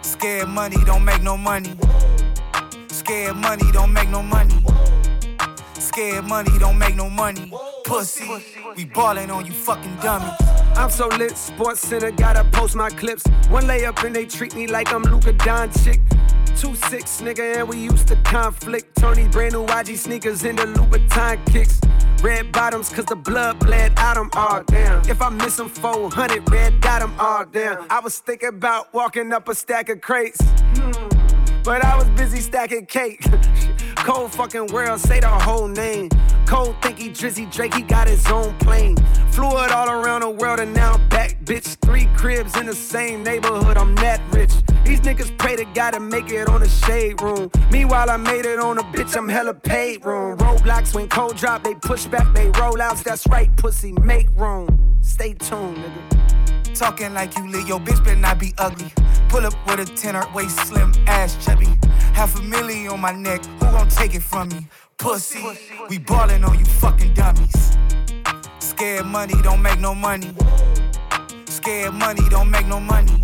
Scared 0.00 0.48
money 0.48 0.76
don't 0.84 1.04
make 1.04 1.22
no 1.22 1.36
money. 1.36 1.76
Scared 3.12 3.36
money 3.36 3.70
don't 3.72 3.92
make 3.92 4.08
no 4.08 4.22
money. 4.22 4.54
Scared 5.74 6.24
money 6.24 6.58
don't 6.58 6.78
make 6.78 6.96
no 6.96 7.10
money. 7.10 7.52
Pussy, 7.84 8.26
we 8.74 8.86
ballin' 8.86 9.30
on 9.30 9.44
you 9.44 9.52
fucking 9.52 9.94
dummy. 9.96 10.30
I'm 10.76 10.88
so 10.88 11.08
lit, 11.08 11.36
Sports 11.36 11.80
Center, 11.80 12.10
gotta 12.10 12.42
post 12.52 12.74
my 12.74 12.88
clips. 12.88 13.24
One 13.50 13.64
layup 13.64 14.02
and 14.02 14.16
they 14.16 14.24
treat 14.24 14.54
me 14.54 14.66
like 14.66 14.94
I'm 14.94 15.02
Luka 15.02 15.34
Doncic. 15.34 16.00
Two 16.56 16.74
six, 16.74 17.20
nigga, 17.20 17.58
and 17.58 17.68
we 17.68 17.76
used 17.76 18.08
to 18.08 18.16
conflict. 18.22 18.96
Tony 18.96 19.28
brand 19.28 19.52
new 19.52 19.66
YG 19.66 19.98
sneakers 19.98 20.44
in 20.44 20.56
the 20.56 20.62
Louboutin 20.62 21.44
kicks. 21.52 21.82
Red 22.22 22.50
bottoms, 22.50 22.88
cause 22.88 23.04
the 23.04 23.16
blood 23.16 23.58
bled 23.58 23.92
out 23.98 24.14
them, 24.14 24.30
all 24.32 24.62
damn. 24.62 25.06
If 25.06 25.20
I 25.20 25.28
miss 25.28 25.56
them 25.56 25.68
400, 25.68 26.50
red 26.50 26.80
dot 26.80 27.02
them, 27.02 27.12
all 27.18 27.44
damn. 27.44 27.84
I 27.90 28.00
was 28.00 28.20
thinking 28.20 28.48
about 28.48 28.94
walking 28.94 29.34
up 29.34 29.50
a 29.50 29.54
stack 29.54 29.90
of 29.90 30.00
crates. 30.00 30.40
But 31.64 31.84
I 31.84 31.96
was 31.96 32.08
busy 32.10 32.40
stacking 32.40 32.86
cake. 32.86 33.24
Cold 33.96 34.32
fucking 34.32 34.66
world, 34.72 34.98
say 35.00 35.20
the 35.20 35.28
whole 35.28 35.68
name. 35.68 36.08
Cold 36.44 36.74
thinky 36.80 37.10
Drizzy 37.10 37.50
Drake, 37.52 37.74
he 37.74 37.82
got 37.82 38.08
his 38.08 38.26
own 38.26 38.52
plane. 38.58 38.96
Flew 39.30 39.48
it 39.62 39.70
all 39.70 39.88
around 39.88 40.22
the 40.22 40.30
world 40.30 40.58
and 40.58 40.74
now 40.74 40.98
back, 41.08 41.38
bitch. 41.44 41.76
Three 41.82 42.06
cribs 42.16 42.56
in 42.56 42.66
the 42.66 42.74
same 42.74 43.22
neighborhood, 43.22 43.76
I'm 43.76 43.94
that 43.96 44.20
rich. 44.32 44.52
These 44.84 45.02
niggas 45.02 45.38
pray 45.38 45.54
to 45.54 45.64
God 45.66 45.92
to 45.92 46.00
make 46.00 46.30
it 46.30 46.48
on 46.48 46.62
the 46.62 46.68
shade 46.68 47.22
room. 47.22 47.48
Meanwhile, 47.70 48.10
I 48.10 48.16
made 48.16 48.44
it 48.44 48.58
on 48.58 48.78
a 48.78 48.82
bitch, 48.82 49.16
I'm 49.16 49.28
hella 49.28 49.54
paid 49.54 50.04
room. 50.04 50.38
Roadblocks 50.38 50.94
when 50.94 51.08
cold 51.08 51.36
drop, 51.36 51.62
they 51.62 51.74
push 51.76 52.06
back, 52.06 52.34
they 52.34 52.50
rollouts. 52.50 53.04
That's 53.04 53.24
right, 53.28 53.54
pussy, 53.56 53.92
make 54.02 54.28
room. 54.36 54.96
Stay 55.00 55.34
tuned, 55.34 55.76
nigga. 55.76 56.41
Talking 56.74 57.12
like 57.14 57.36
you 57.36 57.46
lit, 57.48 57.66
yo, 57.68 57.78
bitch 57.78 58.02
better 58.02 58.16
not 58.16 58.38
be 58.38 58.54
ugly. 58.58 58.90
Pull 59.28 59.46
up 59.46 59.54
with 59.66 59.80
a 59.80 59.84
tenor, 59.96 60.24
waist 60.34 60.58
slim, 60.66 60.92
ass 61.06 61.42
chubby. 61.44 61.68
Half 62.14 62.38
a 62.38 62.42
million 62.42 62.92
on 62.92 63.00
my 63.00 63.12
neck, 63.12 63.44
who 63.44 63.60
gon' 63.60 63.88
take 63.88 64.14
it 64.14 64.22
from 64.22 64.48
me? 64.48 64.66
Pussy, 64.98 65.44
we 65.88 65.98
ballin' 65.98 66.44
on 66.44 66.58
you 66.58 66.64
fucking 66.64 67.14
dummies. 67.14 67.76
Scared 68.58 69.06
money 69.06 69.34
don't 69.42 69.62
make 69.62 69.80
no 69.80 69.94
money. 69.94 70.34
Scared 71.46 71.94
money 71.94 72.28
don't 72.30 72.50
make 72.50 72.66
no 72.66 72.80
money. 72.80 73.22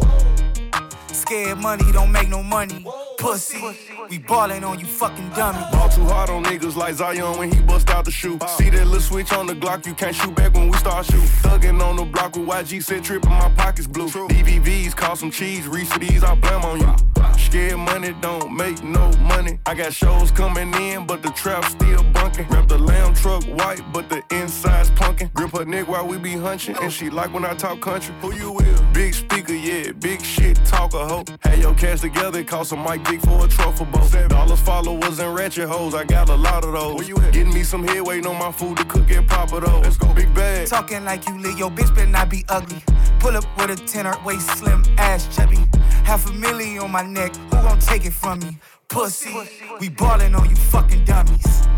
Scared 1.12 1.58
money 1.58 1.90
don't 1.92 2.12
make 2.12 2.28
no 2.28 2.42
money. 2.42 2.84
Pussy, 3.18 3.60
we 4.08 4.18
ballin' 4.18 4.62
on 4.62 4.78
you 4.78 4.86
fucking 4.86 5.28
dummies. 5.30 5.64
Ball 5.72 5.88
too 5.88 6.04
hard 6.04 6.30
on 6.30 6.44
niggas 6.44 6.76
like 6.76 6.94
Zion 6.94 7.36
when 7.36 7.50
he 7.52 7.60
bust 7.62 7.90
out 7.90 8.04
the 8.04 8.12
shoe. 8.12 8.38
See 8.56 8.70
that 8.70 8.86
little 8.86 9.00
switch 9.00 9.32
on 9.32 9.46
the 9.46 9.54
Glock, 9.54 9.84
you 9.86 9.94
can't 9.94 10.14
shoot 10.14 10.34
back 10.36 10.54
when 10.54 10.68
we 10.68 10.78
start 10.78 11.04
shoot. 11.06 11.24
Thuggin' 11.42 11.82
on 11.82 11.96
the 11.96 12.04
block 12.04 12.36
with 12.36 12.46
YG 12.46 12.82
said 12.82 13.02
trippin', 13.02 13.30
my 13.30 13.50
pockets 13.56 13.88
blue. 13.88 14.08
DVVs 14.08 14.94
cost 14.94 15.20
some 15.20 15.32
cheese, 15.32 15.66
Reese 15.66 15.96
these, 15.98 16.22
I 16.22 16.36
blame 16.36 16.62
on 16.62 16.80
you. 16.80 17.07
Scared 17.38 17.78
money 17.78 18.14
don't 18.20 18.54
make 18.54 18.82
no 18.82 19.10
money. 19.18 19.58
I 19.66 19.74
got 19.74 19.92
shows 19.92 20.30
coming 20.30 20.72
in, 20.74 21.06
but 21.06 21.22
the 21.22 21.30
trap 21.30 21.64
still 21.64 22.02
bunkin'. 22.12 22.46
Rep 22.48 22.68
the 22.68 22.78
lamb 22.78 23.14
truck 23.14 23.44
white, 23.44 23.82
but 23.92 24.08
the 24.08 24.22
inside's 24.30 24.90
punkin'. 24.90 25.30
Grip 25.34 25.56
her 25.56 25.64
neck 25.64 25.88
while 25.88 26.06
we 26.06 26.18
be 26.18 26.32
hunchin', 26.32 26.76
and 26.82 26.92
she 26.92 27.10
like 27.10 27.32
when 27.32 27.44
I 27.44 27.54
talk 27.54 27.80
country. 27.80 28.14
Who 28.20 28.34
you 28.34 28.52
with? 28.52 28.92
Big 28.92 29.14
speaker, 29.14 29.54
yeah, 29.54 29.92
big 29.92 30.22
shit, 30.22 30.56
talk 30.64 30.94
a 30.94 31.06
hoe. 31.06 31.24
Had 31.40 31.58
your 31.58 31.74
cash 31.74 32.00
together, 32.00 32.44
cost 32.44 32.72
a 32.72 32.76
mic 32.76 33.02
big 33.04 33.20
for 33.22 33.44
a 33.44 33.48
truffle 33.48 33.86
boat. 33.86 34.04
Seven 34.04 34.28
dollars 34.28 34.60
followers 34.60 35.18
and 35.18 35.34
ratchet 35.34 35.68
hoes, 35.68 35.94
I 35.94 36.04
got 36.04 36.28
a 36.28 36.34
lot 36.34 36.64
of 36.64 36.72
those. 36.72 36.96
Where 36.96 37.06
you 37.06 37.16
at? 37.18 37.32
Getting 37.32 37.54
me 37.54 37.62
some 37.62 37.86
head, 37.86 38.02
waiting 38.02 38.26
on 38.26 38.38
my 38.38 38.52
food 38.52 38.76
to 38.78 38.84
cook 38.84 39.10
and 39.10 39.26
pop 39.26 39.52
it 39.52 39.64
up. 39.64 39.82
Let's 39.82 39.96
go, 39.96 40.12
big 40.12 40.34
bag. 40.34 40.68
Talking 40.68 41.04
like 41.04 41.26
you 41.28 41.38
lit, 41.38 41.56
yo, 41.56 41.70
bitch 41.70 41.94
better 41.94 42.06
not 42.06 42.28
be 42.28 42.44
ugly. 42.48 42.82
Pull 43.20 43.36
up 43.36 43.44
with 43.56 43.70
a 43.70 43.86
tenor, 43.86 44.14
waist 44.24 44.48
slim, 44.58 44.82
ass 44.98 45.34
chubby. 45.34 45.58
Half 46.04 46.28
a 46.30 46.32
million 46.32 46.78
on 46.82 46.90
my 46.90 47.02
neck, 47.12 47.34
who 47.36 47.50
gon' 47.50 47.78
take 47.80 48.04
it 48.04 48.12
from 48.12 48.40
me? 48.40 48.58
Pussy, 48.88 49.34
we 49.80 49.88
ballin' 49.88 50.34
on 50.34 50.48
you 50.48 50.56
fucking 50.56 51.04
dummies. 51.04 51.68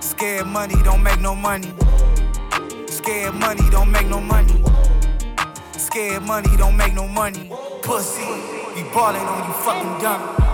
Scared 0.00 0.46
money 0.46 0.74
don't 0.82 1.02
make 1.02 1.20
no 1.20 1.34
money. 1.34 1.72
Scared 2.86 3.34
money 3.34 3.68
don't 3.70 3.90
make 3.90 4.06
no 4.08 4.20
money. 4.20 4.62
Scared 5.72 6.22
money 6.22 6.56
don't 6.56 6.76
make 6.76 6.94
no 6.94 7.06
money. 7.08 7.50
Pussy, 7.82 8.26
we 8.74 8.82
ballin' 8.94 9.26
on 9.26 9.46
you 9.48 9.54
fucking 9.64 10.02
dummies. 10.02 10.47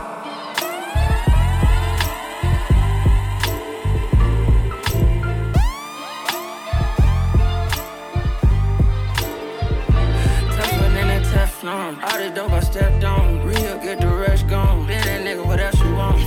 Teflon. 11.65 12.03
All 12.03 12.19
the 12.19 12.31
dope 12.35 12.53
I 12.53 12.61
stepped 12.61 13.05
on. 13.05 13.41
Real, 13.47 13.79
get 13.79 14.01
the 14.01 14.09
rest 14.09 14.47
gone. 14.49 14.87
Been 14.87 15.01
that 15.05 15.25
nigga, 15.25 15.47
what 15.47 15.61
else 15.61 15.81
you 15.81 15.95
want? 15.95 16.21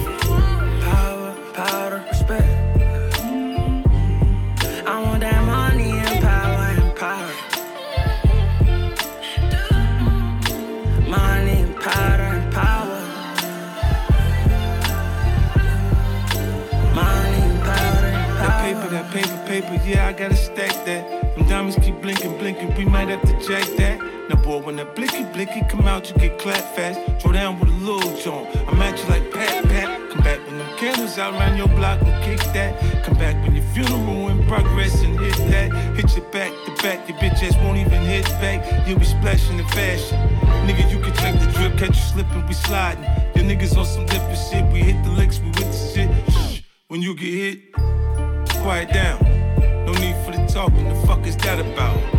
Power, 0.83 1.35
powder, 1.53 2.03
respect. 2.09 2.47
I 4.87 5.03
want 5.03 5.21
that 5.21 5.43
money 5.45 5.91
and 5.91 6.21
power 6.23 6.65
and 6.81 6.95
power. 6.95 7.33
Money 11.07 11.61
and 11.61 11.75
powder 11.75 12.23
and 12.23 12.53
power. 12.53 12.99
Money 16.95 17.41
and 17.49 17.61
powder 17.61 18.07
and 18.07 18.37
That 18.41 18.55
paper, 18.63 18.89
that 18.89 19.11
paper, 19.11 19.37
paper, 19.45 19.87
yeah, 19.87 20.07
I 20.07 20.13
gotta 20.13 20.35
stack 20.35 20.73
that. 20.85 21.35
Them 21.35 21.47
diamonds 21.47 21.77
keep 21.81 22.01
blinking, 22.01 22.37
blinking, 22.39 22.75
we 22.75 22.85
might 22.85 23.09
have 23.09 23.21
to 23.21 23.36
jack 23.47 23.65
that. 23.77 23.97
Now, 24.29 24.35
boy, 24.35 24.59
when 24.59 24.75
that 24.75 24.93
blicky, 24.93 25.23
blicky 25.23 25.61
come 25.69 25.87
out, 25.87 26.09
you 26.09 26.15
get 26.17 26.37
clapped 26.37 26.75
fast. 26.75 26.99
Throw 27.21 27.31
down 27.31 27.59
with 27.59 27.69
a 27.69 27.71
little 27.71 28.15
joint. 28.17 28.53
I'm 28.67 28.81
at 28.81 28.99
you 28.99 29.05
like 29.07 29.31
pat, 29.31 29.63
pat. 29.63 30.09
Come 30.09 30.21
back 30.21 30.45
when 30.45 30.57
them 30.57 30.77
candles 30.77 31.17
out 31.17 31.33
around 31.33 31.55
your 31.55 31.69
block 31.69 32.01
and 32.01 32.23
kick 32.25 32.39
that. 32.53 33.05
Come 33.05 33.15
back 33.15 33.41
when 33.43 33.55
your 33.55 33.63
funeral 33.71 34.27
in 34.27 34.45
progress 34.47 35.01
and 35.01 35.17
hit 35.17 35.37
that. 35.51 35.71
Hit 35.95 36.13
your 36.17 36.29
back 36.31 36.51
to 36.65 36.83
back, 36.83 37.07
your 37.07 37.17
bitch 37.19 37.41
ass 37.41 37.55
won't 37.63 37.77
even 37.77 38.01
hit 38.03 38.25
back. 38.41 38.59
You'll 38.85 38.99
be 38.99 39.05
splashing 39.05 39.59
in 39.59 39.67
fashion. 39.69 40.19
Nigga, 40.67 40.91
you 40.91 40.99
can 40.99 41.13
check 41.15 41.39
the 41.39 41.49
drip, 41.53 41.77
catch 41.77 41.95
you 41.95 42.11
slipping, 42.11 42.45
we 42.47 42.53
sliding. 42.53 43.05
Your 43.35 43.45
niggas 43.45 43.77
on 43.77 43.85
some 43.85 44.05
different 44.07 44.39
shit, 44.51 44.65
we 44.73 44.79
hit 44.79 45.01
the 45.05 45.11
licks, 45.11 45.39
we 45.39 45.47
with 45.47 45.71
the 45.71 45.91
shit. 45.93 46.09
Shh. 46.33 46.63
When 46.89 47.01
you 47.01 47.15
get 47.15 47.33
hit, 47.33 47.73
quiet 48.61 48.91
down. 48.91 49.23
No 49.85 49.93
need 49.93 50.17
for 50.25 50.31
the 50.31 50.45
talking, 50.51 50.89
the 50.89 51.07
fuck 51.07 51.25
is 51.25 51.37
that 51.37 51.59
about? 51.59 52.16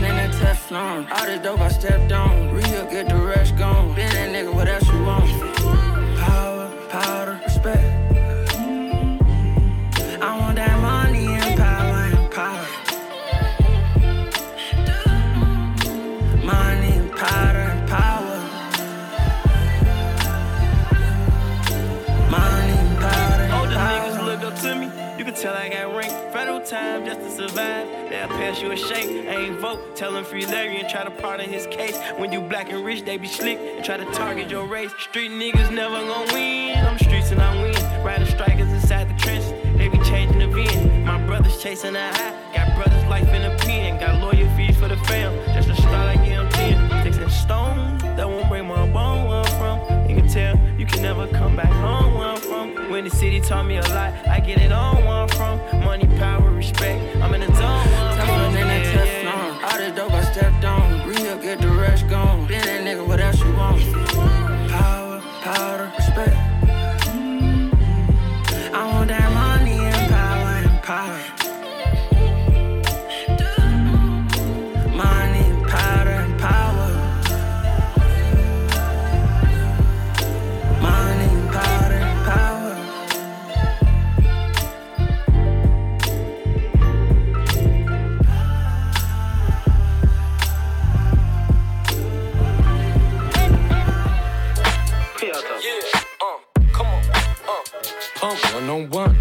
Tougher 0.00 0.14
than 0.14 0.30
a 0.30 0.34
Teflon. 0.34 1.10
All 1.10 1.26
the 1.26 1.38
dope 1.42 1.60
I 1.60 1.68
stepped 1.68 2.12
on. 2.12 2.54
Real, 2.54 2.86
get 2.90 3.08
the 3.08 3.16
rest 3.16 3.56
gone. 3.56 3.94
Been 3.94 4.10
that 4.12 4.30
nigga, 4.30 4.54
what 4.54 4.68
else 4.68 4.86
you 4.88 5.02
want? 5.02 5.28
Power, 6.18 6.70
powder, 6.88 7.40
respect. 7.44 7.84
I 10.22 10.38
want 10.38 10.56
that 10.56 10.80
money 10.80 11.26
and 11.26 11.58
power 11.58 12.00
and 12.16 12.30
power. 12.30 12.66
Money 16.44 16.92
and 16.98 17.12
powder 17.12 17.58
and 17.58 17.88
power. 17.88 18.38
Money 22.30 22.72
and 22.72 22.98
powder 22.98 23.42
and 23.42 23.52
power. 23.52 24.00
niggas 24.00 24.24
look 24.24 24.42
up 24.42 24.58
to 24.60 24.74
me. 24.74 24.86
You 25.18 25.24
can 25.24 25.34
tell 25.34 25.54
I 25.54 25.68
got 25.68 25.94
rank. 25.94 26.12
Federal 26.32 26.60
time 26.60 27.04
just 27.04 27.20
to 27.20 27.30
survive. 27.30 27.99
They'll 28.20 28.28
pass 28.28 28.60
you 28.60 28.70
a 28.70 28.76
shake. 28.76 29.08
Ain't 29.08 29.58
vote. 29.60 29.96
Tell 29.96 30.14
him 30.14 30.24
free 30.24 30.44
Larry 30.44 30.78
and 30.78 30.86
try 30.90 31.04
to 31.04 31.10
pardon 31.10 31.48
his 31.48 31.66
case. 31.68 31.96
When 32.18 32.30
you 32.30 32.42
black 32.42 32.70
and 32.70 32.84
rich, 32.84 33.06
they 33.06 33.16
be 33.16 33.26
slick 33.26 33.58
and 33.58 33.82
try 33.82 33.96
to 33.96 34.04
target 34.12 34.50
your 34.50 34.66
race. 34.66 34.92
Street 34.98 35.30
niggas 35.30 35.72
never 35.72 35.96
gon' 35.96 36.28
win. 36.34 36.76
I'm 36.84 36.98
streets 36.98 37.30
and 37.30 37.40
I 37.40 37.62
win. 37.62 38.04
Riding 38.04 38.26
strikers 38.26 38.70
inside 38.70 39.08
the 39.08 39.14
trenches. 39.14 39.50
They 39.78 39.88
be 39.88 39.96
changing 40.00 40.38
the 40.38 40.54
VN. 40.54 41.06
My 41.06 41.24
brothers 41.24 41.62
chasing 41.62 41.94
that 41.94 42.14
high. 42.14 42.54
Got 42.54 42.76
brothers 42.76 43.02
life 43.08 43.32
in 43.32 43.42
a 43.42 43.56
pen. 43.56 43.98
Got 43.98 44.20
lawyer 44.20 44.54
fees 44.54 44.76
for 44.76 44.88
the 44.88 44.98
fam. 45.08 45.32
Just 45.54 45.70
a 45.70 45.74
start 45.76 46.14
like 46.14 46.20
M10. 46.20 47.00
Sticks 47.00 47.16
and 47.16 47.32
stones. 47.32 48.02
That 48.02 48.28
won't 48.28 48.50
break 48.50 48.66
my 48.66 48.86
bone 48.92 49.28
where 49.28 49.38
I'm 49.38 49.58
from. 49.58 50.10
You 50.10 50.16
can 50.16 50.28
tell 50.28 50.60
you 50.78 50.84
can 50.84 51.00
never 51.00 51.26
come 51.28 51.56
back 51.56 51.72
home 51.72 52.18
where 52.18 52.28
I'm 52.28 52.40
from. 52.40 52.90
When 52.90 53.04
the 53.04 53.10
city 53.10 53.40
taught 53.40 53.64
me 53.64 53.78
a 53.78 53.88
lot, 53.88 54.12
I 54.28 54.40
get 54.40 54.60
it 54.60 54.72
on 54.72 54.96
where 55.04 55.22
I'm 55.22 55.28
from. 55.28 55.58
Money, 55.82 56.06
power, 56.18 56.50
respect. 56.50 57.16
I'm 57.22 57.32
in 57.32 57.40
the 57.40 57.56
zone 57.56 57.99
stepped 60.40 60.64
on. 60.64 61.06
Real, 61.06 61.38
get 61.38 61.60
the 61.60 61.68
rest 61.68 62.08
gone. 62.08 62.46
Been 62.46 62.64
that 62.64 62.80
nigga, 62.84 63.06
what 63.06 63.20
else 63.20 63.38
you 63.40 63.52
want? 63.52 63.80
Power, 64.70 65.20
powder, 65.42 65.92
respect. 65.98 66.49
On 98.70 98.88
one. 98.90 99.16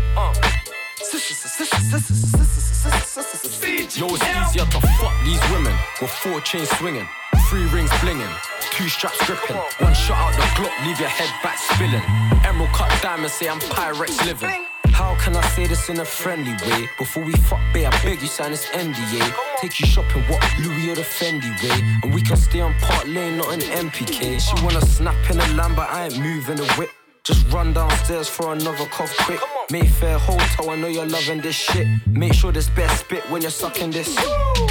Yo, 3.97 4.05
it's 4.07 4.23
easier 4.23 4.65
to 4.65 4.79
fuck 4.79 5.13
these 5.25 5.41
women 5.51 5.73
with 5.99 6.11
four 6.11 6.39
chains 6.41 6.69
swinging, 6.77 7.07
three 7.49 7.65
rings 7.69 7.89
blinging, 8.01 8.31
two 8.71 8.87
straps 8.87 9.17
gripping, 9.25 9.57
one 9.79 9.93
shot 9.93 10.17
out 10.17 10.33
the 10.35 10.41
Glock, 10.61 10.85
leave 10.85 10.99
your 10.99 11.09
head 11.09 11.29
back 11.43 11.57
spilling. 11.57 12.03
Emerald 12.45 12.69
cut 12.73 12.89
diamond, 13.01 13.31
say 13.31 13.49
I'm 13.49 13.59
Pyrex 13.59 14.23
living. 14.25 14.65
How 14.91 15.15
can 15.15 15.35
I 15.35 15.41
say 15.49 15.65
this 15.65 15.89
in 15.89 15.99
a 15.99 16.05
friendly 16.05 16.53
way? 16.67 16.89
Before 16.97 17.23
we 17.23 17.31
fuck, 17.33 17.59
babe, 17.73 17.87
I 17.91 18.03
beg 18.03 18.21
you 18.21 18.27
sign 18.27 18.51
this 18.51 18.67
NDA. 18.67 19.33
Take 19.61 19.79
you 19.79 19.87
shopping, 19.87 20.23
what 20.23 20.43
Louis 20.59 20.91
or 20.91 20.95
the 20.95 21.01
Fendi 21.01 21.49
way, 21.63 21.99
and 22.03 22.13
we 22.13 22.21
can 22.21 22.37
stay 22.37 22.61
on 22.61 22.73
Park 22.75 23.07
Lane, 23.07 23.37
not 23.37 23.53
in 23.53 23.61
MPK. 23.61 24.39
She 24.39 24.63
wanna 24.63 24.81
snap 24.81 25.15
in 25.31 25.39
a 25.39 25.47
lamb, 25.53 25.75
but 25.75 25.89
I 25.89 26.05
ain't 26.05 26.19
moving 26.19 26.57
the 26.57 26.65
whip. 26.73 26.91
Just 27.23 27.51
run 27.51 27.73
downstairs 27.73 28.27
for 28.27 28.53
another 28.53 28.85
cough 28.85 29.15
quick. 29.19 29.39
Mayfair 29.71 30.17
Hotel, 30.17 30.69
I 30.69 30.75
know 30.75 30.87
you're 30.87 31.05
loving 31.05 31.41
this 31.41 31.55
shit. 31.55 31.87
Make 32.07 32.33
sure 32.33 32.51
this 32.51 32.69
best 32.69 33.01
spit 33.05 33.29
when 33.29 33.41
you're 33.41 33.51
sucking 33.51 33.91
this. 33.91 34.17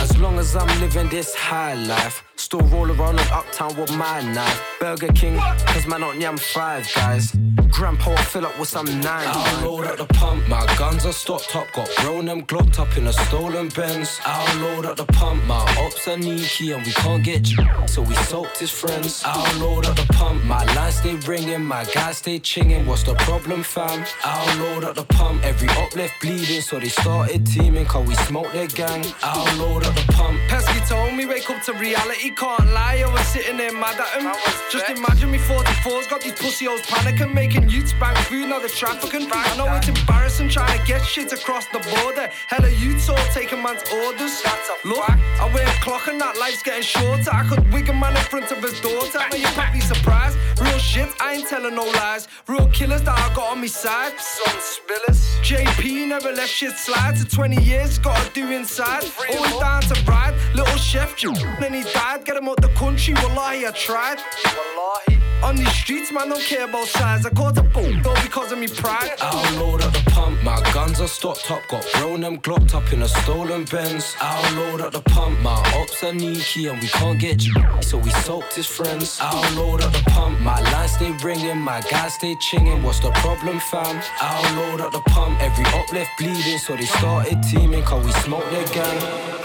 As 0.01 0.16
long 0.18 0.38
as 0.38 0.57
I'm 0.57 0.80
living 0.80 1.09
this 1.09 1.34
high 1.34 1.74
life, 1.74 2.24
still 2.36 2.61
roll 2.61 2.90
around 2.90 3.20
in 3.20 3.28
uptown 3.28 3.76
with 3.76 3.94
my 3.96 4.20
knife. 4.32 4.62
Burger 4.80 5.12
King, 5.12 5.38
cause 5.66 5.86
man 5.86 6.03
on 6.03 6.20
yam 6.20 6.36
five 6.36 6.88
guys. 6.94 7.32
Grandpa, 7.71 8.12
I 8.12 8.23
fill 8.23 8.47
up 8.47 8.59
with 8.59 8.69
some 8.69 8.87
nine. 9.01 9.27
I'll 9.29 9.64
load 9.64 9.87
up 9.87 9.99
the 9.99 10.07
pump, 10.14 10.49
my 10.49 10.64
guns 10.77 11.07
are 11.07 11.12
stocked 11.12 11.55
up. 11.55 11.71
Got 11.73 11.89
grown 11.97 12.27
them 12.27 12.45
glocked 12.45 12.79
up 12.79 12.97
in 12.97 13.07
a 13.07 13.12
stolen 13.12 13.69
Benz. 13.69 14.21
I'll 14.25 14.61
load 14.61 14.87
up 14.87 14.97
the 14.97 15.07
pump, 15.07 15.45
my 15.45 15.61
ops 15.79 16.09
are 16.09 16.21
sneaky 16.21 16.73
and 16.73 16.85
we 16.85 16.93
can't 16.93 17.23
get 17.25 17.51
you. 17.51 17.64
so 17.87 18.03
we 18.03 18.14
soaked 18.14 18.59
his 18.59 18.71
friends. 18.71 19.23
I'll 19.25 19.59
load 19.59 19.87
up 19.87 19.97
the 19.97 20.07
pump, 20.12 20.45
my 20.45 20.64
lines 20.75 20.97
stay 20.97 21.14
ringing, 21.27 21.64
my 21.64 21.85
guys 21.85 22.19
stay 22.19 22.39
chinging. 22.41 22.87
What's 22.87 23.03
the 23.03 23.14
problem, 23.14 23.62
fam? 23.62 24.05
I'll 24.25 24.59
load 24.59 24.85
up 24.85 24.95
the 24.97 25.05
pump, 25.05 25.45
every 25.45 25.69
up 25.71 25.95
left 25.95 26.21
bleeding, 26.21 26.61
so 26.61 26.79
they 26.79 26.89
started 26.89 27.47
teaming, 27.47 27.87
cause 27.87 28.07
we 28.09 28.14
smoked 28.14 28.53
their 28.53 28.69
gang. 28.69 29.05
I'll 29.23 29.57
load 29.57 29.85
up 29.85 29.95
the 29.95 30.12
pump. 30.12 30.39
Pesky 30.49 30.81
told 30.87 31.14
me 31.14 31.27
wake 31.27 31.49
up 31.51 31.62
to 31.64 31.73
reality, 31.75 32.31
can't 32.31 32.66
lie. 32.73 33.05
I 33.07 33.12
was 33.12 33.27
sitting 33.29 33.57
there 33.57 33.73
mad 33.73 34.01
at 34.01 34.21
him. 34.21 34.33
Just 34.71 34.89
imagine 34.91 35.31
me 35.31 35.39
44's 35.39 36.07
got 36.07 36.21
these 36.21 36.33
pussy 36.33 36.66
hoes 36.66 36.81
panicking, 36.83 37.33
making 37.33 37.58
youths 37.67 37.93
bank 37.95 38.17
food, 38.29 38.49
now 38.49 38.59
they're 38.59 38.69
trafficking. 38.69 39.29
I 39.33 39.57
know 39.57 39.73
it's 39.75 39.89
embarrassing 39.89 40.51
trying 40.51 40.79
to 40.79 40.87
get 40.87 41.05
shit 41.05 41.33
across 41.33 41.67
the 41.67 41.79
border. 41.79 42.29
Hella 42.49 42.71
youths 42.71 43.09
all 43.09 43.17
taking 43.33 43.63
man's 43.63 43.83
orders. 43.93 44.43
Look, 44.85 45.09
I 45.09 45.51
wear 45.55 45.67
a 45.67 45.81
clock 45.81 46.09
and 46.09 46.21
that 46.21 46.37
life's 46.39 46.63
getting 46.63 46.83
shorter. 46.83 47.31
I 47.33 47.47
could 47.49 47.73
wig 47.73 47.89
a 47.89 47.93
man 47.93 48.17
in 48.17 48.23
front 48.23 48.51
of 48.51 48.63
his 48.63 48.81
daughter. 48.81 49.19
Now 49.19 49.37
you're 49.37 49.51
probably 49.51 49.81
surprised. 49.81 50.37
Real 50.61 50.79
shit, 50.79 51.09
I 51.21 51.35
ain't 51.35 51.49
telling 51.49 51.75
no 51.75 51.85
lies. 51.85 52.29
Real 52.47 52.69
killers 52.69 53.03
that 53.03 53.19
I 53.19 53.35
got 53.35 53.53
on 53.53 53.61
my 53.61 53.67
side. 53.67 54.13
Some 54.19 54.59
spillers. 54.59 55.21
JP 55.43 56.09
never 56.09 56.33
left 56.33 56.51
shit 56.51 56.77
slide. 56.77 57.17
To 57.17 57.25
20 57.25 57.63
years, 57.63 57.99
gotta 57.99 58.31
do 58.33 58.51
inside. 58.51 59.05
Always 59.31 59.59
down 59.59 59.83
to 59.83 60.03
ride. 60.05 60.35
Little 60.55 60.77
chef, 60.77 61.23
you 61.23 61.35
then 61.61 61.75
he 61.75 61.83
died. 61.93 62.25
Get 62.25 62.37
him 62.37 62.49
out 62.49 62.61
the 62.61 62.69
country, 62.69 63.15
wallahi, 63.15 63.67
I 63.67 63.71
tried. 63.71 64.19
Wallahi. 64.45 65.18
On 65.43 65.55
these 65.55 65.72
streets, 65.72 66.12
man, 66.12 66.28
don't 66.28 66.43
care 66.43 66.64
about 66.64 66.86
size. 66.89 67.24
I 67.24 67.30
caught 67.30 67.57
a 67.59 67.62
boot, 67.62 68.07
all 68.07 68.14
because 68.22 68.51
of 68.51 68.59
me 68.59 68.66
pride. 68.66 69.12
I'll 69.20 69.61
load 69.61 69.82
up 69.82 69.93
the 69.93 70.11
pump, 70.11 70.43
my 70.43 70.61
guns 70.72 71.01
are 71.01 71.07
stocked 71.07 71.51
up. 71.51 71.66
Got 71.68 71.86
grown 71.95 72.20
them 72.22 72.39
glocked 72.39 72.74
up 72.74 72.93
in 72.93 73.03
a 73.03 73.09
stolen 73.09 73.64
Benz. 73.64 74.16
I'll 74.20 74.57
load 74.57 74.80
up 74.80 74.93
the 74.93 75.01
pump, 75.01 75.39
my 75.41 75.53
ops 75.76 76.03
are 76.03 76.12
sneaky 76.12 76.66
and 76.66 76.80
we 76.80 76.89
can't 76.89 77.20
get 77.20 77.47
you. 77.47 77.55
so 77.80 77.99
we 77.99 78.11
soaked 78.11 78.55
his 78.55 78.66
friends. 78.66 79.18
I'll 79.20 79.55
load 79.55 79.82
up 79.82 79.93
the 79.93 80.03
pump, 80.11 80.41
my 80.41 80.61
lines 80.72 80.93
stay 80.93 81.12
ringing, 81.22 81.59
my 81.59 81.80
guys 81.82 82.14
stay 82.14 82.34
chinging. 82.36 82.82
What's 82.82 83.01
the 83.01 83.11
problem, 83.12 83.61
fam? 83.61 84.03
I'll 84.20 84.57
load 84.57 84.80
up 84.80 84.93
the 84.93 85.01
pump, 85.01 85.41
every 85.41 85.64
up 85.66 85.93
left 85.93 86.11
bleeding, 86.18 86.59
so 86.59 86.76
they 86.76 86.86
started 86.86 87.43
teaming, 87.45 87.84
cause 87.84 88.05
we 88.05 88.12
smoked 88.12 88.51
their 88.51 88.66
gang. 88.68 89.38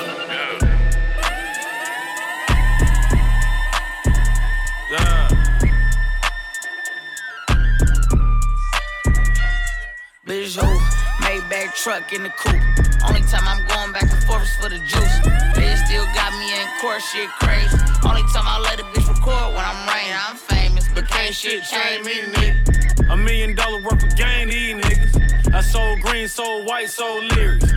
Truck 11.84 12.14
in 12.14 12.24
the 12.24 12.30
coupe. 12.30 12.64
Only 13.06 13.22
time 13.24 13.44
I'm 13.44 13.60
going 13.68 13.92
back 13.92 14.04
and 14.04 14.24
forth 14.24 14.44
is 14.44 14.56
for 14.56 14.70
the 14.70 14.80
juice. 14.80 15.16
Bitch 15.52 15.86
still 15.86 16.06
got 16.16 16.32
me 16.40 16.48
in 16.48 16.66
court, 16.80 17.02
shit 17.02 17.28
crazy. 17.42 17.76
Only 18.08 18.24
time 18.32 18.48
I 18.48 18.58
let 18.64 18.80
a 18.80 18.84
bitch 18.84 19.06
record 19.06 19.54
when 19.54 19.66
I'm 19.66 19.88
rain. 19.92 20.16
I'm 20.16 20.38
famous, 20.38 20.88
but 20.96 21.10
can't 21.10 21.36
shit 21.36 21.62
change 21.64 22.06
me, 22.06 22.14
nigga. 22.32 23.12
A 23.12 23.18
million 23.18 23.54
dollar 23.54 23.82
worth 23.82 24.02
of 24.02 24.16
game, 24.16 24.48
these 24.48 24.76
niggas. 24.76 25.54
I 25.54 25.60
sold 25.60 26.00
green, 26.00 26.30
sold 26.30 26.66
white, 26.66 26.90
sold 26.90 27.26
lyrics. 27.36 27.74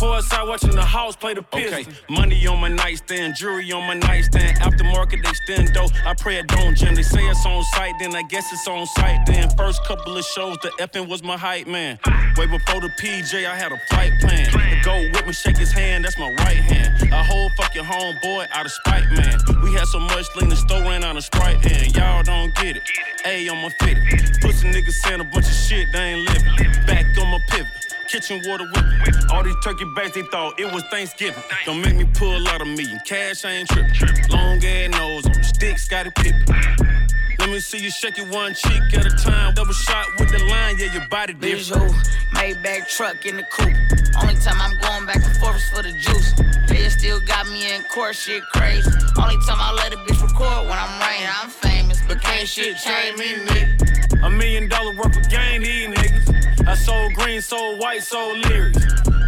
Courtside 0.00 0.48
watching 0.48 0.70
the 0.70 0.82
house 0.82 1.14
play 1.14 1.34
the 1.34 1.42
Pistons. 1.42 1.86
Okay. 1.86 1.96
Money 2.08 2.46
on 2.46 2.58
my 2.58 2.68
nightstand, 2.68 3.36
jewelry 3.36 3.70
on 3.70 3.86
my 3.86 3.92
nightstand. 3.92 4.56
Aftermarket, 4.60 5.22
they 5.22 5.34
stand 5.44 5.74
dope. 5.74 5.90
I 6.06 6.14
pray 6.14 6.38
it 6.38 6.46
don't 6.46 6.74
jam. 6.74 6.94
They 6.94 7.02
say 7.02 7.20
it's 7.20 7.44
on 7.44 7.62
site, 7.64 7.92
then 7.98 8.14
I 8.16 8.22
guess 8.22 8.50
it's 8.50 8.66
on 8.66 8.86
site. 8.86 9.26
Then 9.26 9.54
first 9.58 9.84
couple 9.84 10.16
of 10.16 10.24
shows, 10.24 10.56
the 10.62 10.70
effing 10.80 11.06
was 11.06 11.22
my 11.22 11.36
hype 11.36 11.66
man. 11.66 11.98
Way 12.38 12.46
before 12.46 12.80
the 12.80 12.88
PJ, 12.98 13.46
I 13.46 13.54
had 13.54 13.72
a 13.72 13.80
flight 13.90 14.12
plan. 14.20 14.50
The 14.50 14.80
go 14.82 14.96
with 15.12 15.26
me, 15.26 15.34
shake 15.34 15.58
his 15.58 15.70
hand, 15.70 16.06
that's 16.06 16.18
my 16.18 16.30
right 16.30 16.56
hand. 16.56 17.12
A 17.12 17.22
whole 17.22 17.50
fucking 17.58 17.84
homeboy 17.84 18.46
out 18.54 18.64
of 18.64 18.72
spite, 18.72 19.04
man. 19.12 19.38
We 19.62 19.74
had 19.74 19.84
so 19.88 20.00
much 20.00 20.24
lean, 20.36 20.48
the 20.48 20.56
store 20.56 20.80
ran 20.80 21.04
out 21.04 21.18
of 21.18 21.24
Sprite, 21.24 21.58
and 21.70 21.94
y'all 21.94 22.22
don't 22.22 22.54
get 22.54 22.76
it. 22.76 22.82
A 23.26 23.46
on 23.50 23.58
my 23.58 23.68
fit. 23.80 23.98
Pussy 24.40 24.70
niggas 24.70 24.92
saying 24.92 25.20
a 25.20 25.24
bunch 25.24 25.44
of 25.44 25.52
shit, 25.52 25.88
they 25.92 26.14
ain't 26.14 26.26
living. 26.26 26.72
Back 26.86 27.04
on 27.18 27.28
my 27.28 27.38
pivot. 27.50 27.89
Kitchen 28.10 28.42
water 28.44 28.64
whipping. 28.66 29.14
All 29.30 29.44
these 29.44 29.54
turkey 29.62 29.84
bags, 29.94 30.14
they 30.14 30.22
thought 30.22 30.58
it 30.58 30.72
was 30.74 30.82
Thanksgiving. 30.90 31.44
Don't 31.64 31.80
make 31.80 31.94
me 31.94 32.04
pull 32.14 32.48
out 32.48 32.60
a 32.60 32.64
million. 32.64 32.98
Cash, 33.06 33.44
I 33.44 33.50
ain't 33.50 33.68
tripping. 33.68 33.94
Long 34.30 34.58
ass 34.64 34.90
nose 34.90 35.26
on 35.26 35.32
the 35.32 35.44
stick, 35.44 35.78
Scottie 35.78 36.10
Pippen. 36.16 36.42
Let 36.48 37.38
Let 37.38 37.50
me 37.50 37.60
see 37.60 37.78
you 37.78 37.88
shake 37.90 38.18
it 38.18 38.26
one 38.28 38.52
cheek 38.54 38.82
at 38.94 39.06
a 39.06 39.10
time. 39.10 39.54
Double 39.54 39.72
shot 39.72 40.06
with 40.18 40.28
the 40.32 40.44
line, 40.44 40.76
yeah, 40.78 40.92
your 40.92 41.06
body 41.08 41.34
Bitch, 41.34 41.68
different. 41.68 41.92
who? 41.92 42.36
Maybach 42.36 42.88
truck 42.88 43.24
in 43.26 43.36
the 43.36 43.44
coupe. 43.44 43.76
Only 44.20 44.34
time 44.42 44.60
I'm 44.60 44.76
going 44.80 45.06
back 45.06 45.24
and 45.24 45.36
forth 45.36 45.56
is 45.56 45.70
for 45.70 45.82
the 45.84 45.92
juice. 45.92 46.34
They 46.66 46.88
still 46.88 47.20
got 47.20 47.46
me 47.48 47.72
in 47.72 47.82
court, 47.84 48.16
shit 48.16 48.42
crazy. 48.52 48.90
Only 49.22 49.36
time 49.46 49.58
I 49.60 49.72
let 49.72 49.92
a 49.94 49.96
bitch 49.98 50.20
record 50.20 50.66
when 50.68 50.76
I'm 50.76 51.00
rain. 51.00 51.28
I'm 51.40 51.48
famous, 51.48 52.00
but 52.08 52.20
can't 52.20 52.48
shit 52.48 52.76
change 52.76 53.18
me, 53.20 53.34
nigga. 53.46 54.26
A 54.26 54.30
million 54.30 54.68
dollar 54.68 54.94
worth 54.96 55.16
of 55.16 55.30
gain, 55.30 55.62
these 55.62 55.88
niggas. 55.88 56.39
I 56.66 56.74
sold 56.74 57.14
green, 57.14 57.40
sold 57.40 57.80
white, 57.80 58.02
sold 58.02 58.38
lyrics. 58.46 58.78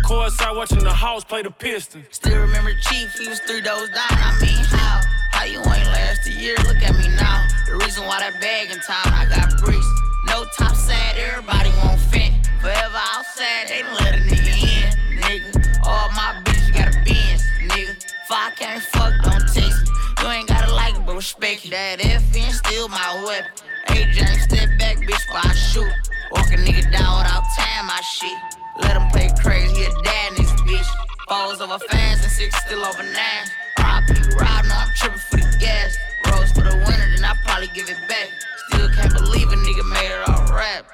Courtside 0.05 0.57
watching 0.57 0.85
the 0.85 0.93
house 0.93 1.25
play 1.25 1.43
the 1.43 1.51
Pistons. 1.51 2.07
Still 2.11 2.41
remember 2.41 2.73
Chief, 2.75 3.13
he 3.19 3.29
was 3.29 3.41
three 3.41 3.61
doors 3.61 3.89
down. 3.91 4.11
I 4.11 4.39
mean, 4.41 4.65
how? 4.65 5.01
How 5.33 5.45
you 5.45 5.59
ain't 5.59 5.87
last 5.89 6.27
a 6.27 6.33
year? 6.33 6.57
Look 6.67 6.83
at 6.83 6.95
me 6.97 7.09
now. 7.17 7.47
The 7.67 7.77
reason 7.77 8.05
why 8.05 8.21
that 8.21 8.41
bag 8.41 8.71
in 8.71 8.79
town, 8.81 9.13
I 9.13 9.27
got 9.29 9.59
bricks. 9.59 9.87
No 10.27 10.45
top 10.59 10.77
side, 10.77 11.17
everybody 11.17 11.71
won't 11.83 12.01
fit. 12.01 12.33
Forever 12.61 13.01
outside, 13.15 13.69
they 13.69 13.83
let 13.83 14.15
a 14.15 14.23
nigga 14.23 14.55
in, 14.63 15.19
nigga. 15.19 15.81
All 15.85 16.11
my 16.11 16.41
bitches 16.45 16.75
got 16.75 16.95
a 16.95 16.99
Benz, 17.05 17.43
nigga. 17.67 17.97
If 17.97 18.31
I 18.31 18.51
can't 18.57 18.83
fuck, 18.83 19.13
don't 19.23 19.49
text 19.49 19.83
me. 19.83 19.91
You 20.23 20.29
ain't 20.29 20.49
gotta 20.49 20.73
like 20.75 20.95
it, 20.95 21.07
but 21.07 21.17
respect 21.17 21.65
it. 21.65 21.71
That 21.71 21.99
FN 21.99 22.53
still 22.53 22.89
my 22.89 23.25
weapon. 23.25 23.72
AJ, 23.89 24.41
step 24.41 24.69
back, 24.79 24.97
bitch, 24.99 25.29
while 25.29 25.43
I 25.45 25.55
shoot. 25.55 25.93
Walk 26.31 26.47
a 26.53 26.57
nigga 26.57 26.91
down 26.91 27.19
without 27.19 27.45
time, 27.57 27.87
my 27.87 28.01
shit. 28.01 28.37
Let 28.81 28.97
him 28.97 29.09
play 29.11 29.31
crazy, 29.41 29.75
he 29.75 29.85
a 29.85 30.03
dad 30.03 30.33
in 30.33 30.45
this 30.45 30.53
bitch. 30.63 30.87
Falls 31.29 31.61
over 31.61 31.79
fast 31.91 32.23
and 32.23 32.33
six 32.33 32.57
still 32.65 32.85
over 32.85 33.03
nine. 33.03 33.47
RIP 33.79 34.37
ride, 34.39 34.65
no, 34.69 34.75
I'm 34.75 34.93
tripping 34.95 35.19
for 35.19 35.37
the 35.39 35.57
gas. 35.59 35.97
Rose 36.27 36.53
for 36.53 36.63
the 36.63 36.77
winter, 36.87 37.09
then 37.17 37.25
I 37.25 37.35
probably 37.45 37.69
give 37.75 37.89
it 37.89 37.99
back. 38.09 38.29
Still 38.69 38.89
can't 38.91 39.13
believe 39.13 39.49
a 39.49 39.57
nigga 39.57 39.89
made 39.89 40.11
it 40.13 40.29
all 40.29 40.55
rap. 40.55 40.92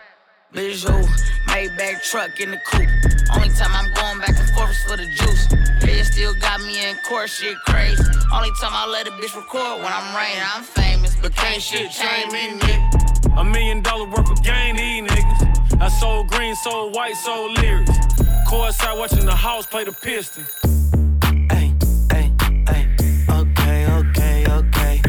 Bitch, 0.53 0.89
who? 0.89 1.05
Maybach 1.53 2.03
truck 2.11 2.41
in 2.41 2.51
the 2.51 2.57
coupe. 2.65 2.89
Only 3.35 3.51
time 3.51 3.71
I'm 3.71 3.93
going 3.93 4.19
back 4.19 4.39
and 4.39 4.49
forth 4.57 4.71
is 4.71 4.83
for 4.85 4.97
the 4.97 5.05
juice. 5.05 5.47
They 5.83 6.03
still 6.03 6.35
got 6.41 6.63
me 6.63 6.89
in 6.89 6.97
court, 7.07 7.29
shit 7.29 7.55
crazy. 7.67 8.03
Only 8.33 8.49
time 8.59 8.73
I 8.73 8.87
let 8.87 9.07
a 9.07 9.11
bitch 9.11 9.37
record 9.37 9.83
when 9.83 9.93
I'm 9.93 10.17
rain. 10.17 10.39
I'm 10.43 10.63
famous, 10.63 11.15
but 11.17 11.37
can't 11.37 11.61
shit 11.61 11.91
change 11.91 12.33
me, 12.33 12.59
nigga. 12.59 13.37
A 13.39 13.45
million 13.45 13.83
dollar 13.83 14.07
worth 14.09 14.31
of 14.31 14.43
game, 14.43 14.77
these 14.77 15.03
niggas. 15.11 15.83
I 15.83 15.89
sold 15.89 16.29
green, 16.29 16.55
sold 16.57 16.95
white, 16.95 17.17
sold 17.17 17.59
lyrics. 17.59 17.91
Courtside 18.49 18.99
watching 18.99 19.27
the 19.27 19.37
house 19.37 19.67
play 19.67 19.85
the 19.85 19.93
Pistons. 19.93 20.49
Okay, 23.31 23.87
okay, 23.87 24.47
okay. 24.49 25.03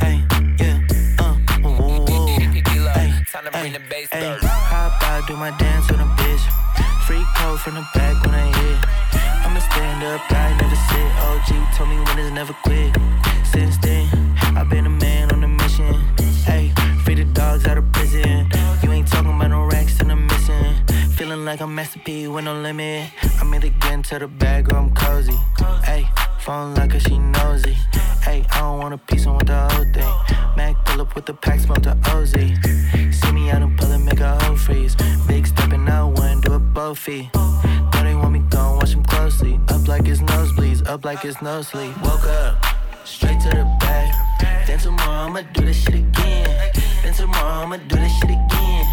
Ay, 0.00 0.24
yeah, 0.60 0.80
uh, 1.18 1.36
woo, 1.60 1.70
woo, 1.72 2.04
woo. 2.04 2.26
Ay, 2.28 3.12
ay, 3.52 4.12
ay. 4.12 4.12
Hop 4.12 4.22
out, 4.22 4.45
my 5.38 5.50
dance 5.58 5.90
with 5.90 6.00
a 6.00 6.04
bitch. 6.04 6.44
Free 7.06 7.24
code 7.36 7.60
from 7.60 7.74
the 7.74 7.86
back 7.94 8.24
when 8.24 8.34
I 8.34 8.46
hit. 8.46 8.78
I'ma 9.44 9.60
stand 9.60 10.02
up, 10.02 10.20
I 10.30 10.56
never 10.60 10.76
sit. 10.88 11.08
OG 11.28 11.74
told 11.76 11.88
me 11.90 11.98
winners 11.98 12.32
never 12.32 12.54
quit. 12.64 12.96
Since 13.44 13.78
then, 13.78 14.08
I've 14.56 14.68
been 14.70 14.86
a 14.86 14.90
man 14.90 15.32
on 15.32 15.44
a 15.44 15.48
mission. 15.48 15.94
Hey, 16.44 16.72
free 17.04 17.16
the 17.16 17.24
dogs 17.24 17.66
out 17.66 17.76
of 17.76 17.90
prison. 17.92 18.48
You 18.82 18.92
ain't 18.92 19.08
talking 19.08 19.34
about 19.34 19.50
no 19.50 19.64
racks 19.64 20.00
and 20.00 20.10
I'm 20.10 20.26
missing. 20.26 20.74
Feeling 21.16 21.44
like 21.44 21.60
I'm 21.60 21.74
Master 21.74 22.00
P 22.04 22.28
with 22.28 22.44
no 22.44 22.54
limit. 22.54 23.10
I'm 23.40 23.54
either 23.54 23.68
getting 23.68 24.02
to 24.04 24.18
the 24.18 24.28
bag 24.28 24.72
or 24.72 24.76
I'm 24.76 24.94
cozy. 24.94 25.38
Hey, 25.84 26.08
phone 26.40 26.74
like 26.74 26.92
her, 26.92 27.00
she 27.00 27.18
nosy. 27.18 27.76
Hey, 28.22 28.46
I 28.52 28.60
don't 28.60 28.78
want 28.78 28.94
a 28.94 28.98
piece 28.98 29.26
on 29.26 29.36
with 29.36 29.48
the 29.48 29.68
whole 29.68 29.84
thing. 29.92 30.56
Mac 30.56 30.82
pull 30.86 31.02
up 31.02 31.14
with 31.14 31.26
the 31.26 31.34
pack, 31.34 31.60
smoke 31.60 31.82
the 31.82 31.96
OZ. 32.06 32.34
Out 33.48 33.62
and 33.62 33.78
pull 33.78 33.92
and 33.92 34.04
make 34.04 34.18
a 34.18 34.36
whole 34.40 34.56
freeze. 34.56 34.96
Big 35.28 35.46
stepping 35.46 35.88
out, 35.88 36.18
one, 36.18 36.40
do 36.40 36.56
it 36.56 36.58
both 36.74 36.98
feet. 36.98 37.32
Know 37.34 38.02
they 38.02 38.14
want 38.16 38.32
me 38.32 38.40
gone, 38.50 38.76
watch 38.78 38.92
him 38.92 39.04
closely. 39.04 39.60
Up 39.68 39.86
like 39.86 40.08
it's 40.08 40.20
nosebleeds, 40.20 40.84
up 40.88 41.04
like 41.04 41.24
it's 41.24 41.40
no 41.40 41.62
sleep. 41.62 41.96
Woke 42.02 42.24
up, 42.24 42.64
straight 43.04 43.40
to 43.42 43.50
the 43.50 43.64
bag. 43.78 44.12
Then 44.66 44.78
tomorrow 44.80 45.28
I'ma 45.28 45.42
do 45.54 45.64
this 45.64 45.80
shit 45.80 45.94
again. 45.94 46.72
Then 47.04 47.14
tomorrow 47.14 47.62
I'ma 47.62 47.76
do 47.76 47.94
this 47.94 48.18
shit 48.18 48.30
again. 48.30 48.86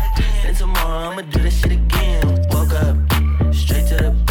Then 0.43 0.53
tomorrow 0.53 1.09
I'ma 1.09 1.21
do 1.23 1.39
this 1.39 1.59
shit 1.59 1.71
again. 1.71 2.47
Woke 2.51 2.73
up, 2.73 2.95
straight 3.53 3.87
to 3.87 3.95
the 3.95 4.22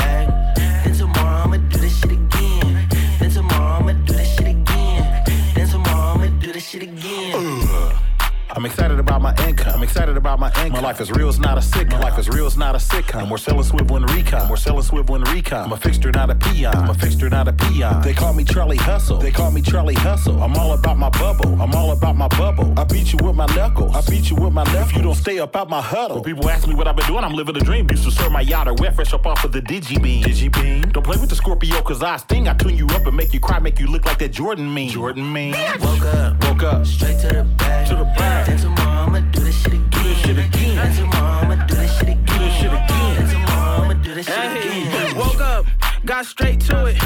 I'm 8.62 8.66
excited 8.66 9.00
about 9.00 9.20
my 9.20 9.34
income. 9.48 9.74
I'm 9.74 9.82
excited 9.82 10.16
about 10.16 10.38
my 10.38 10.46
income. 10.50 10.70
My 10.70 10.80
life 10.80 11.00
is 11.00 11.10
real, 11.10 11.28
it's 11.28 11.40
not 11.40 11.58
a 11.58 11.60
sitcom. 11.60 11.94
My 11.94 11.98
life 11.98 12.16
is 12.16 12.28
real, 12.28 12.46
it's 12.46 12.56
not 12.56 12.76
a 12.76 12.78
sitcom. 12.78 13.28
We're 13.28 13.36
selling 13.36 13.64
swivel 13.64 13.96
and 13.96 14.08
recon. 14.12 14.48
We're 14.48 14.54
selling 14.54 14.84
swivel 14.84 15.16
and 15.16 15.26
recon. 15.30 15.64
I'm 15.64 15.72
a 15.72 15.76
fixture, 15.76 16.12
not 16.12 16.30
a 16.30 16.36
peon. 16.36 16.72
I'm 16.76 16.88
a 16.88 16.94
fixture, 16.94 17.28
not 17.28 17.48
a 17.48 17.52
peon. 17.52 18.02
They 18.02 18.14
call 18.14 18.32
me 18.32 18.44
Charlie 18.44 18.76
Hustle. 18.76 19.18
They 19.18 19.32
call 19.32 19.50
me 19.50 19.62
Charlie 19.62 19.96
Hustle. 19.96 20.40
I'm 20.40 20.54
all 20.54 20.74
about 20.74 20.96
my 20.96 21.10
bubble. 21.10 21.60
I'm 21.60 21.74
all 21.74 21.90
about 21.90 22.16
my 22.16 22.28
bubble. 22.28 22.72
I 22.78 22.84
beat 22.84 23.12
you 23.12 23.18
with 23.24 23.34
my 23.34 23.46
knuckles. 23.46 23.96
I 23.96 24.08
beat 24.08 24.30
you 24.30 24.36
with 24.36 24.52
my 24.52 24.62
knuckles. 24.62 24.90
If 24.90 24.96
you 24.96 25.02
don't 25.02 25.16
stay 25.16 25.40
up 25.40 25.56
out 25.56 25.68
my 25.68 25.82
huddle. 25.82 26.18
When 26.18 26.24
people 26.32 26.48
ask 26.48 26.68
me 26.68 26.76
what 26.76 26.86
I've 26.86 26.94
been 26.94 27.08
doing, 27.08 27.24
I'm 27.24 27.34
living 27.34 27.56
a 27.56 27.60
dream. 27.60 27.90
Used 27.90 28.04
to 28.04 28.12
serve 28.12 28.30
my 28.30 28.42
yacht 28.42 28.68
or 28.68 28.74
wet 28.74 28.94
fresh 28.94 29.12
up 29.12 29.26
off 29.26 29.42
of 29.42 29.50
the 29.50 29.60
Digi 29.60 30.00
Beam. 30.00 30.22
Digi 30.22 30.52
Beam. 30.52 30.88
Don't 30.92 31.02
play 31.02 31.16
with 31.16 31.30
the 31.30 31.36
Scorpio, 31.36 31.82
cause 31.82 32.00
I 32.00 32.16
sting. 32.18 32.46
I 32.46 32.54
tune 32.54 32.76
you 32.76 32.86
up 32.90 33.04
and 33.08 33.16
make 33.16 33.34
you 33.34 33.40
cry, 33.40 33.58
make 33.58 33.80
you 33.80 33.88
look 33.88 34.04
like 34.04 34.18
that 34.18 34.30
Jordan 34.30 34.72
meme. 34.72 34.90
Jordan 34.90 35.32
meme. 35.32 35.50
Woke 35.80 36.04
up, 36.14 36.44
woke 36.44 36.62
up. 36.62 36.86
Straight 36.86 37.18
to 37.22 37.26
the 37.26 37.44
bag. 37.56 37.88
To 37.88 37.96
the 37.96 38.04
bag. 38.04 38.51
Tomorrow 38.58 39.06
I'ma 39.06 39.20
do 39.32 39.40
this 39.40 39.62
shit 39.62 39.72
again. 39.72 39.90
Do 39.90 40.02
this 40.02 40.18
shit 40.18 40.38
again. 40.38 40.76
Then 40.76 40.96
tomorrow 40.96 41.40
I'ma 41.40 41.66
do 41.66 41.74
this 41.74 41.96
shit 41.98 42.08
again. 42.08 42.24
Do 42.24 42.38
this 42.38 42.54
shit 42.54 42.72
again. 42.72 43.16
Then 43.16 43.28
tomorrow 43.30 43.82
I'ma 43.82 43.94
do 44.02 44.14
this 44.14 44.26
shit 44.26 44.36
again. 44.36 45.16
woke 45.16 45.40
up, 45.40 45.66
got 46.04 46.26
straight 46.26 46.60
to 46.60 46.86
it. 46.86 46.96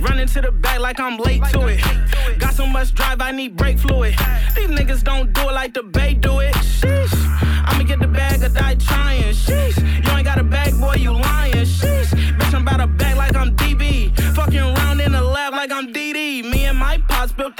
Running 0.00 0.26
to 0.28 0.40
the 0.40 0.52
back 0.52 0.80
like 0.80 1.00
I'm 1.00 1.16
late 1.18 1.42
to 1.52 1.66
it. 1.66 1.80
Got 2.38 2.54
so 2.54 2.66
much 2.66 2.94
drive, 2.94 3.20
I 3.20 3.30
need 3.32 3.56
brake 3.56 3.78
fluid. 3.78 4.14
These 4.56 4.68
niggas 4.68 5.02
don't 5.02 5.32
do 5.32 5.42
it 5.48 5.52
like 5.52 5.74
the 5.74 5.82
Bay 5.82 6.14
do 6.14 6.40
it. 6.40 6.54
Sheesh. 6.54 7.14
I'ma 7.66 7.84
get 7.84 8.00
the 8.00 8.08
bag 8.08 8.42
or 8.42 8.48
die 8.48 8.74
trying. 8.76 9.22
Sheesh. 9.34 9.78
You 10.04 10.10
ain't 10.16 10.24
got 10.24 10.38
a 10.38 10.44
bag, 10.44 10.78
boy, 10.80 10.94
you 10.94 11.12
lying. 11.12 11.52
Sheesh. 11.64 11.99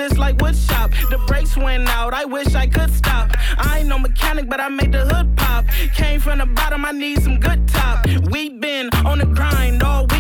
This 0.01 0.17
like 0.17 0.41
wood 0.41 0.57
shop. 0.57 0.91
The 1.11 1.19
brakes 1.27 1.57
went 1.57 1.89
out, 1.89 2.15
I 2.15 2.25
wish 2.25 2.55
I 2.55 2.67
could 2.67 2.91
stop. 2.91 3.29
I 3.59 3.81
ain't 3.81 3.89
no 3.89 3.99
mechanic, 3.99 4.49
but 4.49 4.61
I 4.61 4.69
made 4.69 4.93
the 4.93 5.05
hood 5.05 5.37
pop. 5.37 5.67
Came 5.95 6.21
from 6.21 6.39
the 6.39 6.47
bottom, 6.47 6.85
I 6.85 6.93
need 6.93 7.23
some 7.23 7.39
good 7.39 7.69
top. 7.69 8.07
We 8.33 8.49
been 8.49 8.89
on 9.05 9.19
the 9.19 9.27
grind 9.27 9.83
all 9.83 10.05
weekend, 10.07 10.20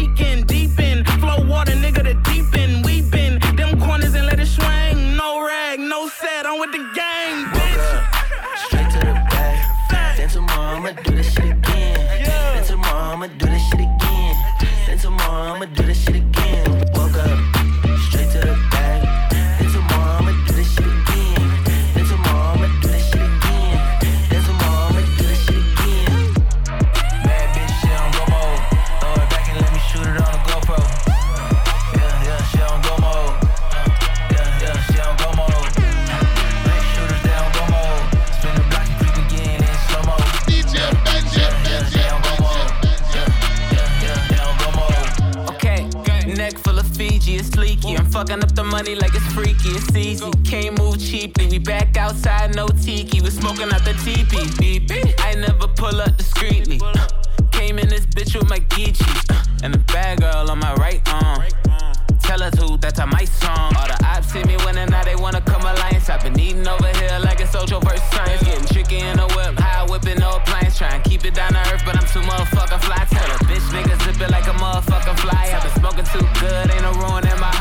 fucking 48.21 48.45
up 48.45 48.55
the 48.55 48.65
money 48.65 48.95
like 48.97 49.15
it's 49.15 49.33
freaky, 49.33 49.71
it's 49.71 49.97
easy. 49.97 50.31
Can't 50.45 50.79
move 50.79 50.99
cheaply. 51.01 51.47
We 51.47 51.59
back 51.59 51.97
outside, 51.97 52.55
no 52.55 52.67
tiki. 52.69 53.23
We 53.23 53.31
smoking 53.31 53.73
out 53.73 53.83
the 53.85 53.95
teepee. 54.05 54.45
Beep, 54.61 54.89
beep. 54.89 55.15
I 55.25 55.35
never 55.37 55.67
pull 55.69 55.99
up 56.01 56.19
discreetly. 56.19 56.81
Uh, 56.83 57.09
came 57.51 57.79
in 57.79 57.89
this 57.89 58.05
bitch 58.05 58.37
with 58.37 58.49
my 58.49 58.61
Geechee. 58.73 59.01
Uh, 59.31 59.43
and 59.63 59.73
the 59.73 59.79
bad 59.93 60.21
girl 60.21 60.51
on 60.51 60.59
my 60.59 60.75
right 60.75 61.01
arm. 61.09 61.49
Tell 62.21 62.41
her 62.41 62.51
to, 62.51 62.77
that's 62.77 62.99
a 62.99 63.07
my 63.07 63.25
song. 63.25 63.73
All 63.79 63.89
the 63.89 63.99
ops 64.05 64.33
see 64.33 64.45
me 64.45 64.57
winning, 64.67 64.91
now 64.91 65.03
they 65.03 65.17
wanna 65.17 65.41
come 65.41 65.63
alliance. 65.63 66.11
I've 66.11 66.23
been 66.23 66.39
eating 66.39 66.69
over 66.69 66.93
here 67.01 67.19
like 67.21 67.41
it's 67.41 67.53
social 67.53 67.81
versus 67.81 68.05
science. 68.13 68.43
Getting 68.43 68.67
tricky 68.67 68.99
in 68.99 69.17
the 69.17 69.27
whip, 69.35 69.59
high 69.59 69.87
whipping 69.89 70.19
no 70.19 70.37
appliance. 70.37 70.77
Trying 70.77 71.01
to 71.03 71.09
keep 71.09 71.25
it 71.25 71.35
down 71.35 71.53
to 71.55 71.61
earth, 71.73 71.83
but 71.87 71.97
I'm 71.97 72.07
too 72.07 72.21
motherfucking 72.21 72.83
fly. 72.85 73.03
Tell 73.09 73.31
a 73.33 73.39
bitch 73.49 73.67
nigga 73.73 73.97
zip 74.05 74.21
it 74.21 74.31
like 74.31 74.47
a 74.47 74.55
motherfucking 74.61 75.19
fly. 75.19 75.57
I've 75.57 75.63
been 75.65 75.75
smoking 75.81 76.05
too 76.13 76.27
good, 76.39 76.71
ain't 76.71 76.83
no 76.83 76.93
ruin 77.01 77.27
in 77.27 77.41
my 77.41 77.60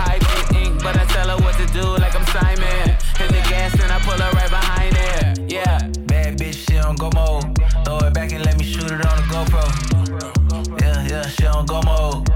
on 11.60 11.66
go. 11.66 12.29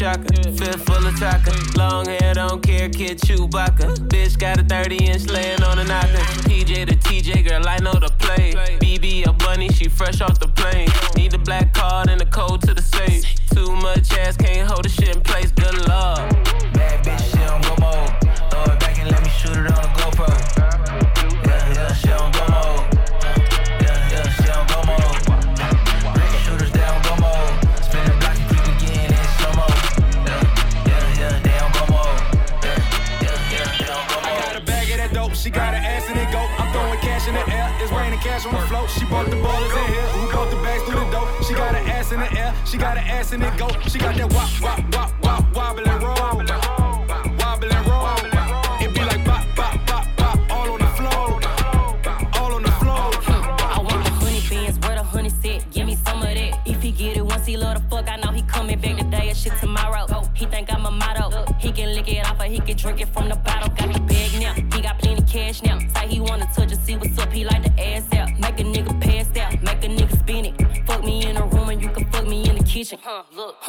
shocker. 0.00 0.32
Fifth 0.56 0.86
full 0.86 1.06
of 1.06 1.14
tracker. 1.16 1.52
Long 1.76 2.06
hair, 2.06 2.32
don't 2.32 2.62
care, 2.62 2.88
kid 2.88 3.18
Chewbacca. 3.18 3.96
Bitch 4.08 4.38
got 4.38 4.58
a 4.58 4.64
30 4.64 4.96
inch 4.96 5.26
laying 5.28 5.62
on 5.62 5.76
the 5.76 5.84
knocker. 5.84 6.24
PJ 6.48 6.86
to 6.88 6.96
TJ, 6.96 7.46
girl, 7.46 7.68
I 7.68 7.76
know 7.78 7.92
the 7.92 8.10
play. 8.18 8.54
BB 8.80 9.26
a 9.26 9.32
bunny, 9.34 9.68
she 9.68 9.90
fresh 9.90 10.22
off 10.22 10.40
the 10.40 10.48
plane. 10.48 10.88
Need 11.16 11.34
a 11.34 11.38
black 11.38 11.74
card 11.74 12.08
and 12.08 12.18
the 12.18 12.24
code 12.24 12.62
to 12.62 12.72
the 12.72 12.80
safe. 12.80 13.24
Too 13.50 13.76
much 13.76 14.10
ass, 14.16 14.38
can't 14.38 14.66
hold 14.66 14.84
the 14.84 14.88
shit 14.88 15.14
in 15.14 15.20
place. 15.20 15.49
ass 43.20 43.32
and 43.32 43.42
it 43.42 43.56
go. 43.56 43.68
She 43.88 43.98
got 43.98 44.16
that 44.16 44.32
wop, 44.32 44.50
wop, 44.62 44.94
wop, 44.94 45.19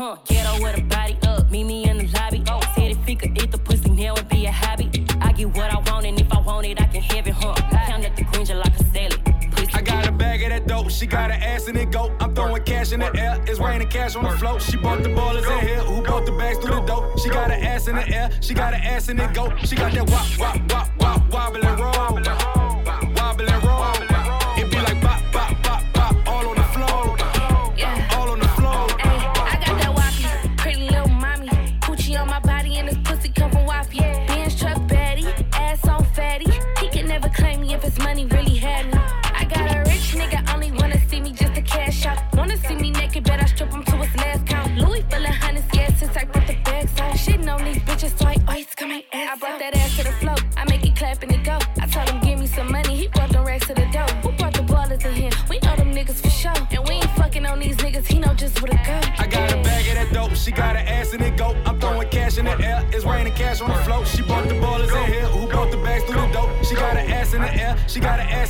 Huh, 0.03 0.17
with 0.59 0.79
a 0.79 0.81
body 0.81 1.15
up, 1.27 1.51
meet 1.51 1.63
me 1.63 1.87
in 1.87 1.99
the 1.99 2.07
lobby. 2.17 2.43
Oh, 2.49 2.59
said 2.73 2.89
if 2.89 3.05
he 3.05 3.15
could 3.15 3.37
eat 3.39 3.51
the 3.51 3.59
pussy 3.59 3.87
now 3.91 4.13
it'd 4.13 4.27
be 4.29 4.47
a 4.47 4.51
hobby. 4.51 4.89
I 5.21 5.31
get 5.31 5.49
what 5.49 5.71
I 5.71 5.77
want, 5.91 6.07
and 6.07 6.19
if 6.19 6.33
I 6.33 6.39
want 6.41 6.65
it, 6.65 6.81
I 6.81 6.85
can 6.85 7.03
have 7.03 7.27
it, 7.27 7.35
huh? 7.35 7.53
Count 7.69 8.01
the 8.01 8.55
like 8.55 8.79
a 8.79 8.83
salad. 8.85 9.23
Pussy. 9.51 9.71
I 9.75 9.81
got 9.83 10.07
a 10.07 10.11
bag 10.11 10.41
of 10.41 10.49
that 10.49 10.65
dope, 10.65 10.89
she 10.89 11.05
got 11.05 11.29
an 11.29 11.39
ass 11.43 11.67
in 11.67 11.75
it, 11.75 11.91
go. 11.91 12.11
I'm 12.19 12.33
throwing 12.33 12.63
cash 12.63 12.93
in 12.93 13.01
the 13.01 13.15
air, 13.15 13.39
it's 13.47 13.59
raining 13.59 13.89
cash 13.89 14.15
on 14.15 14.23
the 14.23 14.31
floor. 14.31 14.59
She 14.59 14.75
bought 14.75 15.03
the 15.03 15.09
ballers 15.09 15.45
in 15.59 15.67
here, 15.67 15.81
who 15.81 16.01
bought 16.01 16.25
the 16.25 16.31
bags 16.31 16.57
through 16.57 16.77
the 16.77 16.81
dope? 16.81 17.19
She 17.19 17.29
got 17.29 17.51
an 17.51 17.63
ass 17.63 17.87
in 17.87 17.95
the 17.95 18.09
air, 18.09 18.31
she 18.41 18.55
got 18.55 18.73
an 18.73 18.81
ass 18.81 19.07
in 19.07 19.19
it, 19.19 19.35
go. 19.35 19.55
She 19.57 19.75
got 19.75 19.93
that 19.93 20.09
wop, 20.09 20.27
wop, 20.39 20.71
wop, 20.71 20.99
wop, 20.99 21.31
wobbling 21.31 21.75
roll. 21.75 22.60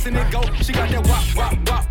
and 0.06 0.16
it 0.16 0.30
go. 0.30 0.42
She 0.62 0.72
got 0.72 0.88
that 0.90 1.06
wop, 1.06 1.36
wop, 1.36 1.70
wop. 1.70 1.81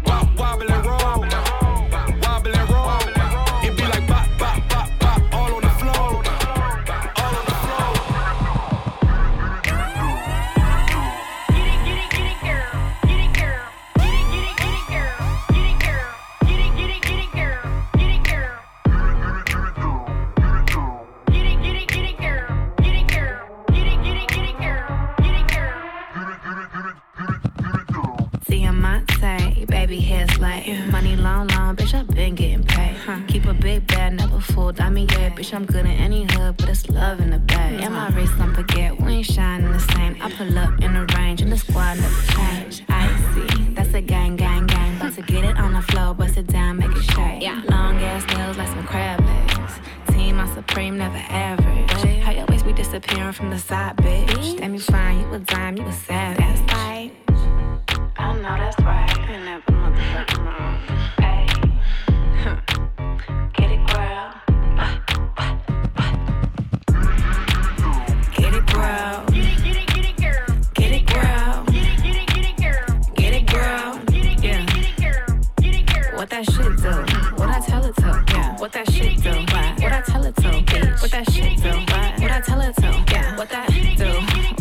What 82.32 82.38
I 82.38 82.46
tell 82.46 82.62
her 82.62 82.72
to? 82.72 83.12
Yeah. 83.12 83.38
What 83.38 83.50
that 83.50 83.68
do? 83.68 84.06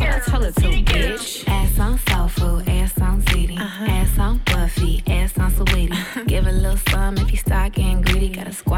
What 0.02 0.10
I 0.10 0.18
tell 0.26 0.42
her 0.42 0.50
to, 0.50 0.60
bitch? 0.60 1.48
Ass 1.48 1.78
on 1.78 1.98
soul 2.00 2.26
food, 2.26 2.68
ass 2.68 3.00
on 3.00 3.22
ziti, 3.22 3.56
uh-huh. 3.56 3.84
ass 3.84 4.18
on 4.18 4.38
Buffy, 4.38 5.04
ass 5.06 5.38
on 5.38 5.52
Sweetie. 5.54 5.92
Uh-huh. 5.92 6.24
Give 6.26 6.48
a 6.48 6.50
little 6.50 6.76
sum 6.88 7.16
if 7.18 7.30
you 7.30 7.36
start 7.36 7.74
getting 7.74 8.02
greedy. 8.02 8.30
Gotta 8.30 8.52
squeeze 8.52 8.69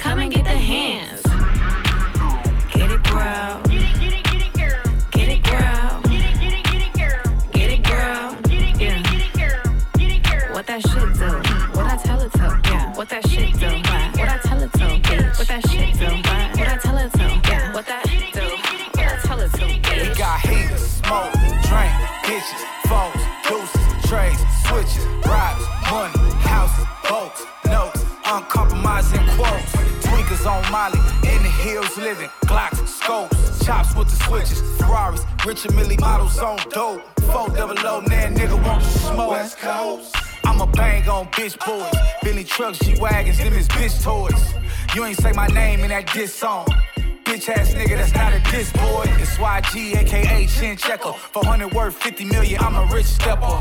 Come 0.00 0.20
and 0.20 0.32
get 0.32 0.49
that 45.90 46.12
diss 46.12 46.32
song. 46.32 46.66
Bitch 47.24 47.48
ass 47.48 47.74
nigga, 47.74 47.96
that's 47.96 48.14
not 48.14 48.32
a 48.32 48.40
diss 48.50 48.72
boy. 48.72 49.04
It's 49.18 49.36
YG, 49.36 49.96
aka 49.96 50.46
Chin 50.46 50.76
Checker. 50.76 51.12
400 51.12 51.72
worth 51.72 51.94
50 51.96 52.24
million, 52.26 52.60
I'm 52.62 52.76
a 52.76 52.94
rich 52.94 53.06
stepper. 53.06 53.56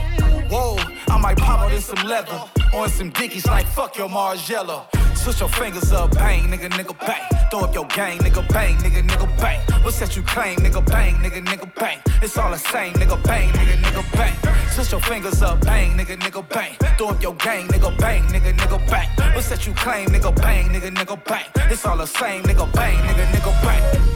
Whoa, 0.50 0.78
I 1.08 1.18
might 1.20 1.38
pop 1.38 1.62
out 1.62 1.74
in 1.74 1.82
some 1.82 2.08
leather. 2.08 2.59
On 2.74 2.88
some 2.88 3.10
dickies 3.10 3.48
like 3.48 3.66
fuck 3.66 3.98
your 3.98 4.10
Margiela. 4.10 4.86
Switch 5.18 5.40
your 5.40 5.50
fingers 5.50 5.92
up, 5.92 6.12
bang, 6.14 6.44
nigga, 6.50 6.70
nigga, 6.70 6.98
bang. 7.00 7.50
Throw 7.50 7.62
up 7.62 7.74
your 7.74 7.86
gang, 7.88 8.20
nigga, 8.20 8.48
bang, 8.54 8.76
nigga, 8.78 9.02
nigga, 9.02 9.42
bang. 9.42 9.60
What's 9.84 10.00
that 10.00 10.16
you 10.16 10.22
claim, 10.22 10.58
nigga, 10.60 10.86
bang, 10.86 11.16
nigga, 11.16 11.44
nigga, 11.44 11.74
bang. 11.76 12.00
It's 12.22 12.38
all 12.38 12.52
the 12.52 12.58
same, 12.58 12.94
nigga, 12.94 13.22
bang, 13.24 13.50
nigga, 13.50 13.76
nigga, 13.82 14.16
bang. 14.16 14.70
Switch 14.70 14.92
your 14.92 15.02
fingers 15.02 15.42
up, 15.42 15.62
bang, 15.66 15.98
nigga, 15.98 16.16
nigga, 16.18 16.48
bang. 16.48 16.76
Throw 16.98 17.10
up 17.10 17.22
your 17.22 17.36
gang, 17.36 17.68
nigga, 17.68 17.98
bang, 17.98 18.24
nigga, 18.28 18.56
nigga, 18.56 18.90
bang. 18.90 19.10
What's 19.34 19.50
that 19.50 19.66
you 19.66 19.74
claim, 19.74 20.08
nigga, 20.10 20.36
bang, 20.36 20.70
nigga, 20.70 20.94
nigga, 20.94 21.26
bang. 21.26 21.46
It's 21.72 21.86
all 21.86 21.98
the 21.98 22.06
same, 22.06 22.44
nigga, 22.44 22.72
bang, 22.74 22.98
nigga, 22.98 23.26
nigga, 23.32 23.64
bang. 23.64 24.10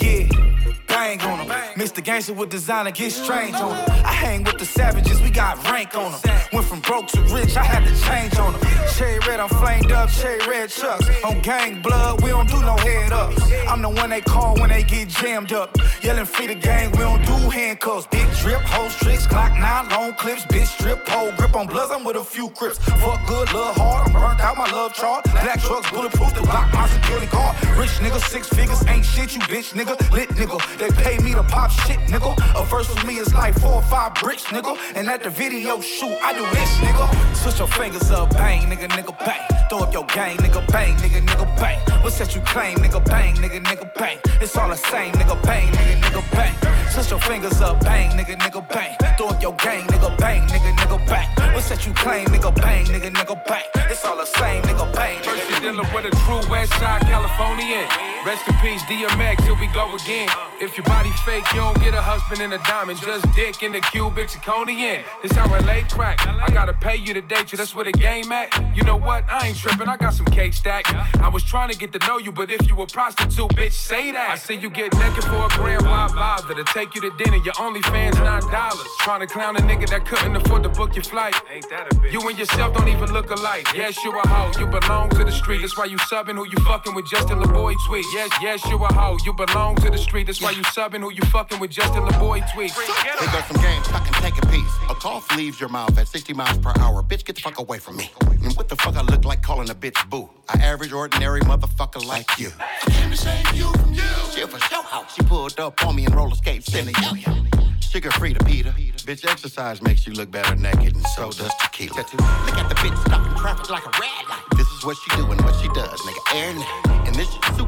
Yeah 0.00 0.57
bang 0.98 1.20
on 1.22 1.38
them. 1.38 1.48
Mr. 1.76 2.02
Gangster 2.02 2.34
with 2.34 2.50
designer, 2.50 2.90
get 2.90 3.12
strange 3.12 3.54
on 3.54 3.70
them. 3.76 3.84
I 4.04 4.12
hang 4.12 4.42
with 4.44 4.58
the 4.58 4.64
savages, 4.64 5.20
we 5.22 5.30
got 5.30 5.54
rank 5.70 5.94
on 5.96 6.10
them. 6.12 6.20
Went 6.52 6.66
from 6.66 6.80
broke 6.80 7.06
to 7.08 7.20
rich, 7.34 7.56
I 7.56 7.64
had 7.64 7.82
to 7.88 7.94
change 8.06 8.36
on 8.38 8.52
them. 8.52 8.62
Cherry 8.96 9.20
red, 9.28 9.38
I'm 9.38 9.48
flamed 9.48 9.92
up, 9.92 10.10
cherry 10.10 10.40
red 10.48 10.70
chucks. 10.70 11.06
On 11.24 11.40
gang 11.40 11.80
blood, 11.82 12.22
we 12.22 12.30
don't 12.30 12.48
do 12.48 12.60
no 12.60 12.76
head 12.76 13.12
ups. 13.12 13.40
I'm 13.68 13.80
the 13.82 13.90
one 13.90 14.10
they 14.10 14.20
call 14.20 14.56
when 14.60 14.70
they 14.70 14.82
get 14.82 15.08
jammed 15.08 15.52
up. 15.52 15.76
Yelling 16.02 16.24
free 16.24 16.48
the 16.48 16.54
gang, 16.54 16.90
we 16.92 16.98
don't 16.98 17.24
do 17.24 17.38
handcuffs. 17.50 18.06
Big 18.08 18.28
drip, 18.40 18.62
hoes, 18.62 18.94
tricks, 18.96 19.26
clock 19.26 19.52
nine, 19.58 19.88
long 19.90 20.14
clips, 20.14 20.44
bitch 20.46 20.66
strip, 20.66 21.06
pole 21.06 21.32
grip 21.36 21.54
on 21.54 21.66
bloods, 21.66 21.92
I'm 21.92 22.04
with 22.04 22.16
a 22.16 22.24
few 22.24 22.48
crips. 22.50 22.78
Fuck 22.78 23.20
good, 23.26 23.52
love 23.52 23.76
hard, 23.76 24.08
I'm 24.08 24.12
burnt 24.12 24.40
out 24.40 24.56
my 24.56 24.70
love 24.72 24.94
chart. 24.94 25.24
Black 25.24 25.60
trucks, 25.60 25.90
bulletproof, 25.90 26.34
to 26.34 26.42
block 26.42 26.72
my 26.72 26.88
security 26.88 27.26
guard. 27.26 27.54
Rich 27.78 27.94
nigga, 28.02 28.20
six 28.28 28.48
figures, 28.48 28.84
ain't 28.86 29.04
shit, 29.04 29.34
you 29.34 29.40
bitch 29.42 29.74
nigga. 29.74 29.94
Lit 30.10 30.30
nigga, 30.30 30.58
they 30.78 30.87
pay 30.96 31.18
me 31.18 31.32
to 31.32 31.42
pop 31.42 31.70
shit, 31.70 31.98
nigga. 32.08 32.32
A 32.60 32.64
verse 32.64 32.88
with 32.88 33.04
me 33.06 33.16
is 33.18 33.34
like 33.34 33.58
four 33.58 33.74
or 33.74 33.82
five 33.82 34.14
bricks, 34.14 34.44
nigga. 34.44 34.76
And 34.94 35.08
at 35.08 35.22
the 35.22 35.30
video 35.30 35.80
shoot, 35.80 36.16
I 36.22 36.32
do 36.32 36.44
this, 36.56 36.72
nigga. 36.78 37.34
Switch 37.34 37.58
your 37.58 37.68
fingers 37.68 38.10
up, 38.10 38.30
bang, 38.30 38.62
nigga, 38.70 38.88
nigga, 38.88 39.16
bang. 39.18 39.68
Throw 39.68 39.80
up 39.80 39.92
your 39.92 40.06
gang, 40.06 40.36
nigga, 40.38 40.66
bang, 40.72 40.94
nigga, 40.96 41.20
nigga, 41.26 41.46
bang. 41.60 41.78
What's 42.02 42.18
that 42.18 42.34
you 42.34 42.40
claim, 42.42 42.78
nigga, 42.78 43.04
bang, 43.04 43.34
nigga, 43.36 43.62
nigga, 43.62 43.92
bang. 43.94 44.18
It's 44.40 44.56
all 44.56 44.68
the 44.68 44.76
same, 44.76 45.12
nigga, 45.14 45.42
bang, 45.42 45.68
nigga, 45.72 46.00
nigga, 46.00 46.32
bang. 46.32 46.54
Switch 46.90 47.10
your 47.10 47.20
fingers 47.20 47.60
up, 47.60 47.80
bang, 47.84 48.10
nigga, 48.12 48.36
nigga, 48.38 48.66
bang. 48.68 48.96
Throw 49.18 49.28
up 49.28 49.42
your 49.42 49.54
gang, 49.56 49.86
nigga, 49.88 50.16
bang, 50.18 50.46
nigga, 50.48 50.72
nigga, 50.78 51.06
bang. 51.06 51.28
What's 51.52 51.68
that 51.68 51.84
you 51.86 51.92
claim, 51.92 52.26
nigga, 52.28 52.54
bang, 52.54 52.86
nigga, 52.86 53.10
nigga, 53.12 53.44
bang. 53.46 53.64
It's 53.90 54.04
all 54.04 54.16
the 54.16 54.24
same, 54.24 54.62
nigga, 54.62 54.90
bang. 54.94 55.22
First 55.22 55.50
you 55.50 55.60
dealing 55.60 55.86
with 55.92 56.06
a 56.06 56.10
true 56.24 56.40
West 56.50 56.72
Side 56.78 57.02
Californian. 57.02 57.86
Rest 58.24 58.48
in 58.48 58.54
peace, 58.62 58.82
DMX, 58.84 59.42
here 59.42 59.58
we 59.58 59.66
go 59.68 59.94
again. 59.94 60.28
If 60.60 60.77
your 60.78 60.84
body 60.84 61.10
fake, 61.26 61.44
you 61.52 61.58
don't 61.58 61.78
get 61.80 61.92
a 61.92 62.00
husband 62.00 62.40
and 62.40 62.54
a 62.54 62.58
diamond, 62.58 63.00
just 63.00 63.26
dick 63.34 63.64
in 63.64 63.72
the 63.72 63.80
cubic 63.80 64.28
zirconian. 64.28 65.02
This 65.22 65.32
how 65.32 65.48
LA 65.48 65.82
crack. 65.90 66.24
I 66.26 66.48
gotta 66.50 66.72
pay 66.72 66.94
you 66.94 67.12
to 67.14 67.20
date 67.20 67.50
you, 67.50 67.58
that's 67.58 67.74
where 67.74 67.84
the 67.84 67.92
game 67.92 68.30
at. 68.30 68.48
You 68.76 68.84
know 68.84 68.96
what? 68.96 69.24
I 69.28 69.48
ain't 69.48 69.56
tripping, 69.56 69.88
I 69.88 69.96
got 69.96 70.14
some 70.14 70.26
cake 70.26 70.54
stack. 70.54 70.84
I 71.18 71.28
was 71.28 71.42
trying 71.42 71.70
to 71.70 71.76
get 71.76 71.92
to 71.94 71.98
know 72.06 72.18
you, 72.18 72.30
but 72.30 72.52
if 72.52 72.68
you 72.68 72.80
a 72.80 72.86
prostitute, 72.86 73.50
bitch, 73.58 73.72
say 73.72 74.12
that. 74.12 74.30
I 74.30 74.36
see 74.36 74.54
you 74.54 74.70
get 74.70 74.94
naked 74.94 75.24
for 75.24 75.46
a 75.46 75.48
grand, 75.48 75.82
why 75.82 76.06
bother? 76.14 76.54
To 76.54 76.64
take 76.72 76.94
you 76.94 77.00
to 77.00 77.10
dinner, 77.22 77.38
your 77.38 77.54
only 77.58 77.82
fans 77.82 78.16
nine 78.18 78.42
dollars. 78.42 78.86
Trying 79.00 79.20
to 79.20 79.26
clown 79.26 79.56
a 79.56 79.60
nigga 79.60 79.88
that 79.90 80.06
couldn't 80.06 80.36
afford 80.36 80.62
to 80.62 80.68
book 80.68 80.94
your 80.94 81.04
flight. 81.04 81.34
Ain't 81.52 81.68
that 81.70 81.92
a 81.92 81.96
bitch? 81.96 82.12
You 82.12 82.28
and 82.28 82.38
yourself 82.38 82.76
don't 82.76 82.88
even 82.88 83.12
look 83.12 83.30
alike. 83.32 83.66
Yes, 83.74 84.04
you 84.04 84.16
a 84.16 84.28
hoe, 84.28 84.52
you 84.60 84.66
belong 84.66 85.10
to 85.10 85.24
the 85.24 85.32
street. 85.32 85.62
That's 85.62 85.76
why 85.76 85.86
you 85.86 85.96
subbing 85.98 86.36
who 86.36 86.46
you 86.46 86.58
fucking 86.64 86.94
with 86.94 87.06
Justin 87.10 87.40
LaBoy 87.40 87.74
tweet. 87.88 88.06
Yes, 88.14 88.30
yes, 88.40 88.64
you 88.66 88.76
a 88.76 88.92
hoe, 88.92 89.16
you 89.24 89.32
belong 89.32 89.74
to 89.76 89.90
the 89.90 89.98
street. 89.98 90.26
That's 90.28 90.40
why 90.40 90.52
you 90.52 90.57
subbing 90.64 91.00
who 91.00 91.12
you 91.12 91.22
fucking 91.30 91.58
with 91.58 91.70
Justin 91.70 92.02
LaBoy 92.02 92.40
tweet. 92.52 92.72
They 92.74 93.26
got 93.26 93.46
some 93.46 93.60
games, 93.62 93.86
fucking 93.88 94.12
take 94.14 94.36
a 94.42 94.46
piece. 94.46 94.72
A 94.88 94.94
cough 94.94 95.34
leaves 95.36 95.60
your 95.60 95.68
mouth 95.68 95.96
at 95.98 96.08
60 96.08 96.34
miles 96.34 96.58
per 96.58 96.72
hour. 96.78 97.02
Bitch, 97.02 97.24
get 97.24 97.36
the 97.36 97.42
fuck 97.42 97.58
away 97.58 97.78
from 97.78 97.96
me. 97.96 98.10
And 98.42 98.54
what 98.56 98.68
the 98.68 98.76
fuck 98.76 98.96
I 98.96 99.02
look 99.02 99.24
like 99.24 99.42
calling 99.42 99.70
a 99.70 99.74
bitch 99.74 100.08
boo? 100.08 100.28
I 100.48 100.58
average, 100.62 100.92
ordinary 100.92 101.40
motherfucker 101.42 102.04
like 102.06 102.38
you. 102.38 102.50
I 102.58 102.90
came 102.90 103.10
to 103.10 103.16
save 103.16 103.54
you 103.54 103.72
from 103.72 103.92
you. 103.92 104.02
She 104.34 104.46
for 104.46 104.58
show 104.60 104.82
house. 104.82 105.14
She 105.14 105.22
pulled 105.22 105.58
up 105.58 105.84
on 105.84 105.96
me 105.96 106.06
in 106.06 106.12
roller 106.12 106.36
skates 106.36 106.74
in 106.74 106.86
the 106.86 106.92
yo 107.02 107.14
yo. 107.14 107.48
Sugar 107.80 108.10
free 108.12 108.34
to 108.34 108.44
Peter. 108.44 108.70
Bitch, 109.06 109.26
exercise 109.26 109.80
makes 109.80 110.06
you 110.06 110.12
look 110.12 110.30
better 110.30 110.54
naked, 110.54 110.94
and 110.94 111.06
so 111.16 111.30
does 111.30 111.50
tequila. 111.60 111.96
Look 111.96 112.58
at 112.58 112.68
the 112.68 112.74
bitch 112.76 112.98
stopping 113.06 113.34
traffic 113.38 113.70
like 113.70 113.86
a 113.86 113.90
red 113.98 114.28
light. 114.28 114.42
This 114.56 114.68
is 114.68 114.84
what 114.84 114.96
she 114.98 115.16
do 115.16 115.30
and 115.30 115.40
what 115.40 115.54
she 115.60 115.68
does, 115.68 115.98
nigga. 116.00 116.36
Air 116.36 116.54
night. 116.54 117.06
And 117.06 117.14
this 117.14 117.32
shit 117.32 117.44
suits 117.44 117.58
you. 117.60 117.67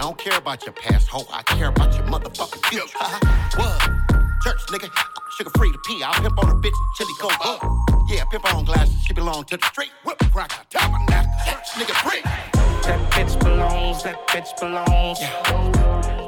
I 0.00 0.04
don't 0.04 0.16
care 0.16 0.38
about 0.38 0.64
your 0.64 0.72
past, 0.72 1.08
hoe. 1.08 1.26
I 1.30 1.42
care 1.42 1.68
about 1.68 1.94
your 1.94 2.06
motherfucking 2.06 2.64
future. 2.70 2.96
what? 3.60 3.82
Church, 4.42 4.64
nigga. 4.72 4.88
Sugar 5.36 5.50
free 5.58 5.70
to 5.72 5.78
pee. 5.84 6.02
I'll 6.02 6.18
pimp 6.22 6.42
on 6.42 6.48
a 6.48 6.54
bitch, 6.54 6.72
chili 6.96 7.12
go 7.20 7.28
up. 7.44 7.60
Yeah, 8.08 8.24
pimp 8.24 8.54
on 8.54 8.64
glasses. 8.64 8.94
She 9.04 9.12
belong 9.12 9.44
to 9.44 9.58
the 9.58 9.66
street. 9.66 9.90
Whip 10.06 10.16
cracker, 10.32 10.64
tabernacle. 10.70 11.30
Church, 11.44 11.68
nigga, 11.76 11.94
free. 12.00 12.22
That 12.22 13.10
bitch 13.12 13.38
belongs, 13.40 14.02
that 14.04 14.26
bitch 14.28 14.58
belongs 14.58 15.18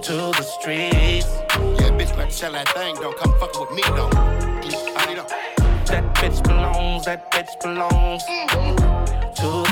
to 0.06 0.12
the 0.12 0.42
streets. 0.42 1.32
Yeah, 1.80 1.96
bitch 1.96 2.14
better 2.14 2.30
sell 2.30 2.52
that 2.52 2.68
thing, 2.68 2.94
don't 2.96 3.16
come 3.16 3.32
fucking 3.40 3.58
with 3.58 3.70
me, 3.70 3.82
though. 3.96 4.10
I 4.12 5.06
need 5.06 5.16
That 5.86 6.14
bitch 6.16 6.42
belongs, 6.44 7.06
that 7.06 7.32
bitch 7.32 7.58
belongs 7.62 8.22
mm-hmm. 8.24 8.76
to 8.76 9.71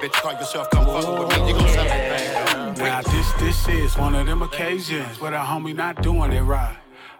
bitch, 0.00 0.12
call 0.12 0.32
yourself, 0.32 0.70
come 0.70 0.84
fucking 0.86 1.18
with 1.18 1.28
me. 1.40 1.48
You 1.48 1.54
gon' 1.54 1.68
sell 1.68 1.84
that 1.84 2.74
thing, 2.76 2.84
Now 2.84 3.02
this, 3.02 3.32
this 3.34 3.68
is 3.68 3.96
one 3.96 4.14
of 4.14 4.26
them 4.26 4.42
occasions 4.42 5.20
where 5.20 5.30
the 5.32 5.38
homie 5.38 5.74
not 5.74 6.02
doing 6.02 6.32
it 6.32 6.42
right. 6.42 6.76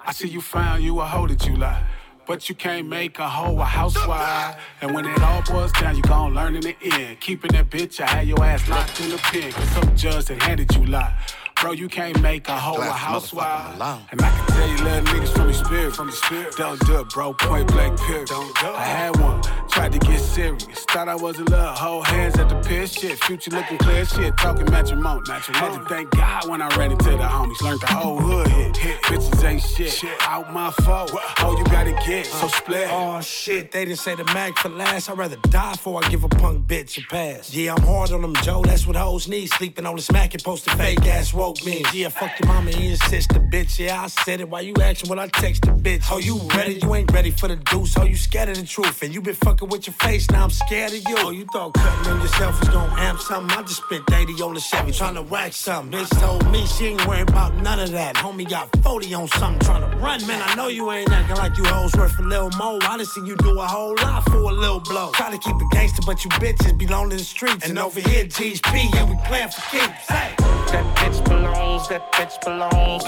I 0.06 0.12
see 0.12 0.28
you 0.28 0.40
found 0.40 0.82
you 0.82 1.00
a 1.00 1.04
hoe 1.04 1.26
that 1.26 1.46
you 1.46 1.56
like. 1.56 1.82
But 2.26 2.46
you 2.50 2.54
can't 2.54 2.86
make 2.86 3.18
a 3.18 3.28
hoe 3.28 3.58
a 3.58 3.64
housewife. 3.64 4.56
And 4.82 4.94
when 4.94 5.06
it 5.06 5.18
all 5.22 5.42
boils 5.50 5.72
down, 5.72 5.96
you 5.96 6.02
gon' 6.02 6.34
learn 6.34 6.54
in 6.56 6.60
the 6.60 6.76
end. 6.82 7.20
Keeping 7.20 7.52
that 7.52 7.70
bitch, 7.70 8.00
I 8.00 8.06
had 8.06 8.28
your 8.28 8.44
ass 8.44 8.68
locked 8.68 9.00
in 9.00 9.08
the 9.10 9.16
pen. 9.16 9.50
Cause 9.50 9.68
some 9.70 9.96
judge 9.96 10.26
that 10.26 10.42
handed 10.42 10.74
you 10.76 10.84
lot. 10.84 11.10
Bro, 11.58 11.72
you 11.72 11.88
can't 11.88 12.20
make 12.20 12.46
a 12.48 12.56
hoe 12.58 12.74
a 12.74 12.76
Glass 12.76 12.98
housewife. 12.98 13.76
alone. 13.76 14.02
And 14.12 14.20
I 14.20 14.28
can 14.30 14.46
tell 14.46 14.68
you 14.68 14.76
little 14.84 15.04
niggas 15.06 15.34
from 15.34 15.46
the 15.48 15.54
spirit, 15.54 15.96
from 15.96 16.06
the 16.08 16.12
spirit. 16.12 16.54
Don't 16.56 16.78
do 16.86 17.00
it, 17.00 17.08
bro. 17.08 17.32
Point 17.32 17.66
blank 17.68 17.98
period. 17.98 18.28
Don't 18.28 18.54
do 18.60 18.66
it. 18.66 18.74
I 18.74 18.84
had 18.84 19.16
one, 19.18 19.40
tried 19.78 19.92
to 19.92 19.98
get 19.98 20.20
serious. 20.20 20.84
Thought 20.90 21.08
I 21.08 21.14
was 21.14 21.38
a 21.38 21.44
little 21.44 21.74
hoe, 21.82 22.02
hands 22.02 22.36
at 22.38 22.48
the 22.48 22.56
piss. 22.56 22.92
Shit, 22.92 23.22
future 23.24 23.50
looking 23.50 23.78
clear. 23.78 24.04
Shit, 24.04 24.36
talking 24.36 24.68
matrimony. 24.70 25.22
Had 25.30 25.72
to 25.74 25.84
thank 25.88 26.10
God 26.10 26.48
when 26.48 26.60
I 26.60 26.68
ran 26.76 26.90
into 26.90 27.10
the 27.10 27.18
homies. 27.18 27.60
Learned 27.62 27.80
the 27.82 27.86
whole 27.86 28.18
hood 28.18 28.48
hit. 28.48 28.76
hit. 28.76 29.00
Bitches 29.02 29.44
ain't 29.44 29.62
shit. 29.62 29.90
Shit. 29.90 30.16
Out 30.22 30.52
my 30.52 30.70
fault. 30.82 31.12
Oh, 31.38 31.56
you 31.56 31.64
gotta 31.64 31.92
get. 32.06 32.26
So 32.26 32.46
uh, 32.46 32.48
split. 32.48 32.88
Oh 32.90 33.20
shit, 33.20 33.70
they 33.70 33.84
didn't 33.84 34.00
say 34.00 34.16
the 34.16 34.24
mag 34.26 34.58
for 34.58 34.68
last. 34.68 35.10
I'd 35.10 35.18
rather 35.18 35.36
die 35.36 35.72
before 35.72 36.04
I 36.04 36.08
give 36.08 36.24
a 36.24 36.28
punk 36.28 36.66
bitch 36.66 36.98
a 36.98 37.06
pass. 37.08 37.54
Yeah, 37.54 37.74
I'm 37.74 37.82
hard 37.82 38.10
on 38.10 38.22
them, 38.22 38.34
Joe. 38.42 38.62
That's 38.64 38.86
what 38.86 38.96
hoes 38.96 39.28
need. 39.28 39.46
Sleeping 39.48 39.86
on 39.86 39.94
the 39.94 40.02
smack 40.02 40.34
and 40.34 40.42
posted 40.42 40.72
fake 40.74 41.06
ass 41.06 41.32
woke 41.32 41.64
me. 41.64 41.84
Yeah, 41.92 42.08
fuck 42.08 42.32
your 42.40 42.48
mama 42.52 42.70
and 42.70 42.80
your 42.80 42.96
sister, 42.96 43.38
bitch. 43.38 43.78
Yeah, 43.78 44.02
I 44.02 44.08
said 44.08 44.40
it 44.40 44.48
Why 44.48 44.60
you 44.60 44.74
asking 44.80 45.08
when 45.08 45.20
I 45.20 45.28
text 45.28 45.62
texted, 45.62 45.80
bitch. 45.82 46.04
Oh, 46.10 46.18
you 46.18 46.40
ready? 46.56 46.80
You 46.82 46.94
ain't 46.94 47.12
ready 47.12 47.30
for 47.30 47.48
the 47.48 47.56
deuce. 47.56 47.96
Oh, 47.96 48.04
you 48.04 48.16
scared 48.16 48.48
of 48.48 48.56
the 48.56 48.66
truth. 48.66 49.02
And 49.02 49.14
you 49.14 49.20
been 49.20 49.34
fucking 49.34 49.67
with 49.68 49.86
your 49.86 49.94
face. 49.94 50.30
Now 50.30 50.44
I'm 50.44 50.50
scared 50.50 50.92
of 50.92 50.98
you. 51.08 51.16
Oh, 51.18 51.30
you 51.30 51.44
thought 51.52 51.74
cutting 51.74 52.12
on 52.12 52.20
yourself 52.20 52.58
was 52.60 52.68
gonna 52.68 52.92
amp 53.00 53.20
something. 53.20 53.56
I 53.56 53.62
just 53.62 53.82
spent 53.84 54.10
80 54.10 54.42
on 54.42 54.54
the 54.54 54.60
Chevy 54.60 54.92
trying 54.92 55.14
to 55.14 55.22
rack 55.22 55.52
something. 55.52 55.98
Bitch 55.98 56.20
told 56.20 56.50
me 56.50 56.66
she 56.66 56.86
ain't 56.86 57.06
worried 57.06 57.28
about 57.28 57.54
none 57.56 57.78
of 57.80 57.90
that. 57.92 58.16
Homie 58.16 58.48
got 58.48 58.74
40 58.82 59.14
on 59.14 59.28
something 59.28 59.60
trying 59.66 59.88
to 59.88 59.96
run. 59.98 60.26
Man, 60.26 60.42
I 60.44 60.54
know 60.54 60.68
you 60.68 60.90
ain't 60.90 61.10
acting 61.10 61.36
like 61.36 61.56
you 61.56 61.64
hoes 61.64 61.94
worth 61.94 62.18
a 62.18 62.22
little 62.22 62.50
more. 62.58 62.78
I 62.82 62.96
done 62.96 63.06
seen 63.06 63.26
you 63.26 63.36
do 63.36 63.58
a 63.60 63.66
whole 63.66 63.94
lot 63.96 64.24
for 64.24 64.38
a 64.38 64.52
little 64.52 64.80
blow. 64.80 65.10
Try 65.12 65.30
to 65.30 65.38
keep 65.38 65.56
it 65.56 65.70
gangster, 65.70 66.02
but 66.06 66.24
you 66.24 66.30
bitches 66.32 66.76
belong 66.78 67.10
to 67.10 67.16
the 67.16 67.24
streets. 67.24 67.68
And 67.68 67.78
over 67.78 68.00
here, 68.00 68.24
GHP, 68.24 68.94
yeah, 68.94 69.04
we 69.08 69.16
playing 69.26 69.48
for 69.48 69.60
keeps. 69.70 70.08
Hey. 70.08 70.34
That 70.38 70.96
bitch 70.96 71.24
belongs, 71.24 71.88
that 71.88 72.12
bitch 72.12 72.40
belongs 72.44 73.04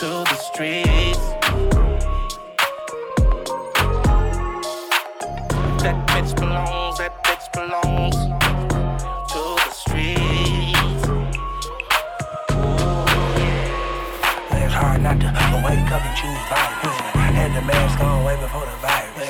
to 0.00 0.06
the 0.06 0.34
streets. 0.36 1.87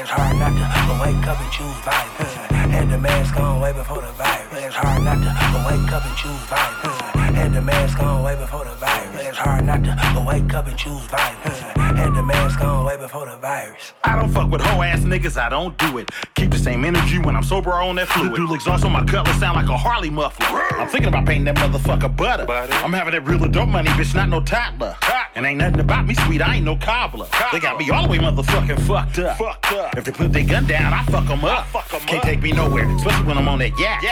It's 0.09 0.17
hard 0.17 0.39
not 0.39 0.57
to 0.57 1.03
wake 1.05 1.27
up 1.27 1.39
and 1.39 1.53
choose 1.53 1.77
violence. 1.85 2.33
Had 2.73 2.89
the 2.89 2.97
mask 2.97 3.37
on 3.39 3.61
way 3.61 3.75
before 3.75 4.01
the 4.01 4.11
virus. 4.13 4.65
It's 4.65 4.75
hard 4.75 5.05
not 5.05 5.21
to 5.21 5.59
wake 5.69 5.93
up 5.93 6.07
and 6.07 6.17
choose 6.17 6.33
violence. 6.49 7.37
Had 7.37 7.53
the 7.53 7.61
mask 7.61 8.01
on 8.01 8.23
way 8.23 8.35
before 8.35 8.65
the 8.65 8.75
virus. 8.77 9.27
It's 9.27 9.37
hard 9.37 9.67
not 9.67 9.85
to 9.85 10.25
wake 10.27 10.55
up 10.55 10.67
and 10.67 10.79
choose 10.79 11.03
violence. 11.13 11.61
Had 11.77 12.15
the 12.15 12.23
mask 12.23 12.59
on 12.63 12.87
way 12.87 12.97
before 12.97 13.27
the 13.27 13.37
virus. 13.37 13.93
I 14.03 14.17
don't 14.17 14.33
fuck 14.33 14.51
with 14.51 14.63
hoe 14.63 14.81
ass 14.81 15.01
niggas, 15.01 15.37
I 15.37 15.51
don't 15.51 15.77
do 15.77 15.99
it. 15.99 16.11
Keep 16.37 16.53
the 16.53 16.59
same 16.59 16.87
energy 16.87 17.19
when 17.19 17.37
I'm 17.37 17.45
sober 17.45 17.75
on 17.75 17.97
that 17.97 18.09
fluid. 18.09 18.35
Dual 18.35 18.55
exhaust 18.55 18.87
on 18.87 18.93
my 18.93 19.05
cutlass 19.05 19.39
sound 19.39 19.57
like 19.57 19.69
a 19.69 19.77
Harley 19.77 20.09
muffler. 20.09 20.47
I'm 20.81 20.89
thinking 20.89 21.09
about 21.09 21.27
painting 21.27 21.53
that 21.53 21.57
motherfucker 21.57 22.17
butter. 22.17 22.51
I'm 22.51 22.95
having 22.95 23.13
that 23.13 23.27
real 23.27 23.45
adult 23.45 23.69
money, 23.69 23.91
bitch, 23.91 24.15
not 24.15 24.31
no 24.31 24.41
toddler. 24.41 24.97
And 25.39 25.47
ain't 25.47 25.59
nothing 25.59 25.79
about 25.79 26.05
me 26.05 26.15
sweet, 26.15 26.43
I 26.43 26.57
ain't 26.57 26.65
no 26.65 26.75
cobbler. 26.75 27.29
They 27.53 27.61
got 27.61 27.79
me 27.79 27.89
all 27.91 28.03
the 28.03 28.09
way 28.09 28.19
motherfucking 28.19 28.81
fucked 28.89 29.21
up. 29.21 29.39
If 29.97 30.05
they 30.05 30.11
put 30.11 30.33
their 30.33 30.45
gun 30.45 30.67
down, 30.67 30.93
I 30.93 31.05
fuck 31.05 31.29
them 31.29 31.45
up. 31.45 31.65
Can't 32.09 32.25
take 32.25 32.43
me 32.43 32.51
nowhere, 32.51 32.91
especially 32.97 33.25
when 33.25 33.39
I'm 33.39 33.47
on 33.47 33.61
that 33.61 33.79
yak. 33.79 34.03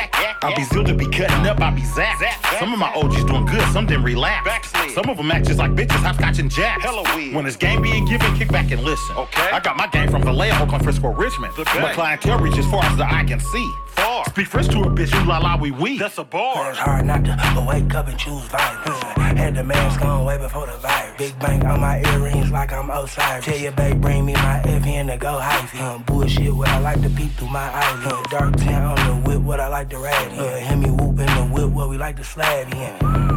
I'll 0.45 0.55
be 0.55 0.63
zilled 0.63 0.87
to 0.87 0.95
be 0.95 1.07
cutting 1.07 1.45
up, 1.49 1.59
I'll 1.61 1.75
be 1.75 1.83
zapped. 1.83 2.61
Some 2.61 2.73
of 2.73 2.79
my 2.79 2.95
OGs 2.95 3.25
doing 3.25 3.45
good, 3.45 3.67
some 3.73 3.87
didn't 3.87 4.05
relapse. 4.05 4.71
Some 4.95 5.11
of 5.11 5.17
them 5.17 5.29
act 5.33 5.49
just 5.49 5.59
like 5.59 5.73
bitches, 5.73 6.01
hopscotch 6.01 6.39
and 6.39 6.49
jacks. 6.49 6.87
When 7.35 7.45
it's 7.45 7.57
game 7.57 7.83
being 7.83 8.05
given, 8.05 8.33
kick 8.37 8.53
back 8.53 8.71
and 8.71 8.85
listen. 8.85 9.17
Okay. 9.17 9.51
I 9.51 9.59
got 9.59 9.77
my 9.77 9.89
game 9.89 10.09
from 10.09 10.23
Vallejo, 10.23 10.63
Oakland, 10.63 10.85
Frisco, 10.85 11.09
Richmond. 11.13 11.53
My 11.59 11.93
clientele 11.93 12.39
reach 12.39 12.57
as 12.57 12.71
far 12.71 12.85
as 12.85 12.97
the 12.97 13.05
eye 13.05 13.25
can 13.25 13.41
see. 13.41 13.75
Far. 13.97 14.25
Speak 14.27 14.47
French 14.47 14.69
to 14.69 14.81
a 14.81 14.87
bitch, 14.87 15.13
you 15.13 15.27
la 15.27 15.39
la 15.39 15.57
wee 15.57 15.71
wee. 15.71 15.99
That's 15.99 16.19
a 16.19 16.25
bar. 16.25 16.71
It's 16.71 16.79
hard 16.79 17.07
not 17.07 17.25
to 17.25 17.67
wake 17.67 17.95
up 17.95 18.09
and 18.09 18.19
choose 18.19 18.43
violence. 18.45 19.03
Had 19.37 19.55
the 19.55 19.65
mask 19.65 20.03
on 20.03 20.25
way 20.25 20.39
before 20.39 20.67
the 20.67 20.77
virus. 20.79 21.17
Big 21.19 21.39
bank 21.39 21.65
on 21.65 21.81
my 21.81 22.01
earrings 22.13 22.51
like 22.51 22.73
I'm 22.73 22.91
Osiris. 22.91 23.45
Tell 23.45 23.57
your 23.57 23.73
babe 23.73 24.01
bring 24.01 24.25
me 24.25 24.35
my 24.35 24.63
FN 24.65 25.09
to 25.09 25.17
go 25.17 25.39
hyphy. 25.41 25.81
Uh, 25.81 25.99
bullshit 25.99 26.55
what 26.55 26.69
I 26.69 26.79
like 26.79 27.03
to 27.03 27.11
peep 27.11 27.33
through 27.33 27.49
my 27.51 27.69
eyes. 27.69 28.07
Uh, 28.07 28.23
dark 28.31 28.57
tan 28.57 28.83
on 28.83 28.97
the 29.07 29.29
whip 29.29 29.41
what 29.43 29.61
I 29.61 29.69
like 29.69 29.91
to 29.91 29.99
ride 29.99 30.33
in. 30.33 30.39
Uh, 30.39 30.57
hear 30.57 30.77
me 30.77 30.91
whoop 30.91 31.19
in 31.19 31.27
the 31.27 31.49
whip 31.53 31.71
what 31.71 31.89
we 31.89 31.99
like 31.99 32.17
to 32.17 32.25
slab 32.25 32.73
in. 32.73 33.36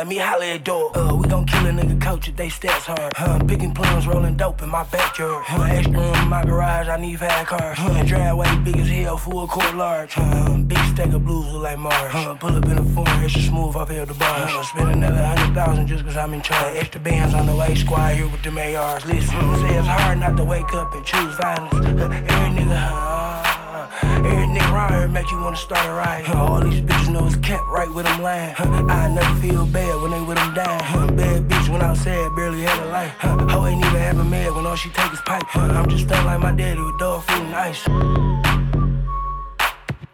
Let 0.00 0.08
me 0.08 0.16
holler 0.16 0.44
at 0.44 0.64
door. 0.64 0.96
Uh, 0.96 1.14
we 1.14 1.28
gon' 1.28 1.44
kill 1.44 1.66
a 1.66 1.70
nigga 1.72 2.00
coach 2.00 2.26
if 2.26 2.34
they 2.34 2.48
stats 2.48 2.86
hard. 2.88 3.12
Uh, 3.18 3.38
picking 3.44 3.74
plums, 3.74 4.06
rolling 4.06 4.34
dope 4.34 4.62
in 4.62 4.70
my 4.70 4.82
backyard. 4.84 5.44
Uh, 5.46 5.62
extra 5.64 5.92
room 5.92 6.14
in 6.14 6.28
my 6.30 6.42
garage, 6.42 6.88
I 6.88 6.96
need 6.96 7.18
fast 7.18 7.48
cars. 7.48 7.76
Uh, 7.78 8.02
driveway 8.04 8.48
big 8.64 8.78
as 8.78 8.88
hell, 8.88 9.18
full 9.18 9.46
court 9.46 9.74
large. 9.74 10.14
Uh, 10.16 10.56
big 10.56 10.78
stack 10.94 11.12
of 11.12 11.22
blues 11.26 11.52
look 11.52 11.64
like 11.64 11.78
Mars. 11.78 12.14
Uh, 12.14 12.34
pull 12.36 12.56
up 12.56 12.64
in 12.64 12.78
a 12.78 12.84
foreign, 12.94 13.22
extra 13.22 13.42
smooth 13.42 13.76
off 13.76 13.90
here 13.90 14.06
the 14.06 14.14
bar. 14.14 14.38
Uh, 14.38 14.62
spend 14.62 14.90
another 14.90 15.22
hundred 15.22 15.54
thousand 15.54 15.86
just 15.86 16.02
cause 16.02 16.16
I'm 16.16 16.32
in 16.32 16.40
charge. 16.40 16.78
Extra 16.78 16.98
bands 17.02 17.34
on 17.34 17.44
the 17.44 17.54
way, 17.54 17.74
squad 17.74 18.14
here 18.14 18.26
with 18.26 18.42
the 18.42 18.76
ARs. 18.76 19.04
Listen, 19.04 19.28
say 19.28 19.76
it's 19.76 19.86
hard 19.86 20.18
not 20.18 20.34
to 20.38 20.44
wake 20.44 20.72
up 20.72 20.94
and 20.94 21.04
choose 21.04 21.34
violence. 21.34 21.74
Uh, 21.74 22.24
every 22.26 22.58
nigga, 22.58 22.88
uh, 22.90 23.59
Every 24.02 24.46
nigga 24.46 24.72
around 24.72 24.92
here 24.92 25.08
make 25.08 25.30
you 25.30 25.40
wanna 25.40 25.56
start 25.56 25.86
a 25.86 25.92
riot. 25.92 26.26
Huh, 26.26 26.44
all 26.44 26.60
these 26.60 26.80
bitches 26.80 27.08
know 27.12 27.26
it's 27.26 27.36
kept 27.36 27.64
right 27.68 27.92
with 27.92 28.06
them 28.06 28.22
lying. 28.22 28.54
Huh, 28.54 28.84
I 28.88 29.08
never 29.08 29.34
feel 29.40 29.66
bad 29.66 30.00
when 30.02 30.10
they 30.10 30.20
with 30.20 30.38
them 30.38 30.54
dying. 30.54 30.84
Huh, 30.84 31.06
bad 31.12 31.48
bitch 31.48 31.68
when 31.68 31.82
I 31.82 31.94
said 31.94 32.34
barely 32.36 32.62
had 32.62 32.78
a 32.82 32.90
life. 32.90 33.14
Huh, 33.18 33.36
hoe 33.48 33.66
ain't 33.66 33.84
even 33.84 34.00
have 34.00 34.18
a 34.18 34.24
man 34.24 34.54
when 34.54 34.66
all 34.66 34.76
she 34.76 34.90
take 34.90 35.12
is 35.12 35.20
pipe. 35.22 35.44
Huh, 35.46 35.72
I'm 35.78 35.88
just 35.88 36.04
stuck 36.04 36.24
like 36.24 36.40
my 36.40 36.52
daddy 36.52 36.80
with 36.80 36.98
dog 36.98 37.22
food 37.24 37.42
and 37.42 37.54
ice. 37.54 37.82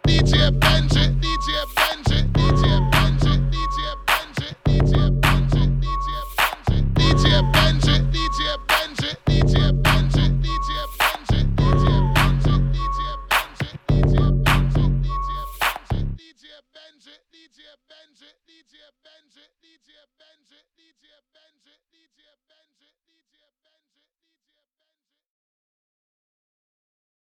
DJ 0.05 0.51
Benji, 0.59 1.03
DJ 1.21 1.49
Benji, 1.75 2.31
DJ 2.31 2.91
Benji. 2.91 3.06